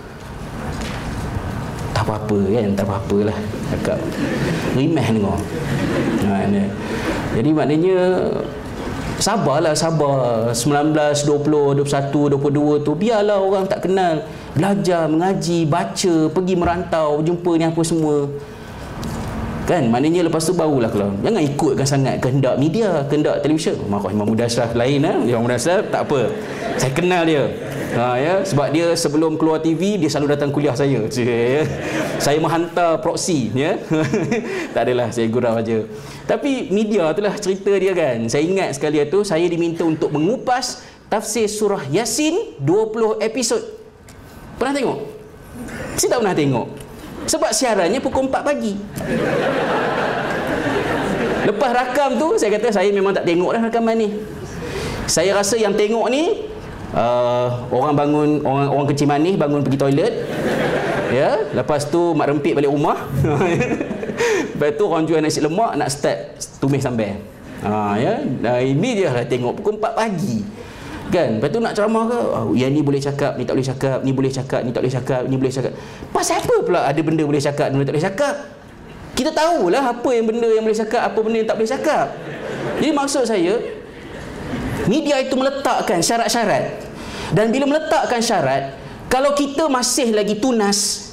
apa-apa 2.15 2.39
kan 2.47 2.67
tak 2.79 2.87
apa-apa 2.87 3.19
lah. 3.27 3.39
Cakap 3.75 3.99
rimeh 4.79 5.03
ha, 5.03 6.47
ni. 6.47 6.65
jadi 7.35 7.51
maknanya 7.51 7.99
sabarlah 9.19 9.75
sabar. 9.75 10.55
19, 10.55 10.95
20, 11.27 11.83
21, 11.83 12.39
22 12.39 12.87
tu 12.87 12.93
biarlah 12.95 13.43
orang 13.43 13.67
tak 13.67 13.91
kenal. 13.91 14.23
Belajar, 14.55 15.11
mengaji, 15.11 15.67
baca 15.67 16.15
pergi 16.31 16.55
merantau, 16.55 17.19
jumpa 17.27 17.59
ni 17.59 17.67
apa 17.67 17.83
semua 17.83 18.31
kan? 19.65 19.83
Maknanya 19.89 20.29
lepas 20.29 20.45
tu 20.45 20.53
barulah 20.53 20.93
kalau 20.93 21.11
jangan 21.25 21.43
ikutkan 21.43 21.87
sangat 21.89 22.15
kehendak 22.21 22.55
media 22.61 23.03
kehendak 23.09 23.41
televisyen. 23.41 23.81
Marah 23.89 24.13
Imam 24.13 24.29
Muda 24.29 24.45
Ashraf 24.47 24.77
lain 24.77 25.01
eh? 25.03 25.17
Imam 25.33 25.49
Muda 25.49 25.57
Ashraf 25.57 25.89
tak 25.89 26.07
apa. 26.09 26.31
Saya 26.77 26.93
kenal 26.93 27.25
dia. 27.25 27.45
Ha, 27.95 28.19
ya? 28.19 28.35
Sebab 28.43 28.75
dia 28.75 28.87
sebelum 28.99 29.39
keluar 29.41 29.63
TV 29.63 29.97
dia 29.97 30.11
selalu 30.13 30.29
datang 30.37 30.51
kuliah 30.53 30.77
saya. 30.81 31.09
Ya. 31.09 31.63
saya 32.21 32.39
menghantar 32.39 33.01
proxy 33.01 33.51
ya? 33.57 33.81
Tak 34.75 34.87
adalah 34.87 35.09
saya 35.11 35.27
gurau 35.33 35.57
aja. 35.57 35.89
Tapi 36.29 36.69
media 36.69 37.11
itulah 37.11 37.35
cerita 37.41 37.73
dia 37.75 37.93
kan? 37.97 38.29
Saya 38.29 38.45
ingat 38.45 38.77
sekali 38.77 39.01
itu 39.01 39.25
saya 39.25 39.45
diminta 39.49 39.83
untuk 39.83 40.13
mengupas 40.13 40.85
tafsir 41.09 41.49
surah 41.49 41.85
Yasin 41.89 42.61
20 42.61 43.25
episod. 43.25 43.63
Pernah 44.61 44.75
tengok? 44.77 44.99
Saya 45.95 46.09
tak 46.11 46.21
pernah 46.21 46.37
tengok 46.37 46.84
sebab 47.25 47.51
siarannya 47.51 48.01
pukul 48.01 48.29
4 48.29 48.45
pagi. 48.45 48.75
Lepas 51.45 51.71
rakam 51.77 52.17
tu, 52.17 52.41
saya 52.41 52.57
kata 52.57 52.73
saya 52.73 52.89
memang 52.89 53.13
tak 53.13 53.29
tengok 53.29 53.53
dah 53.53 53.63
rakaman 53.69 53.97
ni. 54.01 54.09
Saya 55.05 55.37
rasa 55.37 55.61
yang 55.61 55.77
tengok 55.77 56.09
ni 56.09 56.49
uh, 56.97 57.69
orang 57.69 57.93
bangun 57.93 58.31
orang 58.41 58.69
orang 58.73 58.87
kecil 58.89 59.07
manis 59.09 59.37
bangun 59.37 59.61
pergi 59.61 59.79
toilet. 59.79 60.15
Ya, 61.13 61.47
lepas 61.53 61.87
tu 61.87 62.17
mak 62.17 62.33
rempit 62.33 62.57
balik 62.57 62.73
rumah. 62.73 62.97
lepas 64.57 64.71
tu 64.75 64.85
orang 64.89 65.05
jual 65.05 65.21
nasi 65.21 65.45
lemak 65.45 65.77
nak 65.77 65.93
start 65.93 66.41
tumis 66.59 66.81
sambal. 66.81 67.21
Ha 67.65 67.97
ya, 67.97 68.21
nah, 68.21 68.61
ini 68.61 69.05
dia 69.05 69.09
lah 69.13 69.25
tengok 69.25 69.61
pukul 69.61 69.77
4 69.77 70.01
pagi. 70.01 70.45
Kan? 71.13 71.39
Lepas 71.39 71.49
tu 71.53 71.61
nak 71.61 71.73
ceramah 71.77 72.05
ke? 72.09 72.19
Oh, 72.19 72.53
yang 72.57 72.73
ni 72.73 72.81
boleh 72.81 72.99
cakap, 72.99 73.37
ni 73.37 73.45
tak 73.45 73.55
boleh 73.61 73.69
cakap, 73.69 73.99
ni 74.01 74.11
boleh 74.11 74.33
cakap, 74.33 74.61
ni 74.65 74.71
tak 74.73 74.81
boleh 74.81 74.95
cakap, 74.95 75.23
ni 75.29 75.35
boleh 75.37 75.53
cakap. 75.53 75.73
Pasal 76.11 76.41
apa 76.41 76.55
pula 76.65 76.81
ada 76.89 77.01
benda 77.05 77.23
boleh 77.23 77.43
cakap, 77.43 77.71
benda 77.71 77.85
tak 77.85 77.95
boleh 77.95 78.07
cakap? 78.09 78.35
Kita 79.15 79.31
tahulah 79.31 79.95
apa 79.95 80.09
yang 80.11 80.27
benda 80.27 80.49
yang 80.51 80.65
boleh 80.67 80.75
cakap, 80.75 81.07
apa 81.07 81.19
benda 81.23 81.37
yang 81.39 81.49
tak 81.49 81.57
boleh 81.61 81.71
cakap. 81.71 82.07
Jadi 82.83 82.91
maksud 82.91 83.23
saya, 83.31 83.55
media 84.91 85.23
itu 85.23 85.35
meletakkan 85.39 86.03
syarat-syarat. 86.03 86.83
Dan 87.31 87.55
bila 87.55 87.71
meletakkan 87.71 88.19
syarat, 88.19 88.75
kalau 89.07 89.39
kita 89.39 89.71
masih 89.71 90.11
lagi 90.11 90.43
tunas, 90.43 91.11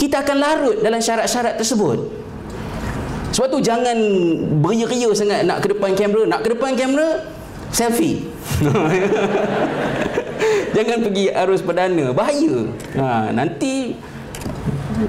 kita 0.00 0.24
akan 0.24 0.36
larut 0.40 0.76
dalam 0.80 1.04
syarat-syarat 1.04 1.60
tersebut. 1.60 2.00
Sebab 3.36 3.48
tu 3.48 3.60
jangan 3.60 3.96
beria-ria 4.64 5.08
sangat 5.12 5.44
nak 5.44 5.60
ke 5.60 5.72
depan 5.72 5.92
kamera. 5.92 6.24
Nak 6.24 6.40
ke 6.44 6.48
depan 6.56 6.72
kamera, 6.76 7.28
selfie. 7.68 8.31
Jangan 10.76 10.98
pergi 11.04 11.24
arus 11.30 11.62
perdana, 11.62 12.10
bahaya. 12.16 12.66
Ha, 12.96 13.30
nanti 13.30 13.94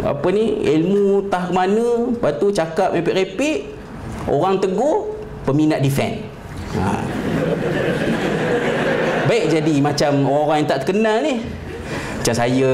apa 0.04 0.28
ni 0.34 0.64
ilmu 0.64 1.32
tah 1.32 1.50
mana, 1.50 2.14
lepas 2.14 2.38
tu 2.38 2.52
cakap 2.52 2.94
repek-repek, 2.94 3.72
orang 4.28 4.60
tegur, 4.60 5.16
peminat 5.48 5.80
defend. 5.80 6.28
Ha. 6.78 7.00
Baik 9.24 9.56
jadi 9.56 9.76
macam 9.80 10.28
orang 10.28 10.64
yang 10.64 10.70
tak 10.70 10.80
terkenal 10.84 11.24
ni. 11.24 11.40
macam 12.24 12.40
saya 12.40 12.72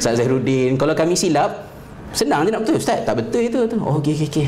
Ustaz 0.00 0.16
Zahruddin 0.16 0.80
kalau 0.80 0.96
kami 0.96 1.12
silap 1.12 1.68
senang 2.16 2.48
je 2.48 2.48
nak 2.48 2.64
betul 2.64 2.80
Ustaz 2.80 3.04
tak 3.04 3.20
betul 3.20 3.44
itu 3.44 3.68
oh 3.84 4.00
okey 4.00 4.16
okey 4.16 4.28
okey 4.32 4.46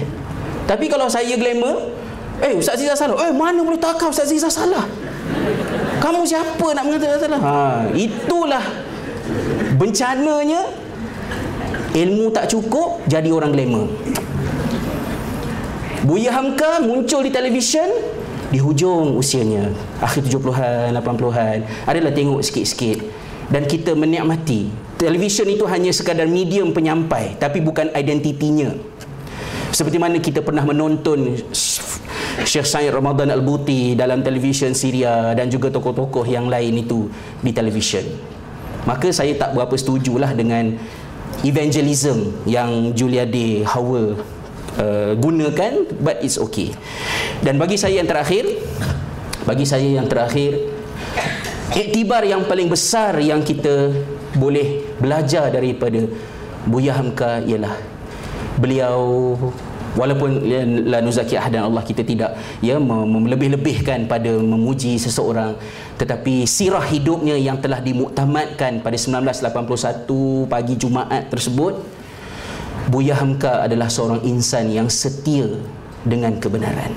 tapi 0.64 0.88
kalau 0.88 1.12
saya 1.12 1.36
glamour 1.36 1.92
eh 2.40 2.56
Ustaz 2.56 2.80
Zizah 2.80 2.96
salah 2.96 3.20
eh 3.28 3.36
mana 3.36 3.60
boleh 3.60 3.76
takau 3.76 4.08
Ustaz 4.08 4.32
Zizah 4.32 4.48
salah 4.48 4.88
kamu 6.00 6.24
siapa 6.24 6.66
nak 6.72 6.84
mengatakan 6.88 7.18
salah 7.20 7.40
ha, 7.44 7.56
itulah 7.92 8.64
bencananya 9.76 10.66
ilmu 11.94 12.30
tak 12.30 12.50
cukup 12.50 13.02
jadi 13.06 13.30
orang 13.30 13.50
glamour. 13.54 13.90
Buya 16.00 16.32
Hamka 16.32 16.80
muncul 16.80 17.20
di 17.20 17.30
televisyen 17.30 17.92
di 18.48 18.58
hujung 18.58 19.20
usianya. 19.20 19.68
Akhir 20.00 20.24
70-an 20.26 20.96
80-an 20.96 21.58
adalah 21.84 22.12
tengok 22.14 22.40
sikit-sikit. 22.40 22.98
Dan 23.50 23.66
kita 23.66 23.98
menikmati. 23.98 24.70
Televisyen 24.94 25.58
itu 25.58 25.66
hanya 25.66 25.90
sekadar 25.90 26.30
medium 26.30 26.70
penyampai 26.70 27.34
tapi 27.36 27.58
bukan 27.58 27.90
identitinya. 27.92 28.70
Seperti 29.74 29.98
mana 29.98 30.22
kita 30.22 30.40
pernah 30.42 30.62
menonton 30.62 31.40
Syekh 32.44 32.66
Said 32.66 32.90
Ramadan 32.92 33.28
Al-Buti 33.28 33.92
dalam 33.94 34.24
televisyen 34.24 34.72
Syria 34.72 35.36
dan 35.36 35.52
juga 35.52 35.68
tokoh-tokoh 35.68 36.24
yang 36.24 36.48
lain 36.48 36.80
itu 36.80 37.08
di 37.44 37.52
televisyen 37.52 38.06
maka 38.88 39.12
saya 39.12 39.36
tak 39.36 39.52
berapa 39.52 39.72
setujulah 39.76 40.32
dengan 40.32 40.72
evangelism 41.44 42.32
yang 42.48 42.96
Julia 42.96 43.28
D. 43.28 43.64
Howell 43.64 44.20
uh, 44.80 45.12
gunakan 45.20 45.88
but 46.00 46.20
it's 46.24 46.40
okay 46.40 46.72
dan 47.44 47.60
bagi 47.60 47.76
saya 47.76 48.00
yang 48.00 48.08
terakhir 48.08 48.48
bagi 49.44 49.64
saya 49.68 49.88
yang 49.88 50.08
terakhir 50.08 50.56
iktibar 51.76 52.24
yang 52.24 52.44
paling 52.48 52.68
besar 52.68 53.16
yang 53.20 53.44
kita 53.44 53.92
boleh 54.36 54.96
belajar 54.98 55.50
daripada 55.50 56.06
Buya 56.68 56.92
Hamka 56.92 57.40
ialah 57.40 57.72
beliau 58.60 59.36
walaupun 59.98 60.46
ya, 60.46 60.62
la 60.64 60.98
nuzaki 61.02 61.34
ahadan 61.34 61.66
Allah 61.66 61.82
kita 61.82 62.06
tidak 62.06 62.38
ya 62.62 62.78
melebih-lebihkan 62.82 64.06
pada 64.06 64.30
memuji 64.38 64.98
seseorang 65.00 65.58
tetapi 65.98 66.46
sirah 66.46 66.84
hidupnya 66.86 67.34
yang 67.34 67.58
telah 67.58 67.82
dimuktamadkan 67.82 68.80
pada 68.84 68.96
1981 68.96 70.46
pagi 70.46 70.74
Jumaat 70.78 71.30
tersebut 71.30 72.00
Buya 72.90 73.14
Hamka 73.14 73.62
adalah 73.62 73.86
seorang 73.86 74.24
insan 74.26 74.66
yang 74.72 74.90
setia 74.90 75.46
dengan 76.02 76.34
kebenaran. 76.42 76.90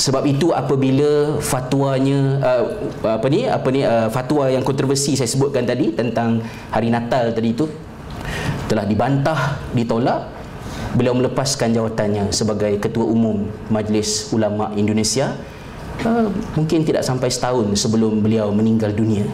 Sebab 0.00 0.24
itu 0.24 0.48
apabila 0.54 1.36
fatwanya 1.44 2.40
uh, 2.40 2.64
apa 3.04 3.26
ni 3.28 3.44
apa 3.44 3.68
ni 3.68 3.84
uh, 3.84 4.08
fatwa 4.08 4.48
yang 4.48 4.64
kontroversi 4.64 5.12
saya 5.12 5.28
sebutkan 5.28 5.68
tadi 5.68 5.92
tentang 5.92 6.40
hari 6.72 6.88
Natal 6.88 7.36
tadi 7.36 7.52
itu 7.52 7.68
telah 8.64 8.88
dibantah, 8.88 9.60
ditolak, 9.76 10.39
beliau 10.94 11.14
melepaskan 11.14 11.70
jawatannya 11.70 12.34
sebagai 12.34 12.78
ketua 12.82 13.06
umum 13.06 13.46
Majlis 13.70 14.34
Ulama 14.34 14.74
Indonesia 14.74 15.38
uh, 16.02 16.26
mungkin 16.58 16.82
tidak 16.82 17.06
sampai 17.06 17.30
setahun 17.30 17.70
sebelum 17.78 18.18
beliau 18.24 18.50
meninggal 18.50 18.90
dunia. 18.90 19.26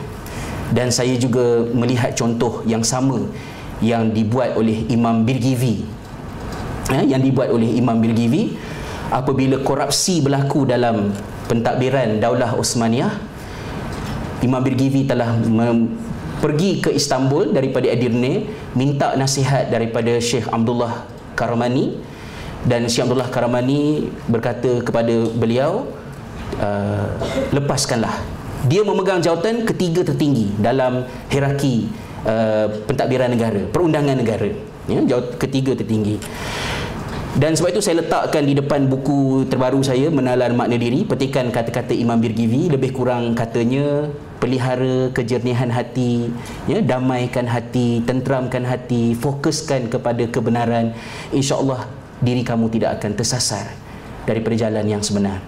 Dan 0.66 0.90
saya 0.90 1.14
juga 1.14 1.62
melihat 1.70 2.10
contoh 2.18 2.66
yang 2.66 2.82
sama 2.82 3.22
yang 3.78 4.10
dibuat 4.10 4.58
oleh 4.58 4.82
Imam 4.90 5.22
Birgivi 5.22 5.86
ya, 6.90 7.06
yang 7.06 7.22
dibuat 7.22 7.54
oleh 7.54 7.76
Imam 7.76 8.02
Birgivi 8.02 8.56
apabila 9.14 9.62
korupsi 9.62 10.18
berlaku 10.18 10.66
dalam 10.66 11.14
pentadbiran 11.46 12.18
Daulah 12.18 12.58
Osmaniyah 12.58 13.14
Imam 14.42 14.58
Birgivi 14.60 15.06
telah 15.06 15.38
pergi 16.42 16.82
ke 16.82 16.90
Istanbul 16.92 17.54
daripada 17.54 17.86
Edirne 17.88 18.48
minta 18.74 19.14
nasihat 19.14 19.70
daripada 19.70 20.18
Syekh 20.18 20.50
Abdullah 20.50 21.15
Karamani 21.36 22.00
dan 22.64 22.88
Syekh 22.88 23.06
Abdullah 23.06 23.28
Karamani 23.28 24.08
berkata 24.26 24.80
kepada 24.80 25.28
beliau 25.36 25.86
uh, 26.58 27.06
lepaskanlah 27.52 28.16
dia 28.66 28.80
memegang 28.82 29.20
jawatan 29.20 29.68
ketiga 29.68 30.02
tertinggi 30.02 30.50
dalam 30.56 31.04
hierarki 31.28 31.92
Uh, 32.26 32.66
pentadbiran 32.90 33.30
negara, 33.30 33.70
perundangan 33.70 34.18
negara. 34.18 34.50
Ya, 34.90 34.98
jauh 35.14 35.38
ketiga 35.38 35.78
tertinggi. 35.78 36.18
Dan 37.38 37.54
sebab 37.54 37.70
itu 37.70 37.78
saya 37.78 38.02
letakkan 38.02 38.42
di 38.42 38.58
depan 38.58 38.90
buku 38.90 39.46
terbaru 39.46 39.78
saya 39.86 40.10
Menalan 40.10 40.58
Makna 40.58 40.74
Diri, 40.74 41.06
petikan 41.06 41.54
kata-kata 41.54 41.94
Imam 41.94 42.18
Birgivi 42.18 42.66
lebih 42.66 42.90
kurang 42.90 43.30
katanya 43.38 44.10
pelihara 44.38 45.10
kejernihan 45.12 45.68
hati, 45.72 46.30
ya, 46.68 46.80
damaikan 46.80 47.48
hati, 47.48 48.04
tenteramkan 48.04 48.64
hati, 48.64 49.16
fokuskan 49.16 49.88
kepada 49.88 50.24
kebenaran. 50.28 50.92
Insya-Allah 51.32 51.88
diri 52.20 52.42
kamu 52.44 52.72
tidak 52.72 53.00
akan 53.00 53.12
tersasar 53.16 53.66
dari 54.24 54.40
perjalanan 54.40 54.98
yang 54.98 55.02
sebenar. 55.04 55.40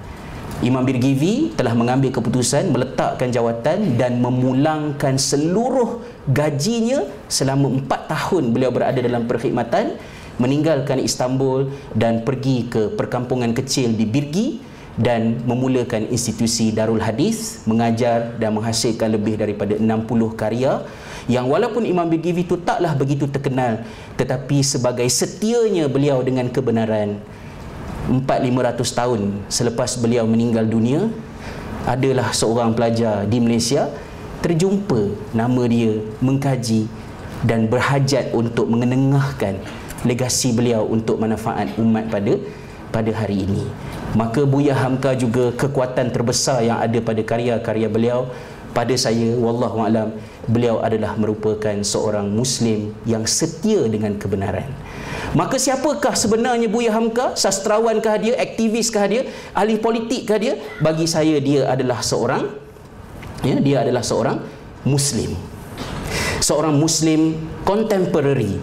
Imam 0.59 0.83
Birgivi 0.83 1.55
telah 1.55 1.71
mengambil 1.71 2.11
keputusan 2.11 2.75
meletakkan 2.75 3.31
jawatan 3.31 3.95
dan 3.95 4.19
memulangkan 4.19 5.15
seluruh 5.15 6.03
gajinya 6.27 7.07
selama 7.31 7.79
empat 7.79 8.11
tahun 8.11 8.51
beliau 8.51 8.75
berada 8.75 8.99
dalam 8.99 9.31
perkhidmatan 9.31 9.95
meninggalkan 10.43 10.99
Istanbul 10.99 11.71
dan 11.95 12.27
pergi 12.27 12.67
ke 12.67 12.91
perkampungan 12.91 13.55
kecil 13.55 13.95
di 13.95 14.03
Birgi 14.03 14.59
dan 14.99 15.39
memulakan 15.47 16.11
institusi 16.11 16.75
Darul 16.75 16.99
Hadis 16.99 17.63
mengajar 17.71 18.35
dan 18.35 18.51
menghasilkan 18.59 19.15
lebih 19.15 19.39
daripada 19.39 19.79
60 19.79 19.87
karya 20.35 20.83
yang 21.31 21.47
walaupun 21.47 21.87
Imam 21.87 22.11
Birgivi 22.11 22.43
itu 22.43 22.59
taklah 22.59 22.99
begitu 22.99 23.31
terkenal 23.31 23.87
tetapi 24.19 24.59
sebagai 24.67 25.07
setianya 25.07 25.87
beliau 25.87 26.19
dengan 26.27 26.51
kebenaran 26.51 27.23
4-500 28.11 28.99
tahun 28.99 29.21
selepas 29.47 30.03
beliau 30.03 30.27
meninggal 30.27 30.67
dunia 30.67 31.07
adalah 31.87 32.35
seorang 32.35 32.75
pelajar 32.75 33.23
di 33.31 33.39
Malaysia 33.39 33.87
terjumpa 34.43 35.31
nama 35.31 35.63
dia 35.71 36.03
mengkaji 36.19 36.91
dan 37.47 37.71
berhajat 37.71 38.35
untuk 38.35 38.67
mengenengahkan 38.67 39.63
legasi 40.03 40.51
beliau 40.51 40.83
untuk 40.91 41.23
manfaat 41.23 41.71
umat 41.79 42.11
pada 42.11 42.35
pada 42.91 43.11
hari 43.15 43.47
ini 43.47 43.67
maka 44.17 44.45
Buya 44.49 44.73
Hamka 44.73 45.13
juga 45.13 45.53
kekuatan 45.53 46.09
terbesar 46.15 46.65
yang 46.65 46.81
ada 46.81 46.99
pada 47.05 47.21
karya-karya 47.21 47.89
beliau 47.91 48.33
pada 48.73 48.95
saya 48.97 49.35
wallahu 49.37 49.85
alam 49.85 50.15
beliau 50.49 50.81
adalah 50.81 51.17
merupakan 51.21 51.77
seorang 51.85 52.29
muslim 52.29 52.97
yang 53.05 53.29
setia 53.29 53.85
dengan 53.89 54.17
kebenaran 54.17 54.69
Maka 55.37 55.61
siapakah 55.61 56.17
sebenarnya 56.17 56.73
Buya 56.73 56.89
Hamka? 56.89 57.37
Sastrawankah 57.37 58.17
dia? 58.17 58.35
Aktiviskah 58.41 59.05
dia? 59.05 59.23
Ahli 59.53 59.77
politikkah 59.77 60.41
dia? 60.41 60.57
Bagi 60.81 61.05
saya 61.05 61.37
dia 61.37 61.69
adalah 61.69 62.01
seorang 62.01 62.49
ya, 63.45 63.61
dia 63.61 63.85
adalah 63.85 64.01
seorang 64.01 64.41
Muslim. 64.89 65.37
Seorang 66.41 66.73
Muslim 66.81 67.37
contemporary 67.69 68.57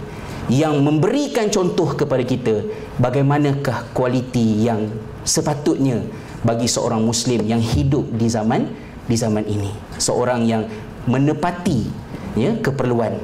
yang 0.50 0.82
memberikan 0.82 1.54
contoh 1.54 1.94
kepada 1.94 2.26
kita 2.26 2.66
bagaimanakah 2.98 3.94
kualiti 3.94 4.66
yang 4.66 4.90
sepatutnya 5.26 6.06
bagi 6.46 6.70
seorang 6.70 7.02
Muslim 7.02 7.42
yang 7.44 7.60
hidup 7.60 8.06
di 8.14 8.30
zaman 8.30 8.70
di 9.10 9.18
zaman 9.18 9.46
ini. 9.46 9.74
Seorang 9.98 10.46
yang 10.46 10.70
menepati 11.10 11.90
ya, 12.38 12.54
keperluan. 12.62 13.18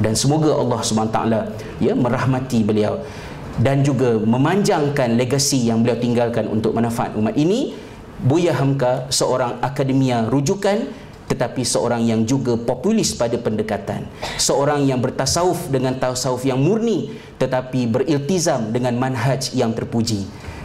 Dan 0.00 0.16
semoga 0.16 0.56
Allah 0.56 0.80
SWT 0.80 1.18
ya 1.78 1.92
merahmati 1.92 2.64
beliau. 2.64 3.04
Dan 3.60 3.84
juga 3.84 4.16
memanjangkan 4.16 5.20
legasi 5.20 5.68
yang 5.68 5.84
beliau 5.84 6.00
tinggalkan 6.00 6.48
untuk 6.48 6.72
manfaat 6.72 7.12
umat 7.14 7.36
ini. 7.36 7.76
Buya 8.22 8.54
Hamka 8.54 9.10
seorang 9.10 9.58
akademia 9.60 10.30
rujukan 10.30 10.86
tetapi 11.26 11.64
seorang 11.64 12.06
yang 12.06 12.22
juga 12.22 12.54
populis 12.54 13.16
pada 13.18 13.34
pendekatan. 13.34 14.06
Seorang 14.38 14.86
yang 14.86 15.02
bertasawuf 15.02 15.66
dengan 15.72 15.98
tasawuf 15.98 16.46
yang 16.46 16.60
murni 16.62 17.18
tetapi 17.42 17.90
beriltizam 17.90 18.70
dengan 18.70 18.94
manhaj 18.94 19.50
yang 19.58 19.74
terpuji 19.74 20.22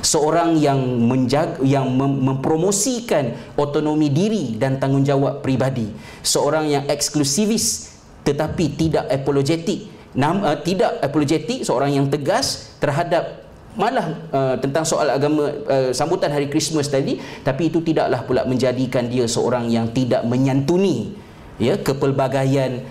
seorang 0.08 0.56
yang 0.56 0.80
menjaga 0.80 1.60
yang 1.68 1.92
mem- 1.92 2.32
mempromosikan 2.32 3.36
otonomi 3.60 4.08
diri 4.08 4.56
dan 4.56 4.80
tanggungjawab 4.80 5.44
pribadi 5.44 5.92
seorang 6.24 6.72
yang 6.72 6.84
eksklusivis 6.88 8.00
tetapi 8.24 8.76
tidak 8.76 9.08
apologetik. 9.12 9.92
Nam, 10.18 10.42
uh, 10.42 10.58
tidak 10.64 11.04
apologetik 11.04 11.62
seorang 11.68 11.94
yang 11.94 12.08
tegas 12.08 12.74
terhadap 12.80 13.48
malah 13.78 14.18
uh, 14.34 14.56
tentang 14.58 14.82
soal 14.82 15.06
agama 15.14 15.54
uh, 15.70 15.94
sambutan 15.94 16.34
hari 16.34 16.50
Christmas 16.50 16.90
tadi 16.90 17.22
tapi 17.46 17.70
itu 17.70 17.86
tidaklah 17.86 18.26
pula 18.26 18.42
menjadikan 18.42 19.06
dia 19.06 19.30
seorang 19.30 19.70
yang 19.70 19.94
tidak 19.94 20.26
menyantuni 20.26 21.14
ya 21.62 21.78
kepelbagaian 21.78 22.82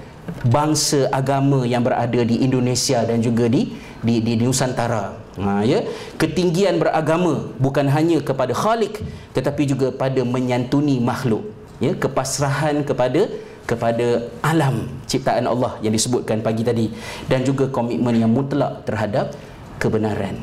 bangsa 0.47 1.11
agama 1.11 1.67
yang 1.67 1.83
berada 1.83 2.23
di 2.23 2.39
Indonesia 2.39 3.03
dan 3.03 3.19
juga 3.19 3.51
di, 3.51 3.75
di, 3.99 4.23
di 4.23 4.39
Nusantara 4.39 5.26
ha, 5.41 5.63
ya? 5.65 5.85
Ketinggian 6.17 6.81
beragama 6.81 7.53
bukan 7.61 7.87
hanya 7.89 8.21
kepada 8.21 8.57
Khalik 8.57 9.01
tetapi 9.37 9.63
juga 9.69 9.89
pada 9.93 10.25
menyantuni 10.25 11.01
makhluk 11.01 11.47
ya? 11.81 11.93
Kepasrahan 11.97 12.83
kepada 12.83 13.29
kepada 13.67 14.31
alam 14.47 14.87
ciptaan 15.11 15.45
Allah 15.45 15.75
yang 15.83 15.93
disebutkan 15.93 16.41
pagi 16.41 16.63
tadi. 16.63 16.87
Dan 17.27 17.43
juga 17.43 17.67
komitmen 17.67 18.15
yang 18.15 18.31
mutlak 18.31 18.87
terhadap 18.87 19.35
kebenaran. 19.83 20.39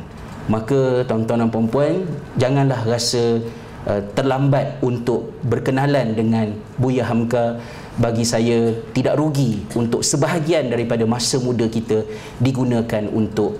Maka 0.51 1.07
tuan-tuan 1.07 1.47
dan 1.47 1.49
puan-puan 1.49 2.03
janganlah 2.35 2.83
rasa 2.83 3.39
uh, 3.87 4.03
terlambat 4.11 4.83
untuk 4.83 5.31
berkenalan 5.47 6.11
dengan 6.13 6.51
Buya 6.75 7.07
Hamka. 7.07 7.63
Bagi 7.93 8.25
saya 8.25 8.73
tidak 8.91 9.21
rugi 9.21 9.63
untuk 9.77 10.01
sebahagian 10.01 10.67
daripada 10.67 11.05
masa 11.05 11.37
muda 11.37 11.69
kita 11.69 12.01
digunakan 12.41 13.05
untuk 13.13 13.55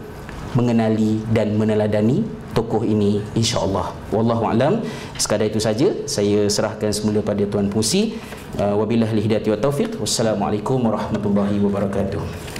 mengenali 0.53 1.21
dan 1.33 1.57
meneladani 1.57 2.21
tokoh 2.53 2.85
ini 2.85 3.19
insya-Allah. 3.33 3.93
Wallahu 4.13 4.45
alam. 4.45 4.85
Sekadar 5.17 5.49
itu 5.49 5.57
saja 5.57 5.89
saya 6.05 6.45
serahkan 6.47 6.93
semula 6.93 7.25
pada 7.25 7.41
tuan 7.49 7.67
pengusi. 7.69 8.21
Uh, 8.53 8.77
wabillahi 8.77 9.17
hidayah 9.17 9.57
wa 9.57 9.59
taufik. 9.59 9.97
Wassalamualaikum 9.97 10.77
warahmatullahi 10.77 11.57
wabarakatuh. 11.57 12.52